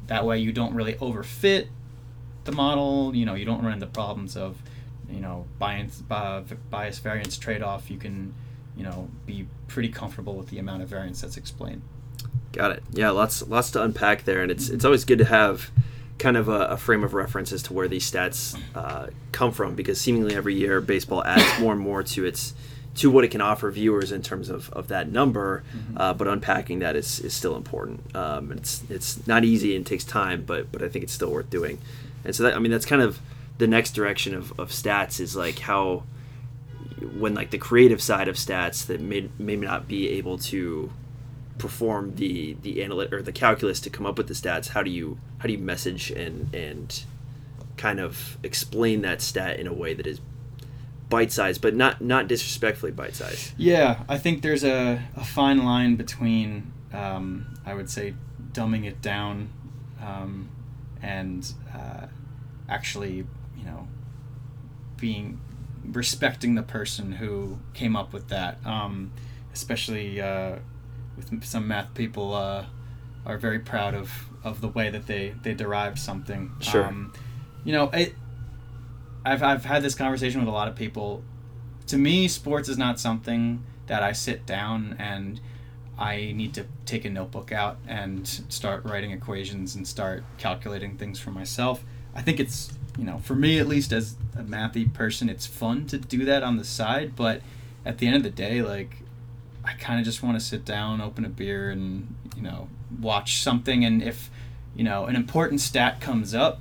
That 0.07 0.25
way, 0.25 0.39
you 0.39 0.51
don't 0.51 0.73
really 0.73 0.95
overfit 0.95 1.67
the 2.45 2.51
model. 2.51 3.15
You 3.15 3.27
know, 3.27 3.35
you 3.35 3.45
don't 3.45 3.63
run 3.63 3.73
into 3.73 3.85
problems 3.85 4.35
of, 4.35 4.63
you 5.11 5.19
know, 5.19 5.45
bias, 5.59 6.01
bias 6.01 6.97
variance 6.97 7.37
trade 7.37 7.61
off. 7.61 7.91
You 7.91 7.99
can, 7.99 8.33
you 8.75 8.83
know, 8.83 9.09
be 9.27 9.45
pretty 9.67 9.89
comfortable 9.89 10.33
with 10.33 10.49
the 10.49 10.57
amount 10.57 10.81
of 10.81 10.89
variance 10.89 11.21
that's 11.21 11.37
explained. 11.37 11.83
Got 12.53 12.71
it. 12.71 12.83
Yeah, 12.91 13.11
lots 13.11 13.47
lots 13.47 13.71
to 13.71 13.83
unpack 13.83 14.25
there, 14.25 14.41
and 14.41 14.51
it's 14.51 14.69
it's 14.69 14.83
always 14.83 15.05
good 15.05 15.19
to 15.19 15.25
have 15.25 15.71
kind 16.17 16.37
of 16.37 16.47
a, 16.47 16.65
a 16.67 16.77
frame 16.77 17.03
of 17.03 17.13
reference 17.13 17.51
as 17.51 17.63
to 17.63 17.73
where 17.73 17.87
these 17.87 18.09
stats 18.09 18.59
uh, 18.75 19.07
come 19.31 19.51
from, 19.51 19.73
because 19.75 19.99
seemingly 19.99 20.35
every 20.35 20.53
year 20.53 20.81
baseball 20.81 21.23
adds 21.23 21.43
more 21.59 21.73
and 21.73 21.81
more 21.81 22.03
to 22.03 22.25
its 22.25 22.53
to 22.93 23.09
what 23.09 23.23
it 23.23 23.29
can 23.29 23.39
offer 23.41 23.71
viewers 23.71 24.11
in 24.11 24.21
terms 24.21 24.49
of, 24.49 24.69
of 24.71 24.89
that 24.89 25.09
number. 25.09 25.63
Uh, 25.95 26.13
but 26.13 26.27
unpacking 26.27 26.79
that 26.79 26.95
is, 26.95 27.19
is 27.21 27.33
still 27.33 27.55
important. 27.55 28.15
Um, 28.15 28.51
it's 28.51 28.83
it's 28.89 29.25
not 29.27 29.45
easy 29.45 29.75
and 29.75 29.85
takes 29.85 30.03
time, 30.03 30.43
but 30.43 30.71
but 30.71 30.83
I 30.83 30.89
think 30.89 31.03
it's 31.03 31.13
still 31.13 31.31
worth 31.31 31.49
doing. 31.49 31.79
And 32.23 32.35
so 32.35 32.43
that 32.43 32.55
I 32.55 32.59
mean 32.59 32.71
that's 32.71 32.85
kind 32.85 33.01
of 33.01 33.19
the 33.57 33.67
next 33.67 33.91
direction 33.91 34.35
of, 34.35 34.59
of 34.59 34.71
stats 34.71 35.19
is 35.19 35.35
like 35.35 35.59
how 35.59 36.03
when 37.17 37.33
like 37.33 37.51
the 37.51 37.57
creative 37.57 38.01
side 38.01 38.27
of 38.27 38.35
stats 38.35 38.85
that 38.87 38.99
may 39.01 39.29
may 39.39 39.55
not 39.55 39.87
be 39.87 40.09
able 40.09 40.37
to 40.37 40.91
perform 41.61 42.15
the 42.15 42.57
the 42.63 42.77
analyt 42.77 43.13
or 43.13 43.21
the 43.21 43.31
calculus 43.31 43.79
to 43.79 43.89
come 43.89 44.03
up 44.03 44.17
with 44.17 44.27
the 44.27 44.33
stats 44.33 44.69
how 44.69 44.81
do 44.81 44.89
you 44.89 45.19
how 45.37 45.45
do 45.45 45.53
you 45.53 45.59
message 45.59 46.09
and 46.09 46.53
and 46.55 47.03
kind 47.77 47.99
of 47.99 48.39
explain 48.41 49.01
that 49.03 49.21
stat 49.21 49.59
in 49.59 49.67
a 49.67 49.73
way 49.73 49.93
that 49.93 50.07
is 50.07 50.19
bite 51.07 51.31
sized 51.31 51.61
but 51.61 51.75
not 51.75 52.01
not 52.01 52.27
disrespectfully 52.27 52.91
bite 52.91 53.13
sized 53.13 53.53
Yeah, 53.57 54.03
I 54.09 54.17
think 54.17 54.41
there's 54.41 54.63
a, 54.63 55.03
a 55.15 55.23
fine 55.23 55.63
line 55.63 55.97
between, 55.97 56.71
um, 56.93 57.53
I 57.63 57.75
would 57.75 57.89
say, 57.89 58.15
dumbing 58.53 58.85
it 58.85 59.01
down 59.01 59.49
um, 60.01 60.49
and 61.01 61.53
uh, 61.75 62.07
actually, 62.67 63.27
you 63.57 63.65
know, 63.65 63.87
being 64.97 65.39
respecting 65.85 66.55
the 66.55 66.63
person 66.63 67.11
who 67.13 67.59
came 67.75 67.95
up 67.95 68.13
with 68.13 68.29
that. 68.29 68.65
Um, 68.65 69.11
especially 69.53 70.21
uh, 70.21 70.55
with 71.29 71.43
some 71.43 71.67
math 71.67 71.93
people 71.93 72.33
uh, 72.33 72.65
are 73.25 73.37
very 73.37 73.59
proud 73.59 73.93
of, 73.93 74.11
of 74.43 74.61
the 74.61 74.67
way 74.67 74.89
that 74.89 75.07
they, 75.07 75.33
they 75.43 75.53
derived 75.53 75.99
something. 75.99 76.51
Sure. 76.59 76.85
Um, 76.85 77.13
you 77.63 77.71
know, 77.71 77.89
it, 77.93 78.15
I've, 79.23 79.43
I've 79.43 79.65
had 79.65 79.83
this 79.83 79.95
conversation 79.95 80.39
with 80.39 80.49
a 80.49 80.51
lot 80.51 80.67
of 80.67 80.75
people. 80.75 81.23
To 81.87 81.97
me, 81.97 82.27
sports 82.27 82.69
is 82.69 82.77
not 82.77 82.99
something 82.99 83.63
that 83.87 84.01
I 84.01 84.13
sit 84.13 84.45
down 84.45 84.95
and 84.97 85.39
I 85.97 86.31
need 86.35 86.53
to 86.55 86.65
take 86.85 87.05
a 87.05 87.09
notebook 87.09 87.51
out 87.51 87.77
and 87.87 88.27
start 88.27 88.83
writing 88.85 89.11
equations 89.11 89.75
and 89.75 89.87
start 89.87 90.23
calculating 90.37 90.97
things 90.97 91.19
for 91.19 91.29
myself. 91.29 91.83
I 92.15 92.21
think 92.21 92.39
it's, 92.39 92.73
you 92.97 93.05
know, 93.05 93.19
for 93.19 93.35
me 93.35 93.59
at 93.59 93.67
least 93.67 93.91
as 93.91 94.15
a 94.35 94.41
mathy 94.41 94.91
person, 94.91 95.29
it's 95.29 95.45
fun 95.45 95.85
to 95.87 95.97
do 95.97 96.25
that 96.25 96.41
on 96.41 96.57
the 96.57 96.63
side, 96.63 97.15
but 97.15 97.41
at 97.85 97.99
the 97.99 98.07
end 98.07 98.15
of 98.15 98.23
the 98.23 98.29
day, 98.31 98.61
like, 98.61 99.03
I 99.63 99.73
kind 99.73 99.99
of 99.99 100.05
just 100.05 100.23
want 100.23 100.39
to 100.39 100.45
sit 100.45 100.65
down, 100.65 101.01
open 101.01 101.25
a 101.25 101.29
beer, 101.29 101.69
and, 101.69 102.15
you 102.35 102.41
know, 102.41 102.69
watch 102.99 103.41
something. 103.41 103.85
And 103.85 104.01
if, 104.01 104.29
you 104.75 104.83
know, 104.83 105.05
an 105.05 105.15
important 105.15 105.61
stat 105.61 106.01
comes 106.01 106.33
up, 106.33 106.59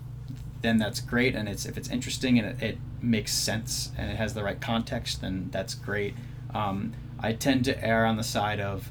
then 0.62 0.76
that's 0.76 1.00
great. 1.00 1.34
And 1.34 1.48
it's 1.48 1.64
if 1.64 1.76
it's 1.76 1.88
interesting 1.88 2.38
and 2.38 2.48
it, 2.48 2.62
it 2.62 2.78
makes 3.00 3.32
sense 3.32 3.92
and 3.96 4.10
it 4.10 4.16
has 4.16 4.34
the 4.34 4.44
right 4.44 4.60
context, 4.60 5.22
then 5.22 5.48
that's 5.50 5.74
great. 5.74 6.14
Um, 6.52 6.92
I 7.18 7.32
tend 7.32 7.64
to 7.66 7.84
err 7.84 8.04
on 8.04 8.16
the 8.16 8.24
side 8.24 8.60
of 8.60 8.90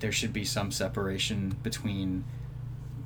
there 0.00 0.12
should 0.12 0.32
be 0.32 0.44
some 0.44 0.70
separation 0.70 1.56
between 1.62 2.24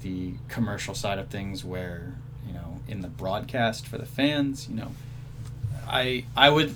the 0.00 0.34
commercial 0.48 0.94
side 0.94 1.18
of 1.18 1.28
things 1.28 1.64
where 1.64 2.16
you 2.46 2.52
know 2.52 2.80
in 2.88 3.00
the 3.00 3.08
broadcast 3.08 3.86
for 3.86 3.98
the 3.98 4.06
fans 4.06 4.68
you 4.68 4.74
know 4.74 4.90
i 5.86 6.24
i 6.36 6.48
would 6.48 6.74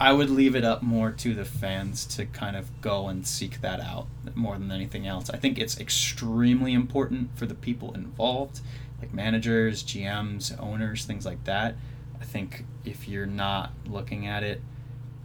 i 0.00 0.12
would 0.12 0.28
leave 0.30 0.54
it 0.56 0.64
up 0.64 0.82
more 0.82 1.10
to 1.10 1.34
the 1.34 1.44
fans 1.44 2.04
to 2.04 2.26
kind 2.26 2.56
of 2.56 2.80
go 2.80 3.08
and 3.08 3.26
seek 3.26 3.60
that 3.60 3.80
out 3.80 4.06
more 4.34 4.58
than 4.58 4.70
anything 4.72 5.06
else 5.06 5.30
i 5.30 5.36
think 5.36 5.58
it's 5.58 5.78
extremely 5.78 6.72
important 6.72 7.30
for 7.36 7.46
the 7.46 7.54
people 7.54 7.92
involved 7.94 8.60
like 9.00 9.12
managers 9.14 9.82
gms 9.84 10.58
owners 10.60 11.04
things 11.04 11.24
like 11.24 11.42
that 11.44 11.76
i 12.20 12.24
think 12.24 12.64
if 12.84 13.06
you're 13.08 13.26
not 13.26 13.72
looking 13.86 14.26
at 14.26 14.42
it 14.42 14.60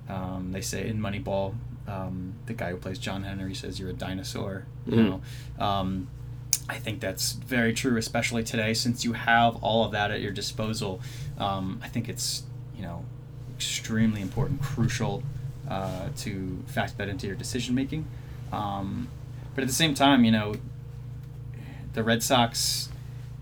um, 0.07 0.51
they 0.51 0.61
say 0.61 0.87
in 0.87 0.99
moneyball 0.99 1.53
um, 1.87 2.33
the 2.45 2.53
guy 2.53 2.69
who 2.71 2.77
plays 2.77 2.99
john 2.99 3.23
henry 3.23 3.55
says 3.55 3.79
you're 3.79 3.89
a 3.89 3.93
dinosaur 3.93 4.65
you 4.85 4.93
Mhm. 4.97 5.21
know 5.57 5.65
um, 5.65 6.07
I 6.67 6.75
think 6.77 6.99
that's 6.99 7.31
very 7.33 7.73
true, 7.73 7.97
especially 7.97 8.43
today, 8.43 8.75
since 8.75 9.03
you 9.03 9.13
have 9.13 9.55
all 9.63 9.83
of 9.85 9.91
that 9.93 10.11
at 10.11 10.21
your 10.21 10.31
disposal. 10.31 11.01
Um, 11.39 11.79
I 11.83 11.87
think 11.87 12.07
it's 12.07 12.43
you 12.75 12.83
know 12.83 13.05
extremely 13.59 14.21
important, 14.21 14.61
crucial 14.61 15.21
uh, 15.67 16.07
to 16.15 16.63
factor 16.65 16.95
that 16.95 17.09
into 17.09 17.27
your 17.27 17.35
decision 17.35 17.75
making. 17.75 18.07
Um, 18.53 19.09
but 19.53 19.63
at 19.63 19.67
the 19.67 19.73
same 19.73 19.93
time, 19.93 20.23
you 20.23 20.31
know, 20.31 20.55
the 21.91 22.01
Red 22.01 22.23
Sox 22.23 22.87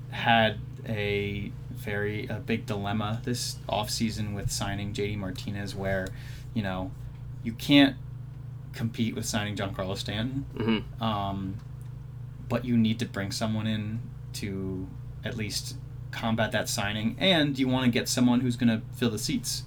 had 0.10 0.58
a 0.88 1.52
very 1.72 2.26
a 2.28 2.40
big 2.40 2.66
dilemma 2.66 3.22
this 3.26 3.58
offseason 3.70 4.34
with 4.34 4.50
signing 4.50 4.92
JD 4.92 5.18
Martinez, 5.18 5.76
where 5.76 6.08
you 6.56 6.64
know 6.64 6.90
you 7.44 7.54
can't 7.54 7.96
compete 8.74 9.16
with 9.16 9.26
signing 9.26 9.56
Giancarlo 9.56 9.96
Stanton 9.98 10.46
hmm 10.58 11.04
um, 11.04 11.56
but 12.50 12.66
you 12.66 12.76
need 12.76 12.98
to 13.00 13.06
bring 13.06 13.32
someone 13.32 13.68
in 13.68 14.00
to 14.34 14.88
at 15.24 15.38
least 15.38 15.76
combat 16.10 16.52
that 16.54 16.68
signing, 16.68 17.16
and 17.20 17.60
you 17.60 17.68
want 17.68 17.86
to 17.86 17.92
get 17.92 18.10
someone 18.10 18.40
who's 18.40 18.56
going 18.56 18.70
to 18.70 18.82
fill 18.96 19.12
the 19.12 19.20
seats. 19.20 19.64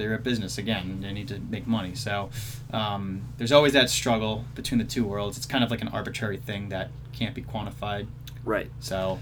They're 0.00 0.14
a 0.14 0.18
business 0.18 0.58
again; 0.58 1.00
they 1.02 1.12
need 1.12 1.28
to 1.28 1.38
make 1.38 1.66
money. 1.66 1.94
So 1.94 2.30
um, 2.72 3.22
there's 3.38 3.52
always 3.52 3.72
that 3.74 3.90
struggle 3.90 4.44
between 4.54 4.78
the 4.78 4.84
two 4.84 5.04
worlds. 5.04 5.36
It's 5.36 5.46
kind 5.46 5.62
of 5.62 5.70
like 5.70 5.82
an 5.82 5.88
arbitrary 5.88 6.38
thing 6.38 6.70
that 6.70 6.90
can't 7.12 7.34
be 7.34 7.42
quantified. 7.42 8.06
right 8.44 8.70
So 8.80 9.18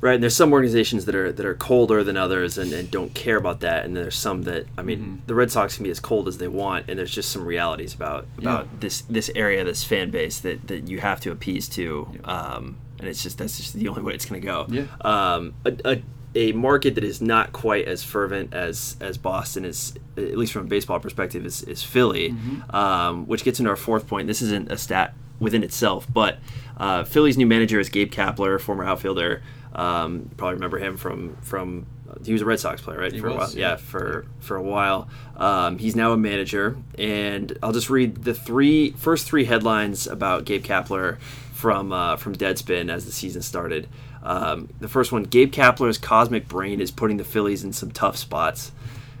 Right, 0.00 0.14
and 0.14 0.22
there's 0.22 0.36
some 0.36 0.52
organizations 0.52 1.06
that 1.06 1.16
are 1.16 1.32
that 1.32 1.44
are 1.44 1.54
colder 1.56 2.04
than 2.04 2.16
others 2.16 2.56
and, 2.56 2.72
and 2.72 2.88
don't 2.88 3.12
care 3.14 3.36
about 3.36 3.58
that, 3.60 3.84
and 3.84 3.96
there's 3.96 4.14
some 4.14 4.42
that 4.42 4.66
I 4.78 4.82
mean, 4.82 5.00
Mhm. 5.24 5.26
the 5.26 5.34
Red 5.34 5.50
Sox 5.50 5.74
can 5.76 5.82
be 5.82 5.90
as 5.90 5.98
cold 5.98 6.28
as 6.28 6.38
they 6.38 6.46
want, 6.46 6.88
and 6.88 6.96
there's 6.96 7.10
just 7.10 7.30
some 7.30 7.44
realities 7.44 7.94
about 7.94 8.26
about 8.38 8.64
Yeah. 8.66 8.70
this 8.78 9.00
this 9.02 9.28
area, 9.34 9.64
this 9.64 9.82
fan 9.82 10.10
base 10.10 10.38
that, 10.38 10.68
that 10.68 10.88
you 10.88 11.00
have 11.00 11.18
to 11.22 11.32
appease 11.32 11.68
to, 11.70 12.08
Yeah. 12.14 12.20
um, 12.32 12.76
and 13.00 13.08
it's 13.08 13.24
just 13.24 13.38
that's 13.38 13.56
just 13.56 13.74
the 13.74 13.88
only 13.88 14.02
way 14.02 14.14
it's 14.14 14.24
going 14.24 14.40
to 14.40 14.46
go. 14.46 14.66
Yeah. 14.70 14.84
Um, 15.00 15.54
a, 15.64 15.72
a, 15.84 16.02
a 16.38 16.52
market 16.52 16.94
that 16.94 17.02
is 17.04 17.20
not 17.20 17.52
quite 17.52 17.86
as 17.88 18.02
fervent 18.04 18.54
as 18.54 18.96
as 19.00 19.18
Boston 19.18 19.64
is, 19.64 19.94
at 20.16 20.36
least 20.38 20.52
from 20.52 20.62
a 20.66 20.68
baseball 20.68 21.00
perspective, 21.00 21.44
is 21.44 21.62
is 21.64 21.82
Philly, 21.82 22.30
Mhm. 22.30 22.74
um, 22.74 23.26
which 23.26 23.42
gets 23.44 23.58
into 23.58 23.70
our 23.70 23.76
fourth 23.76 24.06
point. 24.06 24.26
This 24.28 24.40
isn't 24.42 24.70
a 24.70 24.78
stat 24.78 25.14
within 25.40 25.62
itself, 25.62 26.06
but 26.12 26.38
uh, 26.78 27.02
Philly's 27.04 27.36
new 27.36 27.46
manager 27.46 27.78
is 27.80 27.88
Gabe 27.88 28.10
Kapler, 28.12 28.60
former 28.60 28.84
outfielder. 28.84 29.42
Um, 29.74 30.14
you 30.30 30.30
probably 30.36 30.54
remember 30.54 30.78
him 30.78 30.96
from 30.96 31.36
from 31.42 31.86
he 32.24 32.32
was 32.32 32.42
a 32.42 32.44
Red 32.46 32.58
Sox 32.58 32.80
player, 32.80 32.98
right? 32.98 33.12
He 33.12 33.20
for 33.20 33.28
a 33.28 33.34
was, 33.34 33.50
while. 33.54 33.58
yeah. 33.60 33.70
Yeah, 33.70 33.76
for 33.76 34.24
for 34.40 34.56
a 34.56 34.62
while. 34.62 35.08
Um, 35.36 35.78
he's 35.78 35.94
now 35.96 36.12
a 36.12 36.16
manager, 36.16 36.76
and 36.98 37.56
I'll 37.62 37.72
just 37.72 37.90
read 37.90 38.24
the 38.24 38.34
three 38.34 38.92
first 38.92 39.26
three 39.26 39.44
headlines 39.44 40.06
about 40.06 40.44
Gabe 40.44 40.64
Kapler 40.64 41.18
from 41.58 41.92
uh, 41.92 42.14
from 42.14 42.36
Deadspin 42.36 42.88
as 42.88 43.04
the 43.04 43.10
season 43.10 43.42
started. 43.42 43.88
Um, 44.22 44.68
the 44.78 44.86
first 44.86 45.10
one: 45.10 45.24
Gabe 45.24 45.50
Kapler's 45.50 45.98
cosmic 45.98 46.46
brain 46.46 46.80
is 46.80 46.92
putting 46.92 47.16
the 47.16 47.24
Phillies 47.24 47.64
in 47.64 47.72
some 47.72 47.90
tough 47.90 48.16
spots. 48.16 48.70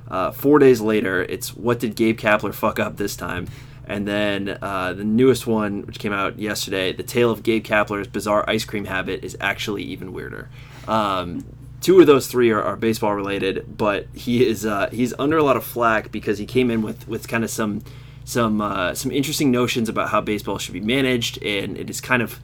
Uh, 0.06 0.30
four 0.30 0.60
days 0.60 0.80
later, 0.80 1.20
it's 1.24 1.56
what 1.56 1.80
did 1.80 1.96
Gabe 1.96 2.16
Kapler 2.16 2.54
fuck 2.54 2.78
up 2.78 2.96
this 2.96 3.16
time? 3.16 3.48
And 3.86 4.06
then 4.06 4.56
uh, 4.62 4.92
the 4.92 5.02
newest 5.02 5.48
one, 5.48 5.82
which 5.82 5.98
came 5.98 6.12
out 6.12 6.38
yesterday, 6.38 6.92
the 6.92 7.02
tale 7.02 7.32
of 7.32 7.42
Gabe 7.42 7.64
Kapler's 7.64 8.06
bizarre 8.06 8.44
ice 8.48 8.64
cream 8.64 8.84
habit 8.84 9.24
is 9.24 9.36
actually 9.40 9.82
even 9.82 10.12
weirder. 10.12 10.48
Um, 10.86 11.44
two 11.80 11.98
of 11.98 12.06
those 12.06 12.28
three 12.28 12.50
are, 12.52 12.62
are 12.62 12.76
baseball 12.76 13.14
related, 13.14 13.76
but 13.76 14.06
he 14.14 14.46
is 14.46 14.64
uh, 14.64 14.90
he's 14.92 15.12
under 15.18 15.38
a 15.38 15.42
lot 15.42 15.56
of 15.56 15.64
flack 15.64 16.12
because 16.12 16.38
he 16.38 16.46
came 16.46 16.70
in 16.70 16.82
with, 16.82 17.08
with 17.08 17.26
kind 17.26 17.42
of 17.42 17.50
some 17.50 17.82
some 18.28 18.60
uh, 18.60 18.94
some 18.94 19.10
interesting 19.10 19.50
notions 19.50 19.88
about 19.88 20.10
how 20.10 20.20
baseball 20.20 20.58
should 20.58 20.74
be 20.74 20.80
managed, 20.80 21.42
and 21.42 21.78
it 21.78 21.88
is 21.88 21.98
kind 22.00 22.20
of 22.20 22.40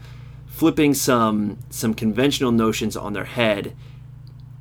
flipping 0.47 0.95
some 0.95 1.59
some 1.69 1.93
conventional 1.93 2.53
notions 2.53 2.97
on 2.97 3.13
their 3.13 3.25
head, 3.25 3.77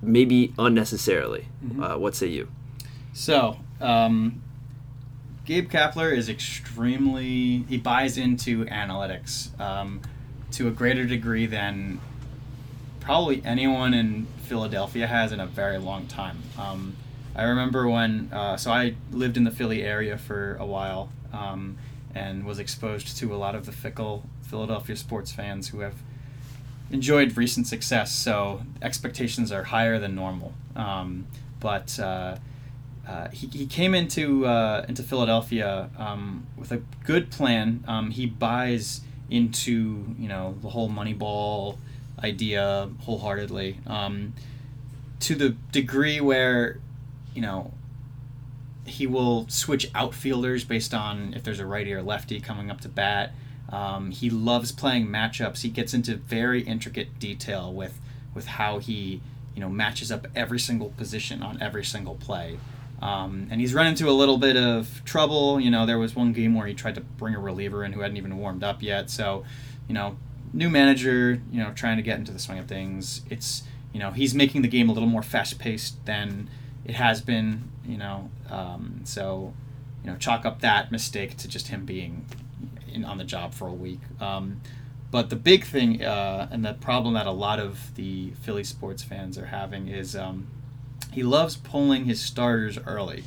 maybe 0.01 0.53
unnecessarily. 0.59 1.47
Uh, 1.81 1.95
what 1.95 2.13
say 2.13 2.27
you? 2.27 2.49
So, 3.13 3.57
um, 3.79 4.41
Gabe 5.45 5.69
Kapler 5.69 6.15
is 6.15 6.27
extremely, 6.27 7.63
he 7.69 7.77
buys 7.77 8.17
into 8.17 8.65
analytics 8.65 9.57
um, 9.61 10.01
to 10.51 10.67
a 10.67 10.71
greater 10.71 11.05
degree 11.05 11.45
than 11.45 12.01
probably 12.99 13.41
anyone 13.45 13.93
in 13.93 14.27
Philadelphia 14.43 15.07
has 15.07 15.31
in 15.31 15.39
a 15.39 15.45
very 15.45 15.77
long 15.77 16.07
time. 16.07 16.41
Um, 16.59 16.97
I 17.35 17.43
remember 17.43 17.87
when, 17.87 18.29
uh, 18.31 18.57
so 18.57 18.71
I 18.71 18.95
lived 19.11 19.37
in 19.37 19.43
the 19.43 19.51
Philly 19.51 19.81
area 19.83 20.17
for 20.17 20.55
a 20.59 20.65
while 20.65 21.09
um, 21.31 21.77
and 22.13 22.45
was 22.45 22.59
exposed 22.59 23.17
to 23.17 23.33
a 23.33 23.37
lot 23.37 23.55
of 23.55 23.65
the 23.65 23.71
fickle 23.71 24.29
Philadelphia 24.43 24.95
sports 24.95 25.31
fans 25.31 25.69
who 25.69 25.79
have 25.79 25.95
enjoyed 26.91 27.35
recent 27.35 27.65
success, 27.65 28.11
so 28.13 28.61
expectations 28.81 29.51
are 29.51 29.63
higher 29.63 29.97
than 29.97 30.13
normal. 30.13 30.53
Um, 30.75 31.25
but 31.59 31.99
uh, 31.99 32.37
uh, 33.07 33.29
he, 33.29 33.47
he 33.47 33.65
came 33.65 33.95
into 33.95 34.45
uh, 34.45 34.85
into 34.87 35.01
Philadelphia 35.01 35.89
um, 35.97 36.45
with 36.55 36.71
a 36.71 36.81
good 37.03 37.31
plan. 37.31 37.83
Um, 37.87 38.11
he 38.11 38.27
buys 38.27 39.01
into 39.29 40.15
you 40.19 40.27
know 40.27 40.55
the 40.61 40.69
whole 40.69 40.89
Moneyball 40.89 41.77
idea 42.23 42.89
wholeheartedly 43.01 43.79
um, 43.87 44.33
to 45.21 45.35
the 45.35 45.49
degree 45.71 46.21
where 46.21 46.79
you 47.33 47.41
know 47.41 47.71
he 48.85 49.07
will 49.07 49.47
switch 49.47 49.89
outfielders 49.95 50.63
based 50.63 50.93
on 50.93 51.33
if 51.33 51.43
there's 51.43 51.59
a 51.59 51.65
righty 51.65 51.93
or 51.93 52.01
lefty 52.01 52.39
coming 52.39 52.69
up 52.69 52.81
to 52.81 52.89
bat. 52.89 53.31
Um, 53.69 54.11
he 54.11 54.29
loves 54.29 54.71
playing 54.71 55.07
matchups. 55.07 55.61
He 55.61 55.69
gets 55.69 55.93
into 55.93 56.15
very 56.15 56.61
intricate 56.61 57.19
detail 57.19 57.73
with 57.73 57.99
with 58.33 58.45
how 58.45 58.79
he 58.79 59.21
you 59.55 59.61
know 59.61 59.69
matches 59.69 60.11
up 60.11 60.27
every 60.35 60.59
single 60.59 60.89
position 60.89 61.41
on 61.41 61.61
every 61.61 61.85
single 61.85 62.15
play. 62.15 62.59
Um, 63.01 63.47
and 63.51 63.59
he's 63.59 63.73
run 63.73 63.87
into 63.87 64.09
a 64.09 64.11
little 64.11 64.37
bit 64.37 64.55
of 64.55 65.01
trouble. 65.03 65.59
You 65.59 65.69
know, 65.69 65.85
there 65.85 65.99
was 65.99 66.15
one 66.15 66.31
game 66.31 66.55
where 66.55 66.67
he 66.67 66.73
tried 66.73 66.95
to 66.95 67.01
bring 67.01 67.35
a 67.35 67.39
reliever 67.39 67.83
in 67.83 67.91
who 67.91 67.99
hadn't 67.99 68.15
even 68.15 68.37
warmed 68.37 68.63
up 68.63 68.81
yet. 68.81 69.09
So, 69.09 69.43
you 69.89 69.93
know, 69.93 70.15
new 70.53 70.69
manager, 70.69 71.41
you 71.51 71.61
know, 71.61 71.73
trying 71.73 71.97
to 71.97 72.03
get 72.03 72.17
into 72.17 72.31
the 72.31 72.39
swing 72.39 72.59
of 72.59 72.67
things. 72.67 73.21
It's 73.29 73.63
you 73.91 73.99
know 73.99 74.11
he's 74.11 74.33
making 74.33 74.61
the 74.61 74.67
game 74.67 74.89
a 74.89 74.93
little 74.93 75.09
more 75.09 75.23
fast 75.23 75.59
paced 75.59 76.05
than 76.05 76.49
it 76.85 76.95
has 76.95 77.21
been. 77.21 77.69
You 77.85 77.97
know, 77.97 78.29
um, 78.49 79.01
so 79.03 79.53
you 80.03 80.11
know 80.11 80.17
chalk 80.17 80.45
up 80.45 80.61
that 80.61 80.91
mistake 80.91 81.37
to 81.37 81.47
just 81.47 81.67
him 81.67 81.85
being 81.85 82.25
in, 82.91 83.03
on 83.03 83.17
the 83.17 83.23
job 83.23 83.53
for 83.53 83.67
a 83.67 83.73
week. 83.73 83.99
Um, 84.21 84.61
but 85.11 85.29
the 85.29 85.35
big 85.35 85.65
thing 85.65 86.03
uh, 86.03 86.47
and 86.51 86.65
the 86.65 86.73
problem 86.73 87.13
that 87.13 87.27
a 87.27 87.31
lot 87.31 87.59
of 87.59 87.93
the 87.95 88.31
Philly 88.41 88.63
sports 88.63 89.03
fans 89.03 89.37
are 89.37 89.47
having 89.47 89.87
is 89.87 90.15
um, 90.15 90.47
he 91.11 91.23
loves 91.23 91.55
pulling 91.55 92.05
his 92.05 92.21
starters 92.21 92.79
early, 92.87 93.23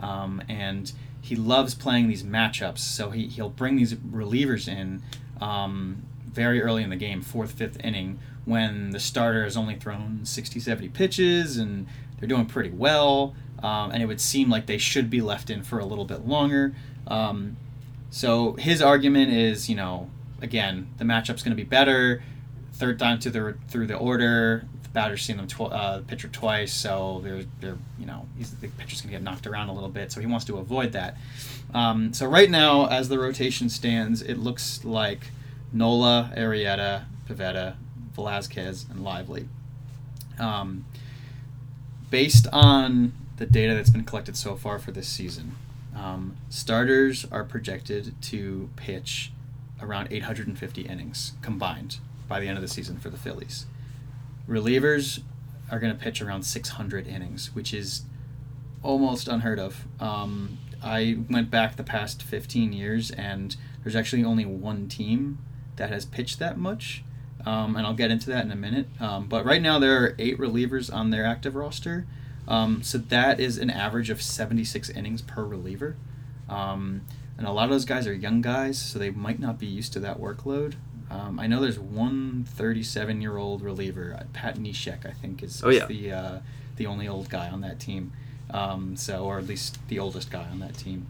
um, 0.00 0.42
and 0.48 0.92
he 1.20 1.36
loves 1.36 1.74
playing 1.74 2.08
these 2.08 2.22
matchups. 2.22 2.78
So 2.78 3.10
he 3.10 3.26
he'll 3.26 3.50
bring 3.50 3.76
these 3.76 3.94
relievers 3.94 4.66
in 4.66 5.02
um, 5.40 6.02
very 6.26 6.62
early 6.62 6.82
in 6.82 6.90
the 6.90 6.96
game, 6.96 7.22
fourth, 7.22 7.52
fifth 7.52 7.78
inning, 7.84 8.18
when 8.44 8.90
the 8.90 9.00
starter 9.00 9.44
has 9.44 9.56
only 9.56 9.76
thrown 9.76 10.20
60, 10.24 10.60
70 10.60 10.88
pitches 10.88 11.56
and 11.56 11.86
they're 12.20 12.28
doing 12.28 12.46
pretty 12.46 12.70
well. 12.70 13.34
Um, 13.62 13.90
and 13.90 14.02
it 14.02 14.06
would 14.06 14.20
seem 14.20 14.48
like 14.48 14.66
they 14.66 14.78
should 14.78 15.10
be 15.10 15.20
left 15.20 15.50
in 15.50 15.62
for 15.62 15.78
a 15.78 15.84
little 15.84 16.04
bit 16.06 16.26
longer. 16.26 16.74
Um, 17.06 17.56
so 18.10 18.54
his 18.54 18.80
argument 18.80 19.32
is, 19.32 19.68
you 19.68 19.76
know, 19.76 20.10
again, 20.40 20.88
the 20.98 21.04
matchup's 21.04 21.42
going 21.42 21.56
to 21.56 21.62
be 21.62 21.68
better. 21.68 22.22
Third 22.72 22.98
time 22.98 23.18
the 23.18 23.56
through 23.68 23.86
the 23.86 23.96
order, 23.96 24.64
the 24.82 24.88
batter's 24.90 25.22
seen 25.22 25.36
them 25.36 25.46
tw- 25.46 25.72
uh, 25.72 25.98
the 25.98 26.02
pitcher 26.02 26.28
twice, 26.28 26.72
so 26.72 27.20
they're 27.22 27.44
they're 27.60 27.76
you 27.98 28.06
know 28.06 28.26
the 28.38 28.68
pitcher's 28.68 29.02
going 29.02 29.12
to 29.12 29.18
get 29.18 29.22
knocked 29.22 29.46
around 29.46 29.68
a 29.68 29.72
little 29.74 29.90
bit, 29.90 30.10
so 30.10 30.20
he 30.20 30.26
wants 30.26 30.46
to 30.46 30.56
avoid 30.56 30.92
that. 30.92 31.18
Um, 31.74 32.14
so 32.14 32.26
right 32.26 32.48
now, 32.48 32.86
as 32.86 33.10
the 33.10 33.18
rotation 33.18 33.68
stands, 33.68 34.22
it 34.22 34.36
looks 34.36 34.82
like 34.84 35.30
Nola, 35.72 36.32
Arrieta, 36.36 37.04
Pivetta, 37.28 37.76
Velasquez, 38.14 38.86
and 38.90 39.04
Lively. 39.04 39.46
Um, 40.38 40.86
based 42.10 42.46
on 42.52 43.12
the 43.36 43.46
data 43.46 43.74
that's 43.74 43.90
been 43.90 44.04
collected 44.04 44.36
so 44.36 44.56
far 44.56 44.78
for 44.78 44.90
this 44.90 45.08
season, 45.08 45.56
um, 45.96 46.36
starters 46.48 47.26
are 47.30 47.44
projected 47.44 48.20
to 48.22 48.68
pitch 48.76 49.32
around 49.80 50.08
850 50.10 50.82
innings 50.82 51.32
combined 51.42 51.98
by 52.28 52.40
the 52.40 52.46
end 52.46 52.56
of 52.56 52.62
the 52.62 52.68
season 52.68 52.98
for 52.98 53.10
the 53.10 53.16
Phillies. 53.16 53.66
Relievers 54.48 55.22
are 55.70 55.78
going 55.78 55.92
to 55.92 55.98
pitch 55.98 56.20
around 56.20 56.42
600 56.42 57.06
innings, 57.06 57.54
which 57.54 57.72
is 57.72 58.02
almost 58.82 59.28
unheard 59.28 59.58
of. 59.58 59.86
Um, 60.00 60.58
I 60.82 61.18
went 61.28 61.50
back 61.50 61.76
the 61.76 61.84
past 61.84 62.22
15 62.22 62.72
years, 62.72 63.10
and 63.10 63.56
there's 63.82 63.96
actually 63.96 64.24
only 64.24 64.44
one 64.44 64.88
team 64.88 65.38
that 65.76 65.90
has 65.90 66.04
pitched 66.04 66.38
that 66.38 66.58
much. 66.58 67.04
Um, 67.46 67.76
and 67.76 67.86
I'll 67.86 67.94
get 67.94 68.10
into 68.10 68.28
that 68.30 68.44
in 68.44 68.50
a 68.50 68.56
minute. 68.56 68.86
Um, 69.00 69.26
but 69.26 69.44
right 69.44 69.62
now, 69.62 69.78
there 69.78 70.02
are 70.04 70.14
eight 70.18 70.38
relievers 70.38 70.92
on 70.92 71.10
their 71.10 71.24
active 71.24 71.54
roster. 71.54 72.06
Um, 72.48 72.82
so 72.82 72.98
that 72.98 73.38
is 73.40 73.58
an 73.58 73.70
average 73.70 74.10
of 74.10 74.20
76 74.20 74.90
innings 74.90 75.22
per 75.22 75.44
reliever. 75.44 75.96
Um, 76.48 77.02
and 77.38 77.46
a 77.46 77.52
lot 77.52 77.64
of 77.64 77.70
those 77.70 77.84
guys 77.84 78.06
are 78.06 78.12
young 78.12 78.40
guys, 78.42 78.78
so 78.78 78.98
they 78.98 79.10
might 79.10 79.38
not 79.40 79.58
be 79.58 79.66
used 79.66 79.92
to 79.94 80.00
that 80.00 80.18
workload. 80.20 80.74
Um, 81.10 81.40
I 81.40 81.46
know 81.46 81.60
there's 81.60 81.78
one 81.78 82.44
37 82.48 83.20
year 83.20 83.36
old 83.36 83.62
reliever, 83.62 84.16
uh, 84.18 84.24
Pat 84.32 84.56
Neshek, 84.58 85.06
I 85.06 85.12
think, 85.12 85.42
is, 85.42 85.62
Oh, 85.64 85.70
yeah. 85.70 85.86
the 85.86 86.12
uh, 86.12 86.38
the 86.76 86.86
only 86.86 87.08
old 87.08 87.28
guy 87.28 87.48
on 87.48 87.60
that 87.62 87.80
team. 87.80 88.12
Um, 88.50 88.96
so, 88.96 89.24
or 89.24 89.38
at 89.38 89.46
least 89.46 89.78
the 89.88 89.98
oldest 89.98 90.30
guy 90.30 90.44
on 90.50 90.58
that 90.60 90.76
team. 90.76 91.06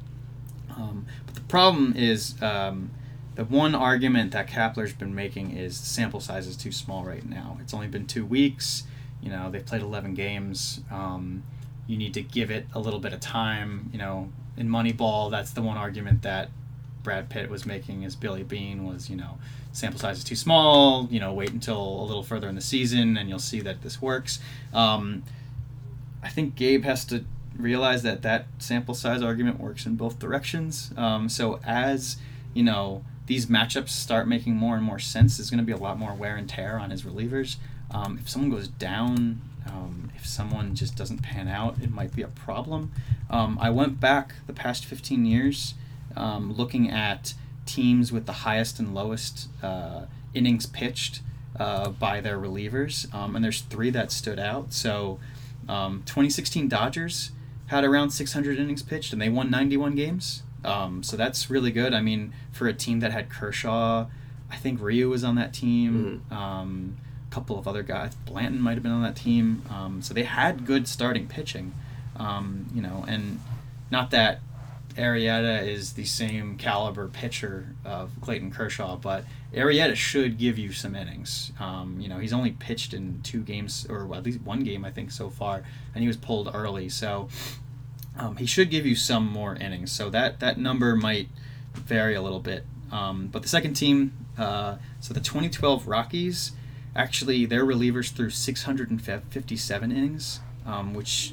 Um, 0.76 1.06
but 1.26 1.34
the 1.34 1.40
problem 1.42 1.94
is 1.96 2.40
um, 2.42 2.90
the 3.34 3.44
one 3.44 3.74
argument 3.74 4.32
that 4.32 4.48
Kapler's 4.48 4.92
been 4.92 5.14
making 5.14 5.56
is 5.56 5.80
the 5.80 5.86
sample 5.86 6.20
size 6.20 6.46
is 6.46 6.56
too 6.56 6.72
small 6.72 7.04
right 7.04 7.24
now. 7.24 7.58
It's 7.60 7.72
only 7.72 7.86
been 7.86 8.06
two 8.06 8.26
weeks. 8.26 8.84
You 9.22 9.30
know, 9.30 9.50
they've 9.50 9.64
played 9.64 9.82
11 9.82 10.14
games. 10.14 10.80
Um, 10.90 11.44
you 11.86 11.96
need 11.96 12.14
to 12.14 12.22
give 12.22 12.50
it 12.50 12.66
a 12.74 12.80
little 12.80 13.00
bit 13.00 13.12
of 13.12 13.20
time. 13.20 13.90
You 13.92 13.98
know, 13.98 14.32
in 14.56 14.68
Moneyball, 14.68 15.30
that's 15.30 15.52
the 15.52 15.62
one 15.62 15.76
argument 15.76 16.22
that 16.22 16.50
Brad 17.02 17.28
Pitt 17.28 17.48
was 17.48 17.64
making 17.64 18.04
as 18.04 18.16
Billy 18.16 18.42
Beane 18.42 18.84
was, 18.84 19.08
you 19.08 19.16
know, 19.16 19.38
sample 19.72 20.00
size 20.00 20.18
is 20.18 20.24
too 20.24 20.36
small. 20.36 21.08
You 21.10 21.20
know, 21.20 21.32
wait 21.32 21.50
until 21.50 21.80
a 21.80 22.04
little 22.04 22.22
further 22.22 22.48
in 22.48 22.54
the 22.54 22.60
season 22.60 23.16
and 23.16 23.28
you'll 23.28 23.38
see 23.38 23.60
that 23.60 23.82
this 23.82 24.02
works. 24.02 24.40
Um, 24.72 25.22
I 26.22 26.28
think 26.28 26.54
Gabe 26.56 26.84
has 26.84 27.04
to 27.06 27.24
realize 27.56 28.02
that 28.02 28.22
that 28.22 28.46
sample 28.58 28.94
size 28.94 29.22
argument 29.22 29.60
works 29.60 29.86
in 29.86 29.96
both 29.96 30.18
directions. 30.18 30.92
Um, 30.96 31.28
so 31.28 31.60
as 31.64 32.16
you 32.54 32.62
know 32.62 33.04
these 33.30 33.46
matchups 33.46 33.90
start 33.90 34.26
making 34.26 34.56
more 34.56 34.74
and 34.74 34.82
more 34.82 34.98
sense, 34.98 35.36
there's 35.36 35.50
going 35.50 35.60
to 35.60 35.64
be 35.64 35.70
a 35.70 35.76
lot 35.76 35.96
more 35.96 36.12
wear 36.14 36.34
and 36.34 36.48
tear 36.48 36.80
on 36.80 36.90
his 36.90 37.04
relievers. 37.04 37.58
Um, 37.92 38.18
if 38.20 38.28
someone 38.28 38.50
goes 38.50 38.66
down, 38.66 39.40
um, 39.68 40.10
if 40.16 40.26
someone 40.26 40.74
just 40.74 40.96
doesn't 40.96 41.22
pan 41.22 41.46
out, 41.46 41.76
it 41.80 41.92
might 41.92 42.12
be 42.12 42.22
a 42.22 42.26
problem. 42.26 42.90
Um, 43.30 43.56
I 43.60 43.70
went 43.70 44.00
back 44.00 44.34
the 44.48 44.52
past 44.52 44.84
15 44.84 45.24
years 45.26 45.74
um, 46.16 46.54
looking 46.54 46.90
at 46.90 47.34
teams 47.66 48.10
with 48.10 48.26
the 48.26 48.32
highest 48.32 48.80
and 48.80 48.96
lowest 48.96 49.46
uh, 49.62 50.06
innings 50.34 50.66
pitched 50.66 51.20
uh, 51.56 51.90
by 51.90 52.20
their 52.20 52.36
relievers, 52.36 53.14
um, 53.14 53.36
and 53.36 53.44
there's 53.44 53.60
three 53.60 53.90
that 53.90 54.10
stood 54.10 54.40
out. 54.40 54.72
So, 54.72 55.20
um, 55.68 56.02
2016 56.04 56.66
Dodgers 56.66 57.30
had 57.66 57.84
around 57.84 58.10
600 58.10 58.58
innings 58.58 58.82
pitched, 58.82 59.12
and 59.12 59.22
they 59.22 59.28
won 59.28 59.52
91 59.52 59.94
games. 59.94 60.42
Um, 60.64 61.02
so 61.02 61.16
that's 61.16 61.50
really 61.50 61.70
good. 61.70 61.94
I 61.94 62.00
mean, 62.00 62.32
for 62.52 62.68
a 62.68 62.72
team 62.72 63.00
that 63.00 63.12
had 63.12 63.30
Kershaw, 63.30 64.06
I 64.50 64.56
think 64.56 64.80
Ryu 64.80 65.08
was 65.08 65.24
on 65.24 65.36
that 65.36 65.54
team. 65.54 66.22
Um, 66.36 66.96
a 67.28 67.34
couple 67.34 67.58
of 67.58 67.68
other 67.68 67.82
guys. 67.82 68.14
Blanton 68.26 68.60
might 68.60 68.74
have 68.74 68.82
been 68.82 68.92
on 68.92 69.02
that 69.02 69.16
team. 69.16 69.62
Um, 69.70 70.02
so 70.02 70.12
they 70.12 70.24
had 70.24 70.66
good 70.66 70.88
starting 70.88 71.26
pitching. 71.26 71.74
Um, 72.16 72.66
you 72.74 72.82
know, 72.82 73.04
and 73.08 73.40
not 73.90 74.10
that 74.10 74.40
Arrieta 74.96 75.66
is 75.66 75.92
the 75.92 76.04
same 76.04 76.56
caliber 76.56 77.08
pitcher 77.08 77.74
of 77.84 78.10
Clayton 78.20 78.50
Kershaw, 78.50 78.96
but 78.96 79.24
Arrieta 79.54 79.94
should 79.94 80.36
give 80.38 80.58
you 80.58 80.72
some 80.72 80.94
innings. 80.94 81.52
Um, 81.60 81.98
you 82.00 82.08
know, 82.08 82.18
he's 82.18 82.32
only 82.32 82.50
pitched 82.50 82.92
in 82.92 83.20
two 83.22 83.40
games, 83.40 83.86
or 83.88 84.12
at 84.14 84.22
least 84.24 84.40
one 84.42 84.62
game, 84.64 84.84
I 84.84 84.90
think, 84.90 85.10
so 85.10 85.30
far, 85.30 85.62
and 85.94 86.02
he 86.02 86.08
was 86.08 86.16
pulled 86.16 86.50
early. 86.52 86.88
So 86.88 87.28
um, 88.18 88.36
he 88.36 88.46
should 88.46 88.70
give 88.70 88.86
you 88.86 88.94
some 88.94 89.26
more 89.26 89.54
innings. 89.54 89.92
So 89.92 90.10
that, 90.10 90.40
that 90.40 90.58
number 90.58 90.96
might 90.96 91.28
vary 91.74 92.14
a 92.14 92.22
little 92.22 92.40
bit. 92.40 92.64
Um, 92.90 93.28
but 93.28 93.42
the 93.42 93.48
second 93.48 93.74
team, 93.74 94.12
uh, 94.36 94.76
so 95.00 95.14
the 95.14 95.20
2012 95.20 95.86
Rockies, 95.86 96.52
actually, 96.96 97.46
their 97.46 97.64
relievers 97.64 98.10
threw 98.10 98.30
657 98.30 99.92
innings, 99.92 100.40
um, 100.66 100.94
which 100.94 101.32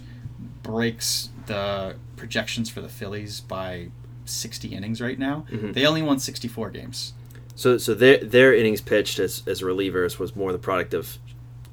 breaks 0.63 1.29
the 1.47 1.95
projections 2.15 2.69
for 2.69 2.81
the 2.81 2.89
Phillies 2.89 3.41
by 3.41 3.87
60 4.25 4.69
innings 4.69 5.01
right 5.01 5.17
now. 5.17 5.45
Mhm. 5.49 5.73
They 5.73 5.85
only 5.85 6.01
won 6.01 6.19
64 6.19 6.69
games. 6.69 7.13
So 7.55 7.77
so 7.79 7.95
their 7.95 8.17
their 8.19 8.53
innings 8.53 8.81
pitched 8.81 9.17
as 9.17 9.41
as 9.47 9.61
relievers 9.61 10.19
was 10.19 10.35
more 10.35 10.51
the 10.51 10.59
product 10.59 10.93
of 10.93 11.17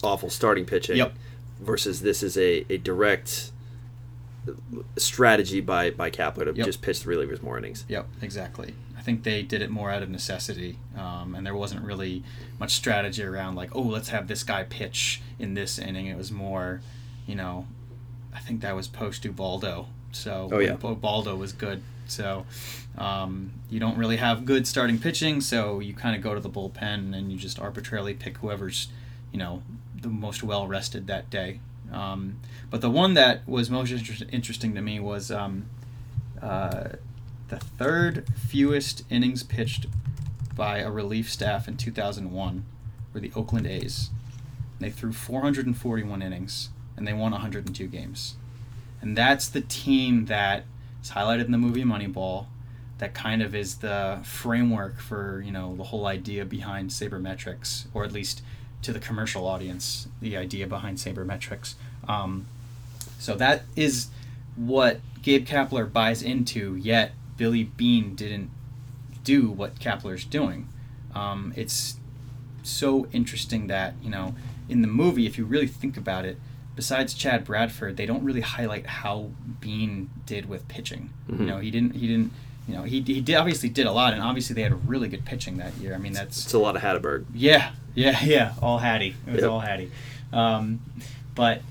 awful 0.03 0.31
starting 0.31 0.65
pitching. 0.65 0.97
Yep. 0.97 1.15
Versus 1.61 2.01
this 2.01 2.23
is 2.23 2.39
a, 2.39 2.65
a 2.73 2.79
direct 2.79 3.51
strategy 4.97 5.61
by 5.61 5.91
by 5.91 6.11
Kapler 6.11 6.45
to 6.45 6.53
Yep. 6.55 6.67
just 6.67 6.83
pitch 6.83 7.01
the 7.03 7.11
relievers 7.11 7.43
more 7.43 7.59
innings. 7.59 7.85
Yep, 7.89 8.07
exactly. 8.23 8.75
I 8.97 9.03
think 9.03 9.23
they 9.23 9.43
did 9.43 9.61
it 9.63 9.71
more 9.71 9.91
out 9.91 10.03
of 10.03 10.09
necessity, 10.09 10.79
um, 10.97 11.35
and 11.35 11.47
there 11.47 11.55
wasn't 11.55 11.83
really 11.85 12.23
much 12.59 12.73
strategy 12.73 13.23
around 13.23 13.55
like, 13.55 13.75
oh, 13.77 13.83
let's 13.83 14.09
have 14.09 14.29
this 14.29 14.43
guy 14.43 14.63
pitch 14.65 15.21
in 15.39 15.55
this 15.55 15.79
inning. 15.79 16.07
It 16.07 16.17
was 16.17 16.33
more, 16.33 16.81
you 17.27 17.35
know, 17.35 17.67
I 18.35 18.41
think 18.41 18.61
that 18.63 18.75
was 18.75 18.89
post 18.89 19.25
Ubaldo. 19.25 19.89
So 20.13 20.49
Oh, 20.53 20.59
yeah. 20.59 20.77
Ubaldo 20.83 21.37
was 21.37 21.53
good. 21.53 21.83
So 22.07 22.47
um, 22.97 23.53
you 23.71 23.81
don't 23.81 23.97
really 23.99 24.17
have 24.17 24.45
good 24.45 24.67
starting 24.67 24.99
pitching, 24.99 25.41
so 25.41 25.81
you 25.81 25.93
kind 25.95 26.17
of 26.17 26.23
go 26.23 26.35
to 26.35 26.41
the 26.41 26.51
bullpen 26.51 27.15
and 27.17 27.31
you 27.33 27.39
just 27.39 27.59
arbitrarily 27.59 28.15
pick 28.15 28.39
whoever's, 28.39 28.89
you 29.33 29.39
know, 29.39 29.63
the 30.01 30.09
most 30.09 30.43
well 30.43 30.67
rested 30.67 31.07
that 31.09 31.29
day. 31.31 31.61
Um, 31.93 32.41
but 32.71 32.81
the 32.81 32.91
one 32.91 33.15
that 33.15 33.47
was 33.47 33.71
most 33.71 33.93
inter- 33.93 34.27
interesting 34.33 34.75
to 34.75 34.81
me 34.81 34.99
was 35.01 35.31
um, 35.31 35.67
uh, 36.43 36.91
the 37.49 37.59
third 37.59 38.27
fewest 38.49 39.05
innings 39.11 39.43
pitched 39.43 39.87
by 40.57 40.79
a 40.79 40.91
relief 40.91 41.31
staff 41.31 41.69
in 41.69 41.77
2001 41.77 42.65
were 43.13 43.21
the 43.21 43.33
Oakland 43.37 43.67
A's. 43.67 44.11
They 44.81 44.91
threw 44.91 45.13
441 45.13 46.23
innings 46.23 46.71
and 46.97 47.07
they 47.07 47.13
won 47.13 47.33
102 47.33 47.87
games. 47.87 48.37
And 49.01 49.17
that's 49.17 49.49
the 49.49 49.61
team 49.61 50.27
that 50.27 50.65
is 51.03 51.11
highlighted 51.11 51.47
in 51.47 51.53
the 51.53 51.59
movie 51.59 51.85
Moneyball. 51.85 52.47
That 52.99 53.13
kind 53.13 53.43
of 53.43 53.55
is 53.55 53.77
the 53.77 54.21
framework 54.23 54.99
for 54.99 55.43
you 55.45 55.51
know 55.51 55.75
the 55.77 55.85
whole 55.85 56.07
idea 56.07 56.45
behind 56.45 56.91
sabermetrics, 56.91 57.87
or 57.93 58.05
at 58.05 58.13
least 58.13 58.41
to 58.85 58.93
the 58.93 59.01
commercial 59.01 59.47
audience, 59.47 60.09
the 60.21 60.37
idea 60.37 60.67
behind 60.67 60.99
sabermetrics. 60.99 61.75
Um, 62.09 62.47
so 63.19 63.35
that 63.37 63.63
is 63.77 64.09
what 64.57 65.01
Gabe 65.23 65.47
Kapler 65.47 65.91
buys 65.91 66.23
into. 66.23 66.77
Yet 66.77 67.13
Billy 67.37 67.65
Beane 67.65 68.15
didn't 68.15 68.51
do 69.25 69.51
what 69.51 69.77
Kapler's 69.77 70.25
doing. 70.25 70.69
Um, 71.15 71.53
it's 71.57 71.97
so 72.63 73.07
interesting 73.13 73.67
that 73.69 73.95
you 74.03 74.11
know 74.11 74.35
in 74.69 74.81
the 74.83 74.89
movie, 74.89 75.27
if 75.27 75.37
you 75.39 75.45
really 75.45 75.67
think 75.67 75.97
about 75.97 76.25
it, 76.25 76.39
besides 76.77 77.15
Chad 77.15 77.45
Bradford, 77.45 77.97
they 77.97 78.07
don't 78.07 78.23
really 78.25 78.41
highlight 78.41 78.87
how 78.87 79.31
Beane 79.61 80.11
did 80.27 80.49
with 80.49 80.67
pitching. 80.69 81.11
Mhm. 81.31 81.41
You 81.41 81.47
know, 81.47 81.59
he 81.59 81.71
didn't. 81.71 81.95
He 81.97 82.07
didn't. 82.07 82.33
You 82.67 82.75
know, 82.77 82.83
he, 82.85 83.03
he 83.03 83.21
did 83.21 83.37
obviously 83.37 83.69
did 83.69 83.85
a 83.87 83.93
lot, 83.93 84.15
and 84.15 84.23
obviously 84.23 84.55
they 84.55 84.63
had 84.63 84.89
really 84.89 85.09
good 85.09 85.27
pitching 85.27 85.59
that 85.59 85.75
year. 85.77 85.95
I 85.95 85.99
mean, 85.99 86.15
that's 86.15 86.45
It's 86.45 86.55
a 86.55 86.59
lot 86.59 86.77
of 86.77 86.83
Hatteberg. 86.83 87.27
yeah, 87.35 87.73
yeah, 87.95 88.19
yeah. 88.25 88.55
All 88.63 88.79
Hattie. 88.79 89.15
It 89.27 89.33
was 89.33 89.43
Yep. 89.43 89.51
all 89.51 89.61
Hattie. 89.61 89.91
Um, 90.33 90.81
but 91.35 91.63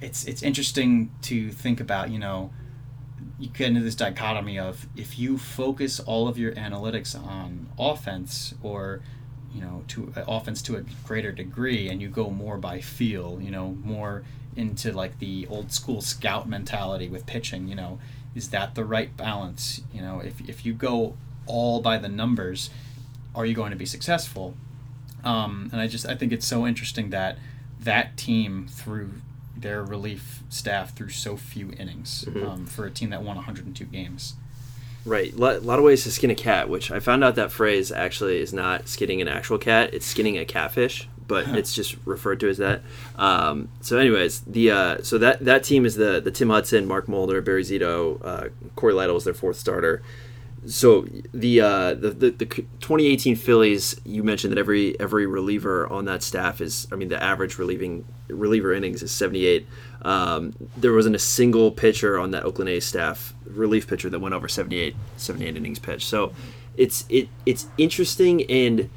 it's 0.00 0.24
it's 0.24 0.42
interesting 0.42 1.10
to 1.22 1.50
think 1.50 1.80
about. 1.80 2.10
You 2.10 2.18
know, 2.18 2.50
you 3.38 3.48
get 3.48 3.68
into 3.68 3.80
this 3.80 3.94
dichotomy 3.94 4.58
of 4.58 4.86
if 4.96 5.18
you 5.18 5.38
focus 5.38 6.00
all 6.00 6.28
of 6.28 6.38
your 6.38 6.52
analytics 6.52 7.14
on 7.18 7.68
offense 7.78 8.54
or 8.62 9.00
you 9.54 9.60
know 9.60 9.84
to 9.88 10.12
uh, 10.16 10.24
offense 10.28 10.62
to 10.62 10.76
a 10.76 10.82
greater 11.06 11.32
degree, 11.32 11.88
and 11.88 12.00
you 12.00 12.08
go 12.08 12.30
more 12.30 12.58
by 12.58 12.80
feel. 12.80 13.40
You 13.40 13.50
know, 13.50 13.76
more 13.84 14.22
into 14.56 14.92
like 14.92 15.18
the 15.18 15.46
old 15.48 15.72
school 15.72 16.00
scout 16.00 16.48
mentality 16.48 17.08
with 17.08 17.26
pitching. 17.26 17.68
You 17.68 17.74
know, 17.74 17.98
is 18.34 18.50
that 18.50 18.74
the 18.74 18.84
right 18.84 19.16
balance? 19.16 19.82
You 19.92 20.02
know, 20.02 20.20
if 20.20 20.40
if 20.48 20.64
you 20.66 20.72
go 20.72 21.16
all 21.46 21.80
by 21.80 21.98
the 21.98 22.08
numbers, 22.08 22.70
are 23.34 23.44
you 23.46 23.54
going 23.54 23.70
to 23.70 23.76
be 23.76 23.86
successful? 23.86 24.54
Um, 25.24 25.68
and 25.72 25.80
I 25.80 25.86
just 25.86 26.06
I 26.06 26.14
think 26.14 26.32
it's 26.32 26.46
so 26.46 26.66
interesting 26.66 27.10
that 27.10 27.38
that 27.80 28.16
team 28.16 28.66
through 28.70 29.12
their 29.56 29.82
relief 29.82 30.42
staff 30.48 30.94
through 30.96 31.10
so 31.10 31.36
few 31.36 31.70
innings 31.78 32.24
Mhm. 32.28 32.48
um, 32.48 32.66
for 32.66 32.86
a 32.86 32.90
team 32.90 33.10
that 33.10 33.22
won 33.22 33.36
102 33.36 33.84
games. 33.84 34.34
Right. 35.04 35.32
A 35.32 35.36
lot, 35.36 35.62
lot 35.62 35.78
of 35.78 35.84
ways 35.84 36.02
to 36.04 36.10
skin 36.10 36.30
a 36.30 36.34
cat, 36.34 36.68
which 36.68 36.90
I 36.90 37.00
found 37.00 37.24
out 37.24 37.34
that 37.36 37.50
phrase 37.50 37.90
actually 37.90 38.38
is 38.40 38.52
not 38.52 38.86
skinning 38.88 39.20
an 39.22 39.28
actual 39.28 39.56
cat, 39.58 39.94
it's 39.94 40.04
skinning 40.06 40.36
a 40.36 40.44
catfish, 40.44 41.08
but 41.26 41.48
it's 41.56 41.74
just 41.74 41.96
referred 42.04 42.40
to 42.40 42.48
as 42.50 42.58
that. 42.58 42.82
Um, 43.16 43.68
so, 43.80 43.96
anyways, 43.98 44.40
the 44.40 44.70
uh, 44.70 44.98
so 45.02 45.16
that 45.18 45.44
that 45.44 45.64
team 45.64 45.86
is 45.86 45.94
the 45.96 46.20
the 46.20 46.30
Tim 46.30 46.50
Hudson, 46.50 46.86
Mark 46.86 47.08
Mulder, 47.08 47.40
Barry 47.40 47.62
Zito, 47.64 48.20
uh, 48.24 48.48
Cory 48.76 48.92
Lidle 48.92 49.14
was 49.14 49.24
their 49.24 49.34
fourth 49.34 49.56
starter. 49.56 50.02
So 50.66 51.06
the, 51.32 51.60
uh, 51.62 51.94
the 51.94 52.10
the 52.10 52.30
the 52.30 52.46
2018 52.46 53.34
Phillies, 53.34 53.98
you 54.04 54.22
mentioned 54.22 54.52
that 54.52 54.58
every 54.58 54.98
every 55.00 55.26
reliever 55.26 55.90
on 55.90 56.04
that 56.04 56.22
staff 56.22 56.60
is, 56.60 56.86
I 56.92 56.96
mean, 56.96 57.08
the 57.08 57.22
average 57.22 57.58
relieving 57.58 58.04
reliever 58.28 58.72
innings 58.74 59.02
is 59.02 59.10
78. 59.10 59.66
Um, 60.02 60.54
there 60.76 60.92
wasn't 60.92 61.16
a 61.16 61.20
single 61.20 61.70
pitcher 61.70 62.18
on 62.18 62.30
that 62.32 62.44
Oakland 62.44 62.68
A's 62.68 62.84
staff, 62.84 63.34
relief 63.46 63.86
pitcher, 63.86 64.10
that 64.10 64.18
went 64.18 64.34
over 64.34 64.48
78, 64.48 64.94
78 65.16 65.56
innings 65.56 65.78
pitched. 65.78 66.06
So 66.06 66.32
it's 66.76 67.04
it 67.08 67.28
it's 67.46 67.66
interesting 67.78 68.44
and 68.50 68.90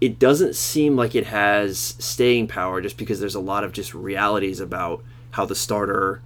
it 0.00 0.18
doesn't 0.18 0.54
seem 0.54 0.96
like 0.96 1.14
it 1.14 1.26
has 1.26 1.78
staying 1.98 2.48
power 2.48 2.80
just 2.80 2.96
because 2.96 3.20
there's 3.20 3.34
a 3.34 3.40
lot 3.40 3.64
of 3.64 3.72
just 3.72 3.94
realities 3.94 4.60
about 4.60 5.02
how 5.32 5.46
the 5.46 5.54
starter 5.54 6.20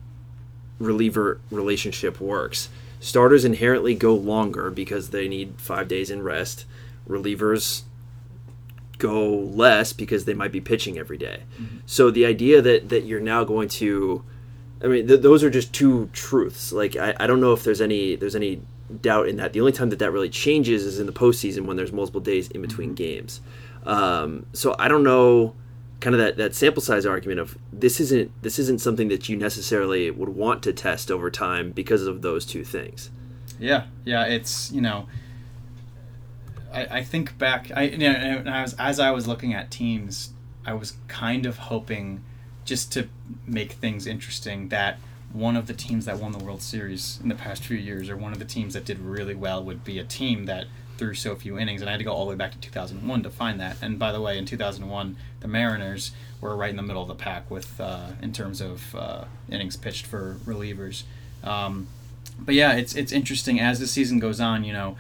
reliever 0.79 1.41
relationship 1.51 2.21
works. 2.21 2.69
Starters 3.01 3.45
inherently 3.45 3.95
go 3.95 4.15
longer 4.15 4.71
because 4.71 5.11
they 5.11 5.27
need 5.27 5.55
five 5.57 5.89
days 5.89 6.11
in 6.11 6.23
rest. 6.23 6.67
Relievers 7.09 7.83
go 8.99 9.35
less 9.35 9.93
because 9.95 10.27
they 10.27 10.35
might 10.35 10.53
be 10.53 10.61
pitching 10.61 10.99
every 10.99 11.17
day. 11.17 11.45
So 11.87 12.11
the 12.11 12.27
idea 12.27 12.61
that 12.63 12.91
that 12.91 13.05
you're 13.05 13.19
now 13.19 13.43
going 13.45 13.69
to, 13.69 14.23
I 14.85 14.87
mean, 14.87 15.09
th- 15.09 15.23
those 15.23 15.43
are 15.43 15.51
just 15.51 15.73
two 15.73 16.11
truths. 16.13 16.73
Like 16.73 16.95
I, 16.97 17.15
I 17.19 17.27
don't 17.27 17.41
know 17.41 17.55
if 17.55 17.65
there's 17.65 17.81
any 17.81 18.15
there's 18.17 18.37
any 18.37 18.61
doubt 19.01 19.29
in 19.29 19.37
that. 19.37 19.55
The 19.55 19.61
only 19.61 19.73
time 19.73 19.91
that 19.91 19.99
that 20.01 20.13
really 20.13 20.29
changes 20.29 20.85
is 20.85 20.99
in 20.99 21.07
the 21.07 21.13
postseason 21.13 21.65
when 21.65 21.77
there's 21.77 21.93
multiple 21.93 22.21
days 22.21 22.49
in 22.49 22.61
between 22.61 22.95
games. 22.95 23.41
Um, 23.85 24.47
so 24.53 24.77
I 24.79 24.89
don't 24.89 25.05
know, 25.05 25.55
kind 26.01 26.15
of 26.15 26.21
that, 26.21 26.37
that 26.39 26.55
sample 26.55 26.83
size 26.83 27.05
argument 27.05 27.41
of 27.41 27.57
this 27.73 28.01
isn't 28.01 28.31
this 28.43 28.59
isn't 28.59 28.81
something 28.81 29.09
that 29.09 29.29
you 29.29 29.37
necessarily 29.37 30.11
would 30.11 30.31
want 30.31 30.63
to 30.63 30.73
test 30.73 31.11
over 31.11 31.31
time 31.31 31.71
because 31.71 32.07
of 32.07 32.23
those 32.23 32.47
two 32.47 32.65
things. 32.65 33.11
Yeah, 33.59 33.87
yeah. 34.05 34.25
It's 34.25 34.73
you 34.73 34.81
know, 34.81 35.07
I, 36.73 36.99
I 36.99 37.05
think 37.05 37.37
back. 37.39 37.71
I 37.75 37.85
you 37.85 37.99
know, 37.99 38.11
and 38.11 38.51
I 38.51 38.63
was 38.63 38.75
as 38.79 38.99
I 38.99 39.11
was 39.11 39.29
looking 39.29 39.53
at 39.53 39.71
teams, 39.71 40.33
I 40.65 40.73
was 40.73 40.95
kind 41.09 41.45
of 41.47 41.59
hoping, 41.59 42.25
just 42.65 42.93
to 42.93 43.09
make 43.47 43.73
things 43.73 44.07
interesting, 44.07 44.71
that 44.71 44.99
one 45.33 45.57
of 45.57 45.67
the 45.67 45.75
teams 45.75 46.07
that 46.07 46.19
won 46.19 46.33
the 46.33 46.43
World 46.43 46.63
Series 46.63 47.21
in 47.23 47.29
the 47.29 47.35
past 47.35 47.65
few 47.65 47.77
years, 47.77 48.09
or 48.09 48.17
one 48.17 48.33
of 48.33 48.39
the 48.39 48.45
teams 48.45 48.75
that 48.75 48.85
did 48.85 48.99
really 48.99 49.35
well, 49.35 49.63
would 49.63 49.85
be 49.85 49.99
a 49.99 50.05
team 50.05 50.47
that 50.47 50.67
threw 51.01 51.15
so 51.15 51.35
few 51.35 51.59
innings. 51.59 51.81
And 51.81 51.89
I 51.89 51.95
had 51.95 51.99
to 51.99 52.05
go 52.05 52.13
all 52.13 52.27
the 52.27 52.31
way 52.31 52.37
back 52.37 52.53
to 52.53 52.59
2001 52.59 53.23
to 53.23 53.31
find 53.31 53.59
that. 53.59 53.79
And 53.83 53.99
by 53.99 54.13
the 54.13 54.21
way, 54.21 54.37
in 54.37 54.45
2001, 54.45 55.17
the 55.41 55.49
Mariners 55.49 56.13
were 56.43 56.55
right 56.55 56.69
in 56.69 56.77
the 56.77 56.83
middle 56.83 57.01
of 57.03 57.09
the 57.09 57.15
pack 57.15 57.51
with 57.51 57.81
uh, 57.81 58.11
in 58.23 58.33
terms 58.33 58.61
of 58.61 58.95
uh, 58.95 59.25
innings 59.51 59.77
pitched 59.77 60.07
for 60.07 60.37
relievers. 60.45 61.05
Um, 61.43 61.89
but 62.39 62.55
yeah, 62.55 62.75
it's 62.75 62.95
it's 62.95 63.13
interesting 63.13 63.59
as 63.59 63.81
the 63.81 63.87
season 63.87 64.19
goes 64.19 64.41
on. 64.41 64.63
You 64.63 64.75
know, 64.75 64.99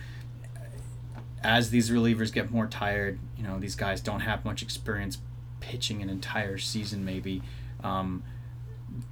as 1.45 1.69
these 1.69 1.91
relievers 1.91 2.33
get 2.33 2.51
more 2.51 2.67
tired, 2.67 3.19
you 3.37 3.45
know, 3.45 3.59
these 3.59 3.77
guys 3.77 4.01
don't 4.01 4.21
have 4.21 4.43
much 4.43 4.63
experience 4.63 5.19
pitching 5.61 6.01
an 6.01 6.09
entire 6.09 6.57
season. 6.57 7.05
Maybe 7.05 7.43
um, 7.85 8.23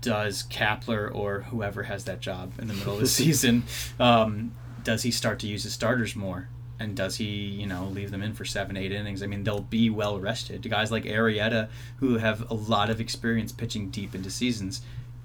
does 0.00 0.42
Kapler 0.44 1.14
or 1.14 1.42
whoever 1.50 1.82
has 1.82 2.04
that 2.04 2.20
job 2.20 2.52
in 2.58 2.66
the 2.66 2.74
middle 2.74 2.94
of 2.94 3.00
the 3.00 3.06
season, 3.22 3.64
um, 4.00 4.52
does 4.84 5.02
he 5.02 5.10
start 5.10 5.38
to 5.40 5.46
use 5.46 5.64
his 5.64 5.74
starters 5.74 6.16
more? 6.16 6.48
And 6.80 6.96
does 6.96 7.16
he, 7.16 7.24
you 7.24 7.66
know, 7.66 7.86
leave 7.86 8.10
them 8.10 8.22
in 8.22 8.34
for 8.34 8.44
seven, 8.44 8.76
eight 8.76 8.92
innings? 8.92 9.22
I 9.22 9.26
mean, 9.26 9.44
they'll 9.44 9.60
be 9.60 9.90
well 9.90 10.18
rested. 10.18 10.68
Guys 10.68 10.90
like 10.90 11.04
Arrieta, 11.04 11.68
who 11.96 12.18
have 12.18 12.48
a 12.50 12.54
lot 12.54 12.90
of 12.90 13.00
experience 13.00 13.52
pitching 13.52 13.90
deep 13.90 14.14
into 14.14 14.30
seasons, 14.30 14.82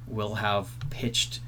will 0.07 0.35
have 0.35 0.69
pitched 0.89 1.39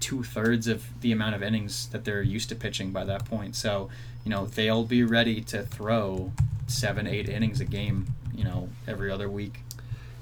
two 0.00 0.22
thirds 0.22 0.66
of 0.66 1.00
the 1.00 1.12
amount 1.12 1.34
of 1.34 1.42
innings 1.42 1.88
that 1.88 2.04
they're 2.04 2.22
used 2.22 2.48
to 2.48 2.54
pitching 2.54 2.90
by 2.90 3.04
that 3.04 3.24
point. 3.24 3.56
So, 3.56 3.90
you 4.24 4.30
know, 4.30 4.46
they'll 4.46 4.84
be 4.84 5.02
ready 5.02 5.40
to 5.42 5.62
throw 5.62 6.32
seven, 6.66 7.06
eight 7.06 7.28
innings 7.28 7.60
a 7.60 7.64
game, 7.64 8.06
you 8.34 8.44
know, 8.44 8.68
every 8.86 9.10
other 9.10 9.28
week. 9.28 9.62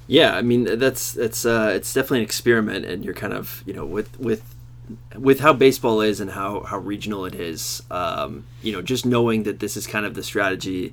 Yeah, 0.09 0.36
I 0.36 0.42
mean 0.42 0.78
that's 0.78 1.12
that's 1.12 1.44
uh, 1.44 1.72
it's 1.74 1.92
definitely 1.92 2.18
an 2.18 2.24
experiment, 2.24 2.84
and 2.84 3.04
you're 3.04 3.14
kind 3.14 3.32
of 3.32 3.64
you 3.66 3.72
know 3.72 3.84
with 3.84 4.18
with 4.20 4.55
with 5.16 5.41
how 5.41 5.53
baseball 5.53 6.01
is 6.01 6.20
and 6.20 6.30
how 6.30 6.62
how 6.62 6.78
regional 6.78 7.24
it 7.24 7.34
is. 7.34 7.82
Um, 7.91 8.45
you 8.62 8.72
know, 8.72 8.82
just 8.82 9.07
knowing 9.07 9.45
that 9.45 9.61
this 9.61 9.76
is 9.76 9.87
kind 9.87 10.07
of 10.07 10.14
the 10.14 10.22
strategy 10.22 10.93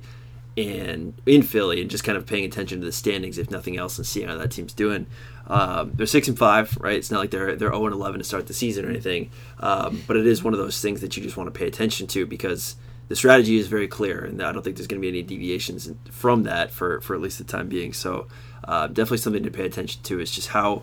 in 0.56 1.14
in 1.26 1.42
Philly, 1.42 1.80
and 1.80 1.90
just 1.90 2.04
kind 2.04 2.16
of 2.16 2.26
paying 2.26 2.44
attention 2.44 2.80
to 2.80 2.86
the 2.86 2.92
standings, 2.92 3.38
if 3.38 3.50
nothing 3.50 3.76
else, 3.76 3.98
and 3.98 4.06
seeing 4.06 4.28
how 4.28 4.36
that 4.36 4.50
team's 4.50 4.72
doing. 4.72 5.06
Um, 5.46 5.92
they're 5.94 6.06
six 6.06 6.28
and 6.28 6.38
five, 6.38 6.76
right? 6.80 6.96
It's 6.96 7.10
not 7.10 7.20
like 7.20 7.30
they're 7.30 7.56
they're 7.56 7.70
zero 7.70 7.86
and 7.86 7.94
eleven 7.94 8.18
to 8.18 8.24
start 8.24 8.46
the 8.46 8.54
season 8.54 8.84
or 8.84 8.90
anything, 8.90 9.30
um, 9.60 10.02
but 10.06 10.16
it 10.16 10.26
is 10.26 10.42
one 10.42 10.54
of 10.54 10.60
those 10.60 10.80
things 10.80 11.00
that 11.00 11.16
you 11.16 11.22
just 11.22 11.36
want 11.36 11.52
to 11.52 11.58
pay 11.58 11.66
attention 11.66 12.06
to 12.08 12.26
because 12.26 12.76
the 13.08 13.16
strategy 13.16 13.58
is 13.58 13.66
very 13.66 13.88
clear, 13.88 14.24
and 14.24 14.42
I 14.42 14.52
don't 14.52 14.62
think 14.62 14.76
there's 14.76 14.86
going 14.86 15.00
to 15.00 15.04
be 15.04 15.08
any 15.08 15.22
deviations 15.22 15.90
from 16.10 16.44
that 16.44 16.70
for 16.70 17.00
for 17.00 17.14
at 17.14 17.20
least 17.20 17.38
the 17.38 17.44
time 17.44 17.68
being. 17.68 17.92
So 17.92 18.26
uh, 18.64 18.86
definitely 18.86 19.18
something 19.18 19.42
to 19.42 19.50
pay 19.50 19.66
attention 19.66 20.02
to 20.04 20.20
is 20.20 20.30
just 20.30 20.48
how 20.48 20.82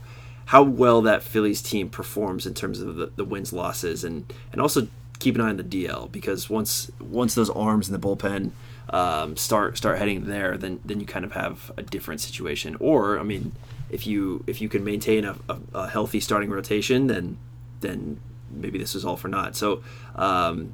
how 0.52 0.62
well 0.62 1.02
that 1.02 1.24
Phillies 1.24 1.62
team 1.62 1.88
performs 1.88 2.45
in 2.45 2.54
terms 2.54 2.82
of 2.82 2.97
the, 2.97 3.06
the 3.16 3.24
wins 3.24 3.54
losses 3.54 4.04
and 4.04 4.32
and 4.52 4.60
also 4.60 4.89
keep 5.18 5.36
an 5.36 5.39
eye 5.39 5.47
on 5.47 5.56
the 5.56 5.64
DL 5.64 6.12
because 6.12 6.49
once 6.49 6.91
once 6.99 7.36
those 7.36 7.49
arms 7.49 7.88
in 7.88 7.93
the 7.93 8.06
bullpen 8.06 8.52
um, 8.89 9.38
start 9.38 9.78
start 9.78 9.97
heading 9.97 10.26
there, 10.26 10.58
then 10.58 10.82
then 10.84 10.99
you 10.99 11.06
kind 11.06 11.24
of 11.24 11.32
have 11.32 11.72
a 11.78 11.82
different 11.82 12.20
situation. 12.20 12.76
Or 12.82 13.18
I 13.18 13.24
mean, 13.24 13.54
if 13.89 14.06
you 14.06 14.43
if 14.45 14.60
you 14.60 14.68
can 14.68 14.84
maintain 14.84 15.24
a, 15.24 15.38
a, 15.47 15.58
a 15.74 15.88
healthy 15.88 16.20
starting 16.20 16.49
rotation, 16.49 17.08
then 17.08 17.38
then 17.80 18.20
maybe 18.49 18.78
this 18.78 18.93
is 18.93 19.06
all 19.06 19.16
for 19.16 19.30
naught. 19.30 19.56
So 19.56 19.82
um, 20.16 20.74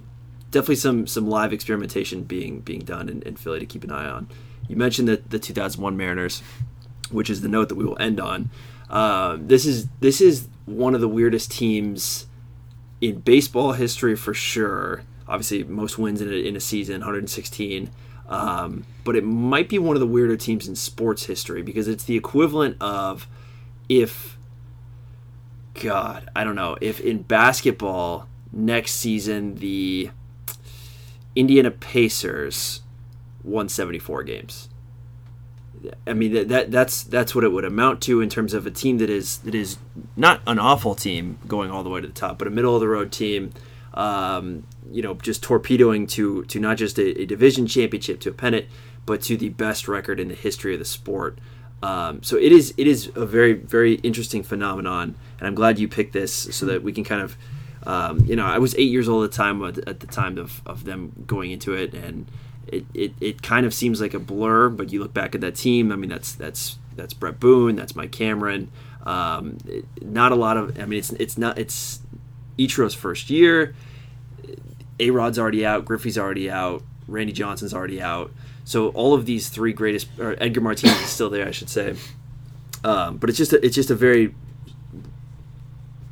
definitely 0.49 0.77
some 0.77 1.05
some 1.05 1.29
live 1.29 1.53
experimentation 1.53 2.23
being 2.23 2.61
being 2.61 2.81
done 2.81 3.09
in, 3.09 3.21
in 3.21 3.35
Philly 3.35 3.59
to 3.59 3.67
keep 3.67 3.83
an 3.83 3.91
eye 3.91 4.09
on. 4.09 4.27
You 4.67 4.75
mentioned 4.75 5.07
that 5.07 5.29
the 5.29 5.37
2001 5.37 5.95
Mariners 5.95 6.41
which 7.11 7.29
is 7.29 7.41
the 7.41 7.47
note 7.47 7.69
that 7.69 7.75
we 7.75 7.85
will 7.85 7.97
end 7.99 8.19
on. 8.19 8.49
Uh, 8.89 9.37
this 9.39 9.65
is 9.65 9.87
this 9.99 10.21
is 10.21 10.47
one 10.65 10.95
of 10.95 11.01
the 11.01 11.07
weirdest 11.07 11.51
teams 11.51 12.27
in 13.01 13.19
baseball 13.19 13.73
history 13.73 14.15
for 14.15 14.33
sure. 14.33 15.03
Obviously, 15.27 15.63
most 15.63 15.97
wins 15.97 16.21
in 16.21 16.29
a, 16.29 16.35
in 16.35 16.55
a 16.55 16.59
season, 16.59 17.01
116. 17.01 17.89
Um, 18.29 18.85
but 19.03 19.15
it 19.15 19.23
might 19.23 19.69
be 19.69 19.79
one 19.79 19.95
of 19.95 19.99
the 19.99 20.07
weirder 20.07 20.35
teams 20.37 20.67
in 20.67 20.75
sports 20.75 21.25
history 21.25 21.61
because 21.61 21.87
it's 21.87 22.03
the 22.03 22.15
equivalent 22.15 22.77
of 22.81 23.27
if, 23.87 24.37
God, 25.75 26.29
I 26.35 26.43
don't 26.43 26.55
know, 26.55 26.77
if 26.81 26.99
in 26.99 27.23
basketball 27.23 28.27
next 28.51 28.93
season 28.93 29.55
the 29.55 30.09
Indiana 31.35 31.71
Pacers 31.71 32.81
won 33.43 33.69
74 33.69 34.23
games. 34.23 34.69
I 36.05 36.13
mean 36.13 36.33
that, 36.33 36.47
that 36.49 36.71
that's 36.71 37.03
that's 37.03 37.35
what 37.35 37.43
it 37.43 37.51
would 37.51 37.65
amount 37.65 38.01
to 38.03 38.21
in 38.21 38.29
terms 38.29 38.53
of 38.53 38.65
a 38.65 38.71
team 38.71 38.97
that 38.99 39.09
is 39.09 39.37
that 39.39 39.55
is 39.55 39.77
not 40.15 40.41
an 40.47 40.59
awful 40.59 40.95
team 40.95 41.39
going 41.47 41.71
all 41.71 41.83
the 41.83 41.89
way 41.89 42.01
to 42.01 42.07
the 42.07 42.13
top, 42.13 42.37
but 42.37 42.47
a 42.47 42.51
middle 42.51 42.75
of 42.75 42.81
the 42.81 42.87
road 42.87 43.11
team. 43.11 43.51
Um, 43.93 44.67
you 44.91 45.01
know, 45.01 45.15
just 45.15 45.41
torpedoing 45.41 46.05
to 46.07 46.43
to 46.45 46.59
not 46.59 46.77
just 46.77 46.99
a, 46.99 47.21
a, 47.21 47.25
division 47.25 47.65
championship 47.65 48.19
to 48.21 48.29
a 48.29 48.33
pennant, 48.33 48.67
but 49.05 49.21
to 49.23 49.35
the 49.37 49.49
best 49.49 49.87
record 49.87 50.19
in 50.19 50.27
the 50.27 50.35
history 50.35 50.73
of 50.73 50.79
the 50.79 50.85
sport. 50.85 51.39
Um, 51.81 52.21
so 52.21 52.37
it 52.37 52.51
is 52.51 52.73
it 52.77 52.87
is 52.87 53.11
a 53.15 53.25
very 53.25 53.53
very 53.53 53.95
interesting 53.95 54.43
phenomenon, 54.43 55.15
and 55.39 55.47
I'm 55.47 55.55
glad 55.55 55.79
you 55.79 55.87
picked 55.87 56.13
this 56.13 56.33
so 56.33 56.65
that 56.67 56.83
we 56.83 56.91
can 56.91 57.03
kind 57.03 57.21
of, 57.21 57.37
um, 57.87 58.19
you 58.25 58.35
know, 58.35 58.45
I 58.45 58.59
was 58.59 58.75
eight 58.75 58.91
years 58.91 59.09
old 59.09 59.23
at 59.23 59.31
the 59.31 59.37
time 59.37 59.63
at 59.63 59.99
the 59.99 60.07
time 60.07 60.37
of, 60.37 60.61
of 60.65 60.83
them 60.85 61.23
going 61.25 61.51
into 61.51 61.73
it, 61.73 61.93
and 61.93 62.27
it, 62.67 62.85
it, 62.93 63.13
it 63.19 63.41
kind 63.41 63.65
of 63.65 63.73
seems 63.73 64.01
like 64.01 64.13
a 64.13 64.19
blur, 64.19 64.69
but 64.69 64.91
you 64.91 65.01
look 65.01 65.13
back 65.13 65.35
at 65.35 65.41
that 65.41 65.55
team. 65.55 65.91
I 65.91 65.95
mean, 65.95 66.09
that's 66.09 66.33
that's 66.33 66.77
that's 66.95 67.13
Bret 67.13 67.39
Boone, 67.39 67.75
that's 67.75 67.95
Mike 67.95 68.11
Cameron. 68.11 68.71
Um, 69.05 69.57
it, 69.65 69.85
not 70.01 70.31
a 70.31 70.35
lot 70.35 70.57
of. 70.57 70.79
I 70.79 70.85
mean, 70.85 70.99
it's 70.99 71.11
it's 71.13 71.37
not 71.37 71.57
it's 71.57 72.01
Ichiro's 72.57 72.93
first 72.93 73.29
year. 73.29 73.75
A 74.99 75.11
Rod's 75.11 75.37
already 75.37 75.65
out. 75.65 75.85
Griffey's 75.85 76.17
already 76.17 76.49
out. 76.49 76.83
Randy 77.07 77.33
Johnson's 77.33 77.73
already 77.73 78.01
out. 78.01 78.31
So 78.65 78.89
all 78.89 79.13
of 79.13 79.25
these 79.25 79.47
three 79.49 79.71
greatest, 79.71 80.07
or 80.19 80.35
Edgar 80.41 80.59
Martinez 80.59 80.99
is 80.99 81.07
still 81.07 81.29
there, 81.29 81.47
I 81.47 81.51
should 81.51 81.69
say. 81.69 81.95
Um, 82.83 83.17
but 83.17 83.29
it's 83.29 83.37
just 83.37 83.53
a, 83.53 83.65
it's 83.65 83.75
just 83.75 83.89
a 83.89 83.95
very 83.95 84.35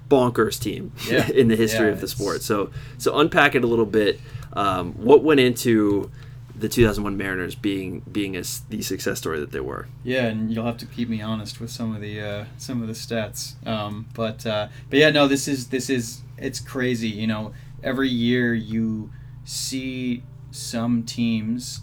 bonkers 0.09 0.59
team 0.59 0.91
yeah. 1.09 1.27
in 1.33 1.47
the 1.47 1.55
history 1.55 1.87
yeah, 1.87 1.93
of 1.93 2.01
the 2.01 2.07
sport. 2.07 2.41
So 2.41 2.71
so 2.97 3.17
unpack 3.17 3.55
it 3.55 3.63
a 3.63 3.67
little 3.67 3.85
bit. 3.85 4.19
Um, 4.53 4.93
what 4.93 5.23
went 5.23 5.39
into 5.39 6.09
the 6.57 6.69
2001 6.69 7.17
Mariners 7.17 7.55
being 7.55 8.01
being 8.11 8.35
as 8.35 8.61
the 8.69 8.81
success 8.81 9.19
story 9.19 9.39
that 9.39 9.51
they 9.51 9.59
were. 9.59 9.87
Yeah, 10.03 10.25
and 10.25 10.51
you'll 10.51 10.65
have 10.65 10.77
to 10.77 10.85
keep 10.85 11.09
me 11.09 11.21
honest 11.21 11.59
with 11.59 11.69
some 11.69 11.95
of 11.95 12.01
the 12.01 12.21
uh, 12.21 12.45
some 12.57 12.81
of 12.81 12.87
the 12.87 12.93
stats. 12.93 13.55
Um, 13.67 14.07
but 14.13 14.45
uh, 14.45 14.69
but 14.89 14.99
yeah, 14.99 15.09
no, 15.09 15.27
this 15.27 15.47
is 15.47 15.67
this 15.67 15.89
is 15.89 16.21
it's 16.37 16.59
crazy. 16.59 17.09
You 17.09 17.27
know, 17.27 17.53
every 17.83 18.09
year 18.09 18.53
you 18.53 19.11
see 19.43 20.23
some 20.51 21.03
teams 21.03 21.81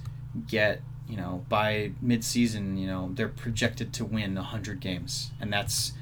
get 0.48 0.82
you 1.06 1.16
know 1.16 1.44
by 1.48 1.92
mid-season 2.00 2.78
you 2.78 2.86
know 2.86 3.10
they're 3.12 3.28
projected 3.28 3.92
to 3.92 4.04
win 4.04 4.34
100 4.34 4.80
games 4.80 5.30
and 5.40 5.52
that's 5.52 5.92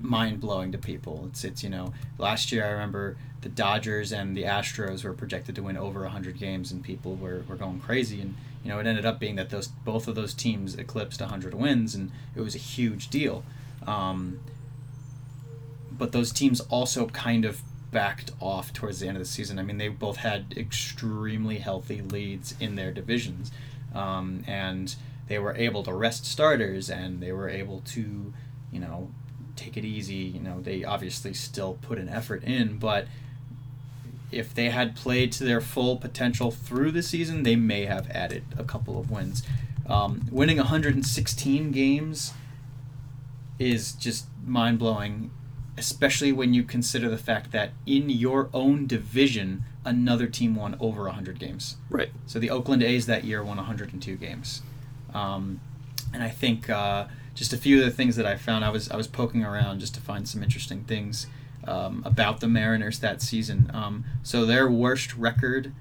mind 0.00 0.40
blowing 0.40 0.72
to 0.72 0.78
people. 0.78 1.24
It's 1.28 1.44
it's 1.44 1.62
you 1.62 1.70
know 1.70 1.92
last 2.18 2.52
year 2.52 2.64
I 2.64 2.70
remember 2.70 3.16
the 3.40 3.48
Dodgers 3.48 4.12
and 4.12 4.36
the 4.36 4.44
Astros 4.44 5.04
were 5.04 5.12
projected 5.12 5.54
to 5.56 5.62
win 5.62 5.76
over 5.76 6.02
100 6.02 6.38
games 6.38 6.72
and 6.72 6.82
people 6.82 7.14
were, 7.14 7.44
were 7.48 7.54
going 7.54 7.80
crazy 7.80 8.20
and 8.20 8.34
you 8.64 8.70
know 8.70 8.78
it 8.78 8.86
ended 8.86 9.06
up 9.06 9.20
being 9.20 9.36
that 9.36 9.50
those 9.50 9.68
both 9.68 10.08
of 10.08 10.14
those 10.14 10.34
teams 10.34 10.74
eclipsed 10.74 11.20
100 11.20 11.54
wins 11.54 11.94
and 11.94 12.10
it 12.34 12.40
was 12.40 12.54
a 12.54 12.58
huge 12.58 13.08
deal. 13.08 13.44
Um, 13.86 14.40
but 15.90 16.12
those 16.12 16.32
teams 16.32 16.60
also 16.62 17.06
kind 17.06 17.44
of 17.44 17.62
backed 17.90 18.30
off 18.40 18.72
towards 18.72 19.00
the 19.00 19.08
end 19.08 19.16
of 19.16 19.22
the 19.22 19.28
season. 19.28 19.58
I 19.58 19.62
mean 19.62 19.78
they 19.78 19.88
both 19.88 20.18
had 20.18 20.54
extremely 20.56 21.58
healthy 21.58 22.02
leads 22.02 22.54
in 22.60 22.74
their 22.74 22.92
divisions 22.92 23.50
um, 23.94 24.44
and 24.46 24.94
they 25.28 25.38
were 25.38 25.54
able 25.54 25.82
to 25.84 25.92
rest 25.92 26.26
starters 26.26 26.90
and 26.90 27.20
they 27.20 27.32
were 27.32 27.48
able 27.48 27.80
to 27.80 28.32
you 28.72 28.80
know 28.80 29.10
take 29.58 29.76
it 29.76 29.84
easy. 29.84 30.14
You 30.14 30.40
know, 30.40 30.60
they 30.60 30.84
obviously 30.84 31.34
still 31.34 31.78
put 31.82 31.98
an 31.98 32.08
effort 32.08 32.44
in, 32.44 32.78
but 32.78 33.06
if 34.30 34.54
they 34.54 34.70
had 34.70 34.94
played 34.94 35.32
to 35.32 35.44
their 35.44 35.60
full 35.60 35.96
potential 35.96 36.50
through 36.50 36.92
the 36.92 37.02
season, 37.02 37.42
they 37.42 37.56
may 37.56 37.86
have 37.86 38.08
added 38.10 38.44
a 38.56 38.64
couple 38.64 38.98
of 38.98 39.10
wins. 39.10 39.42
Um, 39.86 40.26
winning 40.30 40.58
116 40.58 41.70
games 41.70 42.32
is 43.58 43.92
just 43.92 44.26
mind 44.44 44.78
blowing, 44.78 45.30
especially 45.76 46.30
when 46.30 46.52
you 46.52 46.62
consider 46.62 47.08
the 47.08 47.18
fact 47.18 47.52
that 47.52 47.70
in 47.86 48.10
your 48.10 48.50
own 48.52 48.86
division, 48.86 49.64
another 49.84 50.26
team 50.26 50.54
won 50.54 50.76
over 50.78 51.04
100 51.04 51.38
games. 51.38 51.76
Right. 51.88 52.10
So 52.26 52.38
the 52.38 52.50
Oakland 52.50 52.82
A's 52.82 53.06
that 53.06 53.24
year 53.24 53.42
won 53.42 53.56
102 53.56 54.16
games. 54.16 54.62
Um, 55.14 55.60
and 56.12 56.22
I 56.22 56.28
think 56.28 56.68
uh, 56.68 57.06
just 57.38 57.52
a 57.52 57.56
few 57.56 57.78
of 57.78 57.84
the 57.84 57.90
things 57.90 58.16
that 58.16 58.26
I 58.26 58.36
found. 58.36 58.64
I 58.64 58.70
was 58.70 58.90
I 58.90 58.96
was 58.96 59.06
poking 59.06 59.44
around 59.44 59.80
just 59.80 59.94
to 59.94 60.00
find 60.00 60.28
some 60.28 60.42
interesting 60.42 60.84
things 60.84 61.26
um, 61.66 62.02
about 62.04 62.40
the 62.40 62.48
Mariners 62.48 62.98
that 62.98 63.22
season. 63.22 63.70
Um, 63.72 64.04
so 64.22 64.44
their 64.44 64.68
worst 64.68 65.14
record 65.16 65.72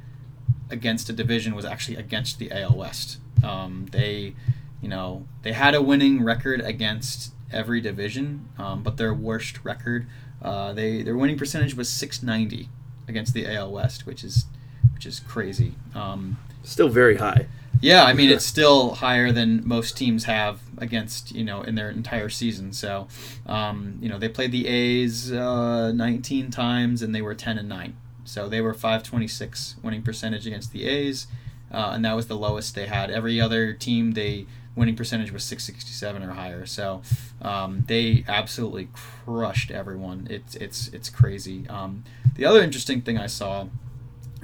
against 0.69 1.09
a 1.09 1.13
division 1.13 1.55
was 1.55 1.65
actually 1.65 1.97
against 1.97 2.39
the 2.39 2.51
AL 2.51 2.75
West. 2.75 3.17
Um, 3.43 3.87
they, 3.91 4.35
you 4.81 4.89
know, 4.89 5.25
they 5.43 5.53
had 5.53 5.73
a 5.73 5.81
winning 5.81 6.23
record 6.23 6.61
against 6.61 7.33
every 7.51 7.81
division, 7.81 8.49
um, 8.57 8.83
but 8.83 8.97
their 8.97 9.13
worst 9.13 9.63
record, 9.63 10.07
uh, 10.41 10.73
they 10.73 11.01
their 11.01 11.17
winning 11.17 11.37
percentage 11.37 11.75
was 11.75 11.89
690 11.89 12.69
against 13.07 13.33
the 13.33 13.47
AL 13.47 13.71
West, 13.71 14.05
which 14.05 14.23
is 14.23 14.45
which 14.93 15.05
is 15.05 15.19
crazy. 15.21 15.73
Um, 15.95 16.37
Still 16.63 16.89
very 16.89 17.17
high. 17.17 17.47
Yeah, 17.79 18.03
I 18.03 18.13
mean 18.13 18.29
it's 18.29 18.45
still 18.45 18.95
higher 18.95 19.31
than 19.31 19.65
most 19.67 19.95
teams 19.95 20.25
have 20.25 20.59
against 20.77 21.31
you 21.31 21.43
know 21.43 21.61
in 21.61 21.75
their 21.75 21.89
entire 21.89 22.29
season. 22.29 22.73
So, 22.73 23.07
um, 23.45 23.97
you 24.01 24.09
know 24.09 24.19
they 24.19 24.29
played 24.29 24.51
the 24.51 24.67
A's 24.67 25.31
uh, 25.31 25.91
19 25.91 26.51
times 26.51 27.01
and 27.01 27.13
they 27.13 27.21
were 27.21 27.35
10 27.35 27.57
and 27.57 27.69
9. 27.69 27.95
So 28.25 28.49
they 28.49 28.59
were 28.59 28.73
526 28.73 29.75
winning 29.81 30.01
percentage 30.01 30.45
against 30.45 30.73
the 30.73 30.85
A's, 30.85 31.27
uh, 31.71 31.91
and 31.93 32.03
that 32.03 32.15
was 32.15 32.27
the 32.27 32.35
lowest 32.37 32.75
they 32.75 32.87
had. 32.87 33.09
Every 33.09 33.39
other 33.39 33.73
team 33.73 34.11
they 34.11 34.45
winning 34.75 34.95
percentage 34.95 35.31
was 35.31 35.43
667 35.43 36.21
or 36.21 36.33
higher. 36.33 36.65
So 36.65 37.01
um, 37.41 37.85
they 37.87 38.23
absolutely 38.27 38.89
crushed 38.93 39.71
everyone. 39.71 40.27
It's 40.29 40.55
it's 40.55 40.87
it's 40.89 41.09
crazy. 41.09 41.67
Um, 41.69 42.03
the 42.35 42.45
other 42.45 42.61
interesting 42.61 43.01
thing 43.01 43.17
I 43.17 43.27
saw 43.27 43.67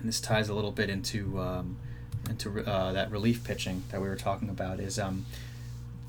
and 0.03 0.09
this 0.09 0.19
ties 0.19 0.49
a 0.49 0.53
little 0.53 0.71
bit 0.71 0.89
into 0.89 1.39
um, 1.39 1.77
into 2.29 2.65
uh, 2.69 2.91
that 2.91 3.09
relief 3.09 3.43
pitching 3.43 3.84
that 3.89 4.01
we 4.01 4.07
were 4.07 4.17
talking 4.17 4.49
about. 4.49 4.79
Is 4.79 4.99
um, 4.99 5.25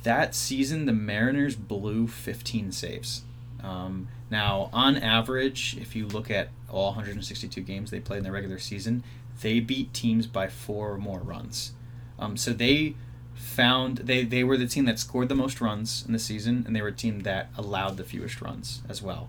that 0.04 0.34
season 0.34 0.86
the 0.86 0.92
Mariners 0.92 1.56
blew 1.56 2.06
15 2.06 2.72
saves. 2.72 3.22
Um, 3.62 4.08
now, 4.30 4.68
on 4.72 4.96
average, 4.96 5.76
if 5.80 5.96
you 5.96 6.06
look 6.06 6.30
at 6.30 6.50
all 6.70 6.88
162 6.88 7.60
games 7.62 7.90
they 7.90 8.00
played 8.00 8.18
in 8.18 8.24
the 8.24 8.32
regular 8.32 8.58
season, 8.58 9.02
they 9.40 9.60
beat 9.60 9.92
teams 9.92 10.26
by 10.26 10.48
four 10.48 10.92
or 10.92 10.98
more 10.98 11.20
runs. 11.20 11.72
Um, 12.18 12.36
so 12.36 12.52
they 12.52 12.94
found 13.34 13.98
they, 13.98 14.24
they 14.24 14.44
were 14.44 14.56
the 14.56 14.66
team 14.66 14.84
that 14.84 14.98
scored 14.98 15.28
the 15.28 15.34
most 15.34 15.60
runs 15.60 16.04
in 16.06 16.12
the 16.12 16.18
season, 16.18 16.64
and 16.66 16.76
they 16.76 16.82
were 16.82 16.88
a 16.88 16.92
team 16.92 17.20
that 17.20 17.50
allowed 17.56 17.96
the 17.96 18.04
fewest 18.04 18.40
runs 18.40 18.82
as 18.88 19.02
well. 19.02 19.28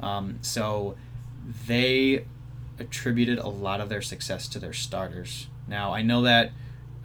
Um, 0.00 0.38
so 0.42 0.96
they 1.66 2.24
attributed 2.78 3.38
a 3.38 3.48
lot 3.48 3.80
of 3.80 3.88
their 3.88 4.02
success 4.02 4.48
to 4.48 4.58
their 4.58 4.72
starters. 4.72 5.46
Now 5.68 5.92
I 5.92 6.02
know 6.02 6.22
that 6.22 6.52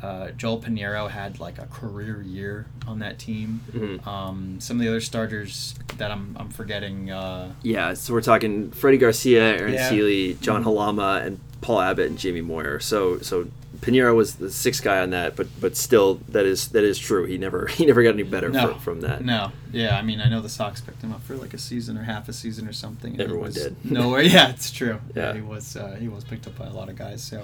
uh, 0.02 0.30
Joel 0.32 0.62
Piñeiro 0.62 1.10
had 1.10 1.40
like 1.40 1.58
a 1.60 1.66
career 1.68 2.22
year 2.22 2.66
on 2.88 3.00
that 3.00 3.20
team. 3.20 3.62
Mhm. 3.72 4.06
Um, 4.08 4.56
some 4.60 4.78
of 4.78 4.82
the 4.82 4.88
other 4.88 5.02
starters 5.02 5.76
that 5.98 6.10
I'm, 6.12 6.36
I'm 6.40 6.50
forgetting. 6.50 7.12
Uh, 7.12 7.54
Yeah, 7.64 7.94
so 7.94 8.14
we're 8.14 8.22
talking 8.22 8.72
Freddie 8.72 8.98
Garcia, 8.98 9.58
Aaron 9.58 9.74
Yeah. 9.74 9.90
Sele, 9.90 10.34
John 10.42 10.64
Halama, 10.64 11.26
and 11.26 11.40
Paul 11.62 11.82
Abbott 11.82 12.08
and 12.08 12.18
Jamie 12.18 12.42
Moyer. 12.42 12.80
So 12.80 13.20
so 13.20 13.48
Piñeiro 13.82 14.14
was 14.16 14.36
the 14.36 14.50
sixth 14.52 14.84
guy 14.84 15.00
on 15.00 15.10
that, 15.12 15.36
but 15.36 15.48
but 15.60 15.76
still 15.76 16.22
that 16.30 16.46
is 16.46 16.70
that 16.70 16.84
is 16.86 16.98
true. 16.98 17.26
He 17.26 17.38
never 17.38 17.68
he 17.78 17.86
never 17.86 18.02
got 18.02 18.14
any 18.14 18.24
better 18.24 18.50
No. 18.50 18.74
fr- 18.76 18.80
from 18.80 19.02
that. 19.02 19.24
No, 19.26 19.52
yeah, 19.74 19.98
I 19.98 20.02
mean, 20.02 20.22
I 20.22 20.30
know 20.30 20.42
the 20.42 20.50
Sox 20.50 20.80
picked 20.82 21.02
him 21.02 21.12
up 21.12 21.22
for 21.24 21.36
like 21.36 21.54
a 21.54 21.58
season 21.58 21.98
or 21.98 22.04
half 22.04 22.30
a 22.30 22.34
season 22.34 22.68
or 22.68 22.74
something. 22.74 23.20
Everyone 23.20 23.48
was 23.48 23.56
did. 23.56 23.76
Nowhere, 23.84 24.22
yeah, 24.36 24.50
it's 24.50 24.72
true. 24.72 25.00
Yeah, 25.16 25.28
Yeah. 25.30 25.34
he 25.36 25.42
was 25.42 25.76
uh, 25.76 25.98
he 26.00 26.08
was 26.08 26.24
picked 26.24 26.48
up 26.48 26.58
by 26.58 26.68
a 26.68 26.74
lot 26.74 26.88
of 26.88 26.96
guys. 26.96 27.22
So 27.22 27.44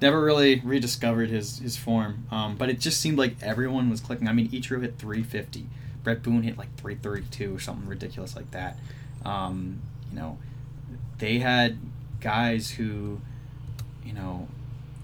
never 0.00 0.22
really 0.22 0.60
rediscovered 0.64 1.30
his 1.30 1.58
his 1.58 1.76
form. 1.76 2.26
Um, 2.30 2.56
but 2.56 2.68
it 2.68 2.80
just 2.80 3.00
seemed 3.00 3.18
like 3.18 3.36
everyone 3.42 3.90
was 3.90 4.00
clicking. 4.00 4.28
I 4.28 4.32
mean, 4.32 4.48
Ichiro 4.50 4.80
hit 4.82 4.98
350. 4.98 5.66
Bret 6.02 6.22
Boone 6.22 6.42
hit 6.42 6.58
like 6.58 6.74
332 6.76 7.54
or 7.56 7.58
something 7.60 7.88
ridiculous 7.88 8.36
like 8.36 8.50
that. 8.50 8.76
Um, 9.24 9.80
you 10.10 10.18
know, 10.18 10.38
they 11.18 11.38
had 11.38 11.78
guys 12.20 12.72
who, 12.72 13.20
you 14.04 14.12
know, 14.12 14.48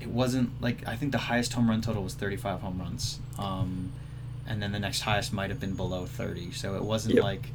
it 0.01 0.09
wasn't 0.09 0.61
like 0.61 0.87
I 0.87 0.97
think 0.97 1.13
the 1.13 1.19
highest 1.19 1.53
home 1.55 1.69
run 1.71 1.81
total 1.81 2.03
was 2.03 2.15
35 2.15 2.61
home 2.61 2.79
runs. 2.81 3.19
Um, 3.39 3.93
and 4.47 4.61
then 4.63 4.73
the 4.73 4.79
next 4.79 5.03
highest 5.03 5.33
might 5.33 5.49
have 5.51 5.61
been 5.61 5.75
below 5.75 6.05
30. 6.07 6.53
So 6.53 6.75
it 6.75 6.83
wasn't 6.83 7.15
Yep. 7.15 7.25
like, 7.25 7.49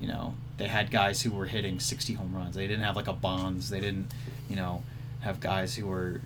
you 0.00 0.06
know, 0.06 0.34
they 0.58 0.68
had 0.68 0.90
guys 0.90 1.22
who 1.22 1.30
were 1.30 1.46
hitting 1.46 1.80
60 1.80 2.12
home 2.14 2.34
runs. 2.36 2.54
They 2.54 2.66
didn't 2.66 2.84
have 2.84 2.94
like 2.94 3.08
a 3.08 3.12
Bonds. 3.12 3.70
They 3.70 3.80
didn't, 3.80 4.12
you 4.48 4.56
know, 4.56 4.82
have 5.20 5.40
guys 5.40 5.74
who 5.76 5.86
were 5.86 6.20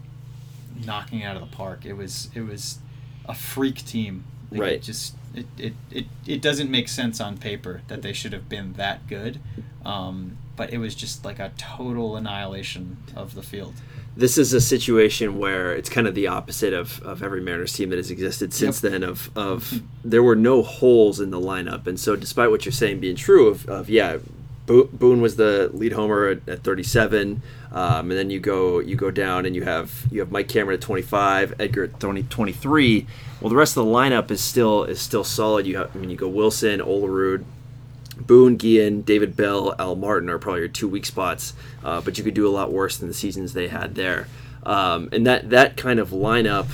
knocking 0.85 1.21
it 1.21 1.25
out 1.25 1.37
of 1.37 1.49
the 1.49 1.55
park. 1.57 1.85
It 1.85 1.95
was 1.95 2.31
it 2.35 2.43
was 2.43 2.79
a 3.27 3.35
freak 3.35 3.85
team. 3.85 4.25
Like, 4.51 4.61
Right. 4.61 4.73
It 4.75 4.83
just 4.83 5.15
it, 5.35 5.47
it, 5.59 5.73
it, 5.91 6.07
it 6.27 6.41
doesn't 6.43 6.71
make 6.71 6.89
sense 6.89 7.21
on 7.21 7.39
paper 7.39 7.83
that 7.89 8.03
they 8.03 8.13
should 8.13 8.33
have 8.33 8.49
been 8.49 8.75
that 8.75 9.07
good. 9.09 9.41
Um, 9.85 10.39
but 10.57 10.73
it 10.73 10.79
was 10.79 10.95
just 10.95 11.25
like 11.25 11.41
a 11.41 11.53
total 11.57 12.15
annihilation 12.17 12.99
of 13.17 13.35
the 13.35 13.43
field. 13.43 13.75
This 14.17 14.39
is 14.39 14.53
a 14.53 14.61
situation 14.61 15.39
where 15.41 15.75
it's 15.75 15.89
kind 15.89 16.07
of 16.07 16.15
the 16.15 16.29
opposite 16.29 16.73
of, 16.73 17.03
of 17.03 17.21
every 17.21 17.41
Mariners 17.41 17.73
team 17.73 17.91
that 17.91 17.97
has 17.97 18.13
existed 18.13 18.55
since 18.55 18.81
Yep. 18.81 18.93
then. 18.93 19.03
Of 19.03 19.31
of 19.37 19.83
there 20.05 20.23
were 20.23 20.37
no 20.37 20.63
holes 20.63 21.19
in 21.19 21.31
the 21.31 21.41
lineup, 21.41 21.89
and 21.89 21.99
so 21.99 22.15
despite 22.15 22.51
what 22.51 22.65
you're 22.65 22.73
saying 22.73 23.01
being 23.01 23.17
true, 23.17 23.49
of, 23.49 23.69
of 23.69 23.91
yeah, 23.91 24.19
Boone 24.67 25.21
was 25.21 25.37
the 25.37 25.71
lead 25.75 25.93
homer 25.93 26.29
at, 26.29 26.49
at 26.49 26.63
37, 26.63 27.43
um, 27.73 28.11
and 28.11 28.19
then 28.19 28.31
you 28.31 28.41
go 28.41 28.79
you 28.79 28.97
go 28.97 29.11
down 29.11 29.45
and 29.45 29.55
you 29.55 29.63
have 29.63 30.07
you 30.11 30.21
have 30.21 30.31
Mike 30.31 30.49
Cameron 30.49 30.77
at 30.77 30.81
25, 30.81 31.55
Edgar 31.59 31.85
at 31.85 32.01
20, 32.01 32.23
23. 32.23 33.07
Well, 33.41 33.51
the 33.51 33.57
rest 33.57 33.77
of 33.77 33.85
the 33.85 33.91
lineup 33.91 34.31
is 34.31 34.41
still 34.41 34.85
is 34.85 35.01
still 35.01 35.25
solid. 35.25 35.67
You 35.67 35.77
have 35.79 35.95
I 35.95 35.99
mean 35.99 36.09
you 36.09 36.17
go 36.17 36.29
Wilson, 36.29 36.81
Olerud, 36.81 37.45
Boone, 38.17 38.57
Guillen, 38.57 39.03
David 39.03 39.37
Bell, 39.37 39.75
Al 39.79 39.97
Martin 39.97 40.31
are 40.31 40.39
probably 40.39 40.61
your 40.61 40.69
two 40.69 40.89
weak 40.89 41.05
spots, 41.05 41.53
uh, 41.85 42.01
but 42.01 42.17
you 42.17 42.25
could 42.25 42.35
do 42.35 42.49
a 42.49 42.51
lot 42.51 42.73
worse 42.73 42.97
than 42.97 43.09
the 43.09 43.15
seasons 43.15 43.53
they 43.53 43.69
had 43.69 43.95
there. 43.95 44.29
Um, 44.63 45.11
and 45.13 45.27
that 45.27 45.51
that 45.51 45.77
kind 45.77 46.01
of 46.01 46.09
lineup 46.09 46.69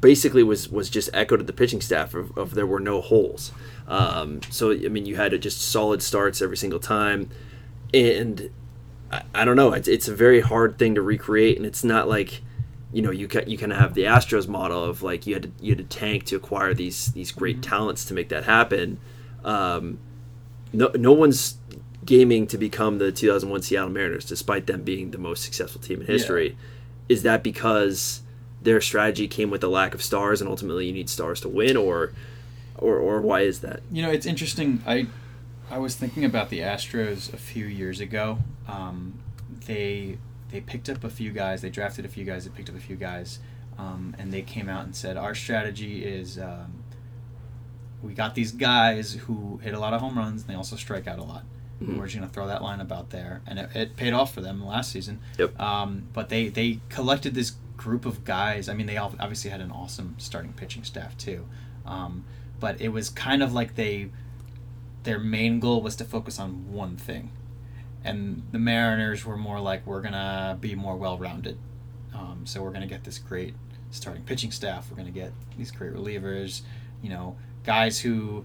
basically 0.00 0.42
was 0.42 0.68
was 0.68 0.90
just 0.90 1.10
echoed 1.12 1.38
to 1.38 1.44
the 1.44 1.52
pitching 1.52 1.80
staff 1.80 2.14
of, 2.14 2.36
of 2.36 2.54
there 2.54 2.66
were 2.66 2.80
no 2.80 3.00
holes. 3.00 3.52
Um, 3.88 4.40
so 4.50 4.72
I 4.72 4.88
mean, 4.88 5.06
you 5.06 5.16
had 5.16 5.40
just 5.40 5.60
solid 5.60 6.02
starts 6.02 6.40
every 6.40 6.56
single 6.56 6.80
time, 6.80 7.30
and 7.92 8.50
I, 9.10 9.22
I 9.34 9.44
don't 9.44 9.56
know. 9.56 9.72
It's 9.72 9.88
it's 9.88 10.08
a 10.08 10.14
very 10.14 10.40
hard 10.40 10.78
thing 10.78 10.94
to 10.94 11.02
recreate, 11.02 11.56
and 11.56 11.66
it's 11.66 11.84
not 11.84 12.08
like 12.08 12.42
you 12.92 13.02
know 13.02 13.10
you 13.10 13.28
can 13.28 13.48
you 13.48 13.58
kind 13.58 13.72
of 13.72 13.78
have 13.78 13.94
the 13.94 14.04
Astros 14.04 14.48
model 14.48 14.82
of 14.82 15.02
like 15.02 15.26
you 15.26 15.34
had 15.34 15.42
to, 15.44 15.50
you 15.60 15.74
had 15.74 15.78
to 15.78 15.98
tank 15.98 16.24
to 16.26 16.36
acquire 16.36 16.74
these 16.74 17.12
these 17.12 17.32
great 17.32 17.62
talents 17.62 18.04
to 18.06 18.14
make 18.14 18.28
that 18.30 18.44
happen. 18.44 18.98
Um, 19.44 19.98
no 20.72 20.90
no 20.94 21.12
one's 21.12 21.58
gaming 22.04 22.46
to 22.46 22.58
become 22.58 22.98
the 22.98 23.10
2001 23.10 23.62
Seattle 23.62 23.90
Mariners, 23.90 24.24
despite 24.24 24.66
them 24.66 24.82
being 24.82 25.10
the 25.10 25.18
most 25.18 25.42
successful 25.42 25.80
team 25.80 26.00
in 26.00 26.06
history. 26.06 26.56
Is 27.08 27.22
that 27.22 27.42
because 27.42 28.22
their 28.64 28.80
strategy 28.80 29.28
came 29.28 29.50
with 29.50 29.62
a 29.62 29.68
lack 29.68 29.94
of 29.94 30.02
stars, 30.02 30.40
and 30.40 30.50
ultimately 30.50 30.86
you 30.86 30.92
need 30.92 31.08
stars 31.08 31.40
to 31.42 31.48
win, 31.48 31.76
or 31.76 32.12
or 32.76 32.96
or 32.98 33.20
why 33.20 33.42
is 33.42 33.60
that? 33.60 33.80
You 33.92 34.02
know, 34.02 34.10
it's 34.10 34.26
interesting. 34.26 34.82
I 34.86 35.06
I 35.70 35.78
was 35.78 35.94
thinking 35.94 36.24
about 36.24 36.50
the 36.50 36.58
Astros 36.60 37.32
a 37.32 37.36
few 37.36 37.66
years 37.66 38.00
ago. 38.00 38.38
Um, 38.68 39.20
they 39.66 40.18
they 40.50 40.60
picked 40.60 40.88
up 40.88 41.04
a 41.04 41.10
few 41.10 41.30
guys. 41.30 41.62
They 41.62 41.70
drafted 41.70 42.04
a 42.04 42.08
few 42.08 42.24
guys. 42.24 42.44
They 42.44 42.50
picked 42.50 42.68
up 42.68 42.76
a 42.76 42.80
few 42.80 42.96
guys, 42.96 43.38
um, 43.78 44.14
and 44.18 44.32
they 44.32 44.42
came 44.42 44.68
out 44.68 44.84
and 44.84 44.94
said 44.96 45.16
our 45.16 45.34
strategy 45.34 46.04
is 46.04 46.38
um, 46.38 46.82
we 48.02 48.12
got 48.14 48.34
these 48.34 48.52
guys 48.52 49.14
who 49.14 49.58
hit 49.62 49.74
a 49.74 49.78
lot 49.78 49.94
of 49.94 50.00
home 50.00 50.18
runs 50.18 50.42
and 50.42 50.50
they 50.50 50.54
also 50.54 50.76
strike 50.76 51.06
out 51.06 51.18
a 51.18 51.22
lot. 51.24 51.44
Mhm. 51.82 51.98
We're 51.98 52.04
just 52.06 52.16
gonna 52.16 52.28
throw 52.28 52.46
that 52.46 52.60
lineup 52.60 52.92
out 52.92 53.10
there, 53.10 53.40
and 53.46 53.58
it, 53.58 53.70
it 53.74 53.96
paid 53.96 54.12
off 54.12 54.32
for 54.32 54.40
them 54.40 54.64
last 54.64 54.92
season. 54.92 55.20
Yep. 55.38 55.58
Um, 55.60 56.04
but 56.12 56.28
they 56.28 56.48
they 56.48 56.80
collected 56.88 57.34
this 57.34 57.52
group 57.76 58.06
of 58.06 58.24
guys. 58.24 58.68
I 58.68 58.74
mean, 58.74 58.86
they 58.86 58.96
all 58.96 59.14
obviously 59.20 59.50
had 59.50 59.60
an 59.60 59.70
awesome 59.70 60.14
starting 60.18 60.52
pitching 60.52 60.84
staff 60.84 61.16
too. 61.16 61.46
Um, 61.84 62.24
but 62.60 62.80
it 62.80 62.88
was 62.88 63.10
kind 63.10 63.42
of 63.42 63.52
like 63.52 63.74
they 63.74 64.10
their 65.02 65.18
main 65.18 65.60
goal 65.60 65.82
was 65.82 65.96
to 65.96 66.04
focus 66.04 66.38
on 66.38 66.72
one 66.72 66.96
thing, 66.96 67.30
and 68.02 68.42
the 68.52 68.58
Mariners 68.58 69.24
were 69.26 69.36
more 69.36 69.60
like 69.60 69.86
we're 69.86 70.00
gonna 70.00 70.56
be 70.60 70.74
more 70.74 70.96
well 70.96 71.18
rounded. 71.18 71.58
Um, 72.14 72.42
so 72.44 72.62
we're 72.62 72.70
gonna 72.72 72.86
get 72.86 73.04
this 73.04 73.18
great 73.18 73.54
starting 73.90 74.22
pitching 74.22 74.50
staff. 74.50 74.90
We're 74.90 74.96
gonna 74.96 75.10
get 75.10 75.32
these 75.58 75.70
great 75.70 75.92
relievers. 75.92 76.62
You 77.02 77.10
know, 77.10 77.36
guys 77.64 78.00
who 78.00 78.44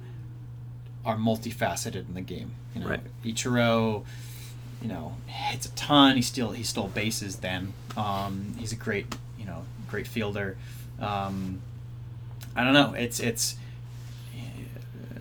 are 1.05 1.15
multifaceted 1.15 2.07
in 2.07 2.13
the 2.13 2.21
game. 2.21 2.55
You 2.75 2.81
know, 2.81 2.89
Right. 2.89 3.23
Ichiro, 3.23 4.03
you 4.81 4.87
know, 4.87 5.15
hits 5.27 5.65
a 5.65 5.71
ton. 5.71 6.15
He 6.15 6.21
still 6.21 6.51
he 6.51 6.63
stole 6.63 6.87
bases 6.87 7.37
then. 7.37 7.73
Um, 7.97 8.55
he's 8.57 8.71
a 8.71 8.77
great 8.77 9.15
you 9.37 9.45
know 9.45 9.63
great 9.89 10.07
fielder. 10.07 10.57
Um, 10.99 11.61
I 12.55 12.63
don't 12.63 12.73
know. 12.73 12.93
It's 12.93 13.19
it's 13.19 13.55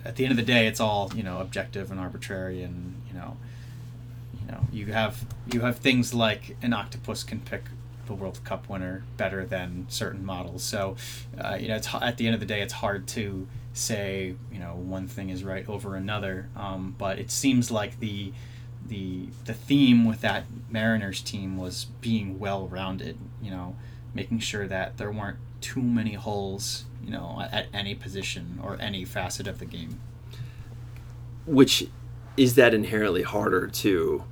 at 0.05 0.15
the 0.15 0.25
end 0.25 0.31
of 0.31 0.37
the 0.37 0.43
day, 0.43 0.67
it's 0.67 0.79
all 0.79 1.11
you 1.15 1.23
know 1.23 1.39
objective 1.39 1.91
and 1.91 1.99
arbitrary, 1.99 2.63
and 2.63 2.95
you 3.07 3.13
know, 3.13 3.37
you 4.39 4.51
know, 4.51 4.61
you 4.71 4.87
have 4.87 5.25
you 5.51 5.61
have 5.61 5.77
things 5.77 6.13
like 6.13 6.57
an 6.61 6.73
octopus 6.73 7.23
can 7.23 7.39
pick 7.39 7.63
the 8.07 8.13
World 8.13 8.39
Cup 8.43 8.67
winner 8.69 9.03
better 9.17 9.45
than 9.45 9.85
certain 9.87 10.25
models. 10.25 10.63
So, 10.63 10.95
uh, 11.39 11.57
you 11.59 11.67
know, 11.67 11.75
it's 11.75 11.93
at 11.93 12.17
the 12.17 12.25
end 12.25 12.33
of 12.33 12.39
the 12.39 12.47
day, 12.47 12.61
it's 12.61 12.73
hard 12.73 13.07
to 13.09 13.47
say 13.73 14.35
you 14.51 14.59
know 14.59 14.75
one 14.75 15.07
thing 15.07 15.29
is 15.29 15.43
right 15.43 15.67
over 15.69 15.95
another. 15.95 16.49
Um, 16.55 16.95
but 16.97 17.19
it 17.19 17.29
seems 17.31 17.69
like 17.69 17.99
the 17.99 18.33
the 18.89 19.27
the 19.45 19.53
theme 19.53 20.05
with 20.05 20.21
that 20.21 20.45
Mariners 20.69 21.21
team 21.21 21.57
was 21.57 21.85
being 22.01 22.39
well 22.39 22.67
rounded. 22.67 23.17
You 23.41 23.51
know, 23.51 23.75
making 24.13 24.39
sure 24.39 24.67
that 24.67 24.97
there 24.97 25.11
weren't 25.11 25.37
too 25.61 25.81
many 25.81 26.13
holes. 26.13 26.85
You 27.03 27.11
know, 27.11 27.47
at 27.51 27.67
any 27.73 27.95
position 27.95 28.59
or 28.61 28.77
any 28.79 29.05
facet 29.05 29.47
of 29.47 29.59
the 29.59 29.65
game. 29.65 29.99
Which 31.45 31.87
is 32.37 32.55
that 32.55 32.73
inherently 32.73 33.23
harder 33.23 33.67
to 33.67 34.23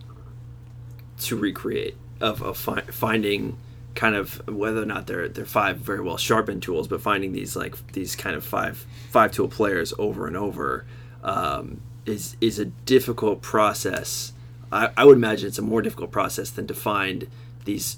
to 1.19 1.35
recreate 1.35 1.97
of, 2.21 2.41
of 2.41 2.57
fi- 2.57 2.81
finding 2.81 3.57
kind 3.95 4.15
of 4.15 4.47
whether 4.47 4.81
or 4.81 4.85
not 4.85 5.07
they're 5.07 5.27
they're 5.27 5.45
five 5.45 5.77
very 5.77 6.01
well 6.01 6.17
sharpened 6.17 6.61
tools, 6.61 6.87
but 6.87 7.01
finding 7.01 7.31
these 7.33 7.55
like 7.55 7.93
these 7.93 8.15
kind 8.15 8.35
of 8.35 8.45
five 8.45 8.85
five 9.09 9.31
tool 9.31 9.47
players 9.47 9.93
over 9.97 10.27
and 10.27 10.37
over 10.37 10.85
um, 11.23 11.81
is 12.05 12.37
is 12.39 12.59
a 12.59 12.65
difficult 12.65 13.41
process. 13.41 14.33
I, 14.71 14.89
I 14.97 15.05
would 15.05 15.17
imagine 15.17 15.47
it's 15.47 15.59
a 15.59 15.63
more 15.63 15.81
difficult 15.81 16.11
process 16.11 16.49
than 16.49 16.67
to 16.67 16.73
find 16.73 17.27
these 17.65 17.97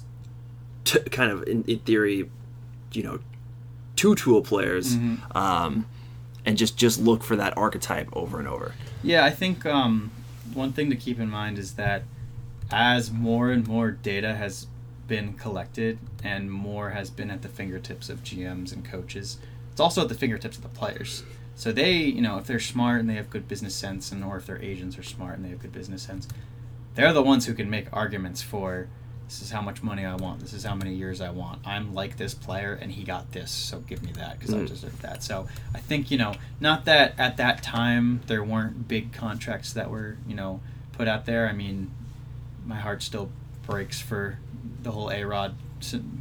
t- 0.84 1.00
kind 1.10 1.30
of 1.30 1.42
in, 1.44 1.64
in 1.64 1.78
theory, 1.80 2.30
you 2.92 3.02
know, 3.02 3.20
two 3.96 4.14
tool 4.14 4.42
players, 4.42 4.96
um, 5.34 5.86
and 6.46 6.56
just 6.56 6.76
just 6.76 7.00
look 7.00 7.22
for 7.22 7.36
that 7.36 7.56
archetype 7.56 8.08
over 8.12 8.38
and 8.38 8.48
over. 8.48 8.74
Yeah, 9.02 9.24
I 9.24 9.30
think 9.30 9.66
um, 9.66 10.10
one 10.54 10.72
thing 10.72 10.90
to 10.90 10.96
keep 10.96 11.18
in 11.18 11.28
mind 11.30 11.58
is 11.58 11.74
that 11.74 12.02
as 12.70 13.10
more 13.10 13.50
and 13.50 13.66
more 13.66 13.90
data 13.90 14.34
has 14.34 14.66
been 15.06 15.34
collected 15.34 15.98
and 16.22 16.50
more 16.50 16.90
has 16.90 17.10
been 17.10 17.30
at 17.30 17.42
the 17.42 17.48
fingertips 17.48 18.08
of 18.08 18.22
GMs 18.22 18.72
and 18.72 18.84
coaches. 18.84 19.38
It's 19.72 19.80
also 19.80 20.02
at 20.02 20.08
the 20.08 20.14
fingertips 20.14 20.56
of 20.56 20.62
the 20.62 20.68
players. 20.68 21.24
So 21.56 21.72
they, 21.72 21.92
you 21.94 22.22
know, 22.22 22.38
if 22.38 22.46
they're 22.46 22.60
smart 22.60 23.00
and 23.00 23.10
they 23.10 23.14
have 23.14 23.28
good 23.28 23.48
business 23.48 23.74
sense, 23.74 24.12
and 24.12 24.24
or 24.24 24.38
if 24.38 24.46
their 24.46 24.62
agents 24.62 24.96
are 24.96 25.02
smart 25.02 25.36
and 25.36 25.44
they 25.44 25.50
have 25.50 25.60
good 25.60 25.72
business 25.72 26.02
sense, 26.02 26.26
they're 27.00 27.12
the 27.12 27.22
ones 27.22 27.46
who 27.46 27.54
can 27.54 27.68
make 27.70 27.86
arguments 27.92 28.42
for 28.42 28.88
this 29.26 29.42
is 29.42 29.50
how 29.52 29.60
much 29.62 29.80
money 29.80 30.04
I 30.04 30.16
want. 30.16 30.40
This 30.40 30.52
is 30.52 30.64
how 30.64 30.74
many 30.74 30.92
years 30.92 31.20
I 31.20 31.30
want. 31.30 31.64
I'm 31.64 31.94
like 31.94 32.16
this 32.16 32.34
player, 32.34 32.76
and 32.82 32.90
he 32.90 33.04
got 33.04 33.30
this, 33.30 33.52
so 33.52 33.78
give 33.78 34.02
me 34.02 34.10
that 34.12 34.38
because 34.40 34.52
I 34.52 34.58
Mm. 34.58 34.66
deserve 34.68 35.00
that. 35.02 35.22
So 35.22 35.46
I 35.72 35.78
think 35.78 36.10
you 36.10 36.18
know, 36.18 36.34
not 36.58 36.84
that 36.86 37.14
at 37.16 37.36
that 37.36 37.62
time 37.62 38.20
there 38.26 38.42
weren't 38.42 38.88
big 38.88 39.12
contracts 39.12 39.72
that 39.74 39.88
were 39.88 40.16
you 40.26 40.34
know 40.34 40.60
put 40.92 41.06
out 41.06 41.26
there. 41.26 41.48
I 41.48 41.52
mean, 41.52 41.90
my 42.66 42.76
heart 42.76 43.02
still 43.04 43.30
breaks 43.66 44.00
for 44.00 44.38
the 44.82 44.90
whole 44.90 45.10
A 45.12 45.22
Rod, 45.24 45.54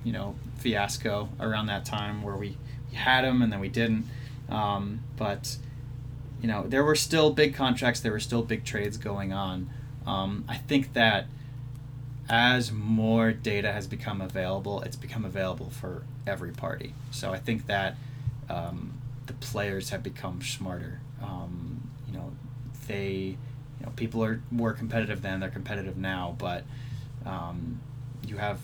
you 0.03 0.11
know, 0.13 0.35
fiasco 0.59 1.29
around 1.39 1.65
that 1.65 1.85
time 1.85 2.21
where 2.21 2.35
we, 2.35 2.57
we 2.91 2.95
had 2.95 3.25
him 3.25 3.41
and 3.41 3.51
then 3.51 3.59
we 3.59 3.69
didn't. 3.69 4.05
Um, 4.49 4.99
but 5.17 5.57
you 6.41 6.47
know, 6.47 6.65
there 6.67 6.83
were 6.83 6.95
still 6.95 7.31
big 7.31 7.55
contracts. 7.55 7.99
There 8.01 8.11
were 8.11 8.19
still 8.19 8.43
big 8.43 8.63
trades 8.65 8.97
going 8.97 9.33
on. 9.33 9.69
Um, 10.09 10.43
I 10.47 10.57
think 10.57 10.93
that 10.93 11.27
as 12.29 12.71
more 12.71 13.31
data 13.31 13.71
has 13.71 13.85
become 13.85 14.21
available, 14.21 14.81
it's 14.81 14.95
become 14.95 15.23
available 15.23 15.69
for 15.69 16.03
every 16.25 16.51
party. 16.51 16.93
So 17.11 17.31
I 17.31 17.37
think 17.37 17.67
that 17.67 17.95
um, 18.49 18.93
the 19.27 19.33
players 19.33 19.91
have 19.91 20.01
become 20.01 20.41
smarter. 20.41 20.99
Um, 21.21 21.89
you 22.07 22.13
know, 22.13 22.31
they, 22.87 23.37
you 23.79 23.85
know, 23.85 23.91
people 23.95 24.23
are 24.23 24.41
more 24.49 24.73
competitive 24.73 25.21
then. 25.21 25.39
They're 25.39 25.49
competitive 25.49 25.95
now, 25.97 26.35
but 26.39 26.63
um, 27.25 27.79
you 28.25 28.37
have 28.37 28.59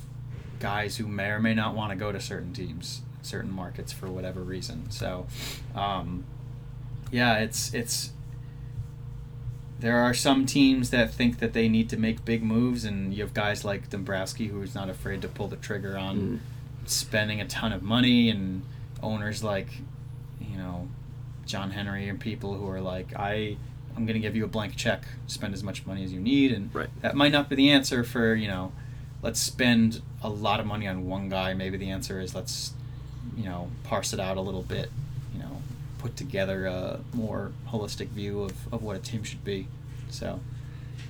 guys 0.59 0.97
who 0.97 1.07
may 1.07 1.29
or 1.29 1.39
may 1.39 1.53
not 1.53 1.75
want 1.75 1.91
to 1.91 1.95
go 1.95 2.11
to 2.11 2.19
certain 2.19 2.53
teams, 2.53 3.01
certain 3.21 3.51
markets 3.51 3.91
for 3.91 4.07
whatever 4.07 4.41
reason. 4.41 4.89
So, 4.89 5.27
um, 5.75 6.23
yeah, 7.11 7.39
it's 7.39 7.73
it's 7.73 8.11
there 9.79 9.97
are 9.97 10.13
some 10.13 10.45
teams 10.45 10.89
that 10.91 11.13
think 11.13 11.39
that 11.39 11.53
they 11.53 11.67
need 11.67 11.89
to 11.89 11.97
make 11.97 12.23
big 12.25 12.43
moves, 12.43 12.85
and 12.85 13.13
you 13.13 13.21
have 13.23 13.33
guys 13.33 13.65
like 13.65 13.89
Dombrowski 13.89 14.47
who 14.47 14.61
is 14.61 14.73
not 14.75 14.89
afraid 14.89 15.21
to 15.21 15.27
pull 15.27 15.47
the 15.47 15.57
trigger 15.57 15.97
on 15.97 16.17
Mm. 16.17 16.39
spending 16.89 17.41
a 17.41 17.45
ton 17.47 17.71
of 17.73 17.81
money, 17.83 18.29
and 18.29 18.61
owners 19.03 19.43
like 19.43 19.81
you 20.39 20.57
know 20.57 20.87
John 21.45 21.71
Henry 21.71 22.07
and 22.09 22.19
people 22.19 22.55
who 22.55 22.67
are 22.69 22.81
like, 22.81 23.13
I 23.15 23.57
I'm 23.97 24.05
gonna 24.05 24.19
give 24.19 24.35
you 24.35 24.43
a 24.43 24.47
blank 24.47 24.75
check, 24.75 25.03
spend 25.27 25.53
as 25.53 25.63
much 25.63 25.85
money 25.85 26.03
as 26.03 26.11
you 26.11 26.19
need, 26.19 26.51
and 26.51 26.69
Right. 26.73 26.89
that 27.01 27.15
might 27.15 27.31
not 27.31 27.49
be 27.49 27.55
the 27.55 27.69
answer 27.71 28.03
for 28.03 28.33
you 28.35 28.47
know, 28.47 28.71
let's 29.21 29.39
spend 29.39 30.01
a 30.21 30.29
lot 30.29 30.59
of 30.59 30.65
money 30.65 30.87
on 30.87 31.05
one 31.05 31.29
guy. 31.29 31.53
Maybe 31.53 31.77
the 31.77 31.89
answer 31.89 32.19
is 32.19 32.33
let's 32.35 32.73
you 33.37 33.43
know 33.45 33.69
parse 33.83 34.13
it 34.13 34.19
out 34.19 34.37
a 34.37 34.41
little 34.41 34.63
bit, 34.63 34.89
put 36.05 36.15
together 36.15 36.67
a 36.67 36.99
more 37.13 37.51
holistic 37.67 38.09
view 38.09 38.43
of, 38.43 38.71
of 38.71 38.83
what 38.83 38.95
a 38.95 38.99
team 38.99 39.23
should 39.23 39.43
be. 39.43 39.67
So 40.11 40.39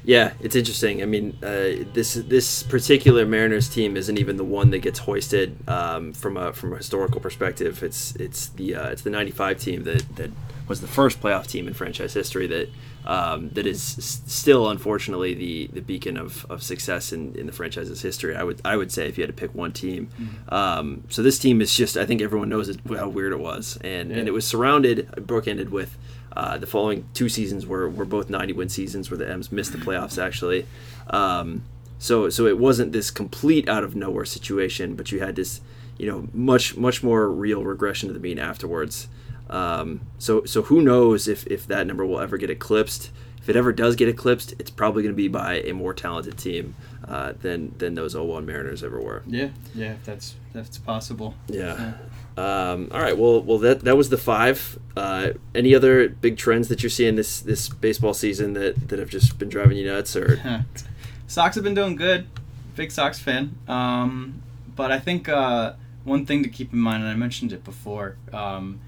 Yeah, 0.05 0.31
it's 0.39 0.55
interesting. 0.55 1.01
I 1.01 1.05
mean, 1.05 1.37
uh, 1.43 1.83
this 1.93 2.13
this 2.13 2.63
particular 2.63 3.25
Mariners 3.25 3.67
team 3.67 3.97
isn't 3.97 4.17
even 4.17 4.37
the 4.37 4.45
one 4.45 4.69
that 4.69 4.79
gets 4.79 4.99
hoisted 4.99 5.57
um, 5.67 6.13
from 6.13 6.37
a 6.37 6.53
from 6.53 6.71
a 6.71 6.77
historical 6.77 7.19
perspective. 7.19 7.83
It's 7.83 8.15
it's 8.15 8.47
the 8.47 8.75
uh, 8.75 8.89
it's 8.91 9.01
the 9.01 9.09
'95 9.09 9.59
team 9.59 9.83
that, 9.83 10.15
that 10.15 10.31
was 10.69 10.79
the 10.79 10.87
first 10.87 11.21
playoff 11.21 11.45
team 11.47 11.67
in 11.67 11.73
franchise 11.73 12.13
history 12.13 12.47
that 12.47 12.69
um, 13.05 13.49
that 13.49 13.65
is 13.67 13.97
s- 13.97 14.21
still 14.25 14.69
unfortunately 14.69 15.33
the, 15.33 15.67
the 15.73 15.81
beacon 15.81 16.17
of, 16.17 16.45
of 16.49 16.63
success 16.63 17.13
in, 17.13 17.35
in 17.35 17.45
the 17.45 17.51
franchise's 17.51 18.01
history. 18.01 18.35
I 18.35 18.43
would 18.43 18.59
I 18.65 18.75
would 18.77 18.91
say 18.91 19.07
if 19.07 19.17
you 19.17 19.23
had 19.23 19.29
to 19.35 19.39
pick 19.39 19.53
one 19.55 19.71
team. 19.71 20.09
Um, 20.49 21.03
so 21.09 21.21
this 21.21 21.37
team 21.39 21.61
is 21.61 21.75
just 21.75 21.97
I 21.97 22.05
think 22.05 22.21
everyone 22.21 22.49
knows 22.49 22.69
it, 22.69 22.79
how 22.89 23.09
weird 23.09 23.31
it 23.33 23.39
was, 23.39 23.77
and 23.81 24.11
and 24.11 24.27
it 24.27 24.31
was 24.31 24.45
surrounded 24.45 25.07
bookended 25.17 25.69
with. 25.69 25.97
Uh, 26.37 26.57
the 26.57 26.67
following 26.67 27.07
two 27.13 27.29
seasons 27.29 27.65
were, 27.65 27.89
were 27.89 28.03
both 28.03 28.29
90 28.29 28.51
win 28.51 28.67
seasons 28.67 29.09
where 29.09 29.17
the 29.17 29.29
M's 29.29 29.53
missed 29.53 29.71
the 29.71 29.77
playoffs 29.77 30.21
actually. 30.21 30.65
Um, 31.09 31.63
so 31.97 32.29
so 32.29 32.45
it 32.45 32.57
wasn't 32.57 32.91
this 32.91 33.09
complete 33.09 33.69
out 33.69 33.85
of 33.85 33.95
nowhere 33.95 34.25
situation, 34.25 34.95
but 34.95 35.13
you 35.13 35.21
had 35.21 35.37
this 35.37 35.61
you 35.97 36.05
know 36.11 36.27
much 36.33 36.75
much 36.75 37.01
more 37.03 37.31
real 37.31 37.63
regression 37.63 38.09
to 38.09 38.13
the 38.13 38.19
mean 38.19 38.37
afterwards. 38.37 39.07
Um, 39.49 40.01
so 40.17 40.45
so 40.45 40.63
who 40.63 40.81
knows 40.81 41.27
if, 41.27 41.45
if 41.47 41.67
that 41.67 41.85
number 41.87 42.05
will 42.05 42.19
ever 42.19 42.37
get 42.37 42.49
eclipsed? 42.49 43.11
If 43.41 43.49
it 43.49 43.55
ever 43.55 43.71
does 43.71 43.95
get 43.95 44.09
eclipsed, 44.09 44.55
it's 44.57 44.71
probably 44.71 45.03
going 45.03 45.13
to 45.13 45.17
be 45.17 45.27
by 45.27 45.59
a 45.59 45.71
more 45.73 45.93
talented 45.93 46.37
team 46.37 46.75
uh, 47.07 47.33
than 47.39 47.77
than 47.77 47.93
those 47.93 48.15
01 48.15 48.43
Mariners 48.45 48.83
ever 48.83 48.99
were. 48.99 49.21
yeah, 49.27 49.49
yeah, 49.75 49.91
if 49.91 50.03
that's 50.03 50.35
that's 50.53 50.77
possible. 50.79 51.35
Yeah. 51.47 51.93
Um, 52.37 52.89
all 52.91 52.99
right. 52.99 53.17
Well, 53.17 53.41
well, 53.41 53.59
that 53.59 53.81
that 53.81 53.95
was 53.95 54.09
the 54.09 54.17
five. 54.17 54.79
Uh, 54.97 55.31
any 55.53 55.75
other 55.75 56.09
big 56.09 56.37
trends 56.37 56.67
that 56.69 56.81
you're 56.81 56.89
seeing 56.89 57.15
this 57.15 57.39
this 57.39 57.69
baseball 57.69 58.13
season 58.13 58.53
that, 58.53 58.89
that 58.89 58.99
have 58.99 59.09
just 59.09 59.37
been 59.37 59.49
driving 59.49 59.77
you 59.77 59.85
nuts? 59.85 60.15
Or 60.15 60.65
Sox 61.27 61.55
have 61.55 61.63
been 61.63 61.75
doing 61.75 61.95
good. 61.95 62.27
Big 62.75 62.91
Sox 62.91 63.19
fan. 63.19 63.57
Um, 63.67 64.41
but 64.75 64.91
I 64.91 64.99
think 64.99 65.29
uh, 65.29 65.73
one 66.03 66.25
thing 66.25 66.43
to 66.43 66.49
keep 66.49 66.73
in 66.73 66.79
mind, 66.79 67.03
and 67.03 67.11
I 67.11 67.15
mentioned 67.15 67.53
it 67.53 67.63
before, 67.63 68.17
um, 68.33 68.81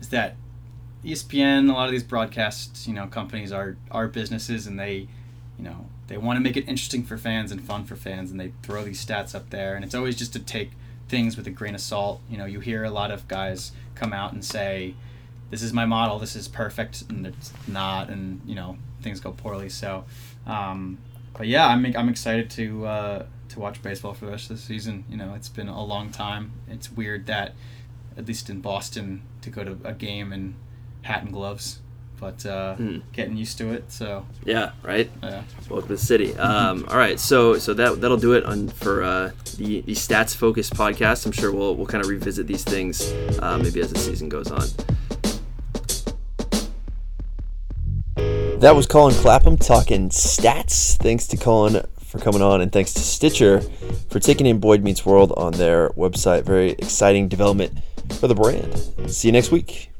is 0.00 0.08
that 0.10 0.36
ESPN, 1.04 1.70
a 1.70 1.72
lot 1.72 1.86
of 1.86 1.92
these 1.92 2.02
broadcast, 2.02 2.86
you 2.86 2.94
know, 2.94 3.06
companies 3.06 3.52
are 3.52 3.76
are 3.90 4.08
businesses, 4.08 4.66
and 4.66 4.78
they, 4.78 5.08
you 5.58 5.64
know, 5.64 5.86
they 6.08 6.16
want 6.16 6.36
to 6.36 6.40
make 6.40 6.56
it 6.56 6.68
interesting 6.68 7.04
for 7.04 7.16
fans 7.16 7.52
and 7.52 7.62
fun 7.62 7.84
for 7.84 7.96
fans, 7.96 8.30
and 8.30 8.40
they 8.40 8.52
throw 8.62 8.84
these 8.84 9.04
stats 9.04 9.34
up 9.34 9.50
there, 9.50 9.74
and 9.74 9.84
it's 9.84 9.94
always 9.94 10.16
just 10.16 10.32
to 10.32 10.38
take 10.38 10.72
things 11.08 11.36
with 11.36 11.46
a 11.46 11.50
grain 11.50 11.74
of 11.74 11.80
salt. 11.80 12.20
You 12.28 12.36
know, 12.38 12.46
you 12.46 12.60
hear 12.60 12.84
a 12.84 12.90
lot 12.90 13.10
of 13.10 13.28
guys 13.28 13.72
come 13.94 14.12
out 14.12 14.32
and 14.32 14.44
say, 14.44 14.94
"This 15.50 15.62
is 15.62 15.72
my 15.72 15.86
model. 15.86 16.18
This 16.18 16.34
is 16.34 16.48
perfect," 16.48 17.04
and 17.08 17.26
it's 17.26 17.52
not, 17.66 18.10
and 18.10 18.40
you 18.44 18.54
know, 18.54 18.76
things 19.02 19.20
go 19.20 19.32
poorly. 19.32 19.68
So, 19.68 20.04
um, 20.46 20.98
but 21.36 21.46
yeah, 21.46 21.66
I'm 21.66 21.84
I'm 21.96 22.08
excited 22.08 22.50
to 22.50 22.86
uh, 22.86 23.26
to 23.50 23.60
watch 23.60 23.82
baseball 23.82 24.14
for 24.14 24.26
the 24.26 24.32
rest 24.32 24.50
of 24.50 24.56
the 24.56 24.62
season. 24.62 25.04
You 25.08 25.16
know, 25.16 25.34
it's 25.34 25.48
been 25.48 25.68
a 25.68 25.84
long 25.84 26.10
time. 26.10 26.52
It's 26.68 26.90
weird 26.90 27.26
that, 27.26 27.54
at 28.18 28.26
least 28.26 28.50
in 28.50 28.60
Boston, 28.60 29.22
to 29.42 29.48
go 29.48 29.62
to 29.64 29.78
a 29.84 29.92
game 29.94 30.32
in 30.32 30.56
hat 31.02 31.22
and 31.22 31.32
gloves, 31.32 31.78
but 32.20 32.44
uh, 32.44 32.74
Hmm. 32.74 32.98
getting 33.12 33.36
used 33.36 33.56
to 33.58 33.72
it. 33.72 33.92
So 33.92 34.26
yeah, 34.44 34.72
right. 34.82 35.08
yeah, 35.22 35.44
Welcome 35.70 35.88
to 35.88 35.94
the 35.94 35.98
city. 35.98 36.36
Um, 36.36 36.84
all 36.90 36.96
right, 36.98 37.18
so 37.20 37.58
so 37.58 37.72
that 37.74 38.00
that'll 38.00 38.16
do 38.16 38.32
it 38.34 38.44
on 38.44 38.68
for 38.68 39.02
uh, 39.04 39.30
the 39.56 39.82
the 39.82 39.92
stats 39.94 40.34
focused 40.34 40.74
podcast. 40.74 41.24
I'm 41.26 41.32
sure 41.32 41.52
we'll 41.52 41.76
we'll 41.76 41.86
kind 41.86 42.02
of 42.02 42.10
revisit 42.10 42.46
these 42.48 42.64
things 42.64 43.12
uh, 43.40 43.56
maybe 43.62 43.80
as 43.80 43.92
the 43.92 43.98
season 44.00 44.28
goes 44.28 44.50
on. 44.50 44.66
That 48.60 48.74
was 48.74 48.86
Colin 48.86 49.14
Clapham 49.14 49.56
talking 49.56 50.08
stats. 50.08 50.96
Thanks 50.96 51.28
to 51.28 51.36
Colin 51.36 51.86
for 52.00 52.18
coming 52.18 52.42
on, 52.42 52.60
and 52.60 52.72
thanks 52.72 52.92
to 52.94 53.00
Stitcher 53.00 53.60
for 54.10 54.18
taking 54.18 54.46
in 54.46 54.58
Boyd 54.58 54.82
Meets 54.82 55.06
World 55.06 55.32
on 55.36 55.52
their 55.52 55.90
website. 55.90 56.42
Very 56.42 56.70
exciting 56.70 57.28
development 57.28 57.78
for 58.14 58.28
the 58.28 58.34
brand. 58.34 58.76
See 59.10 59.28
you 59.28 59.32
next 59.32 59.50
week. 59.50 59.90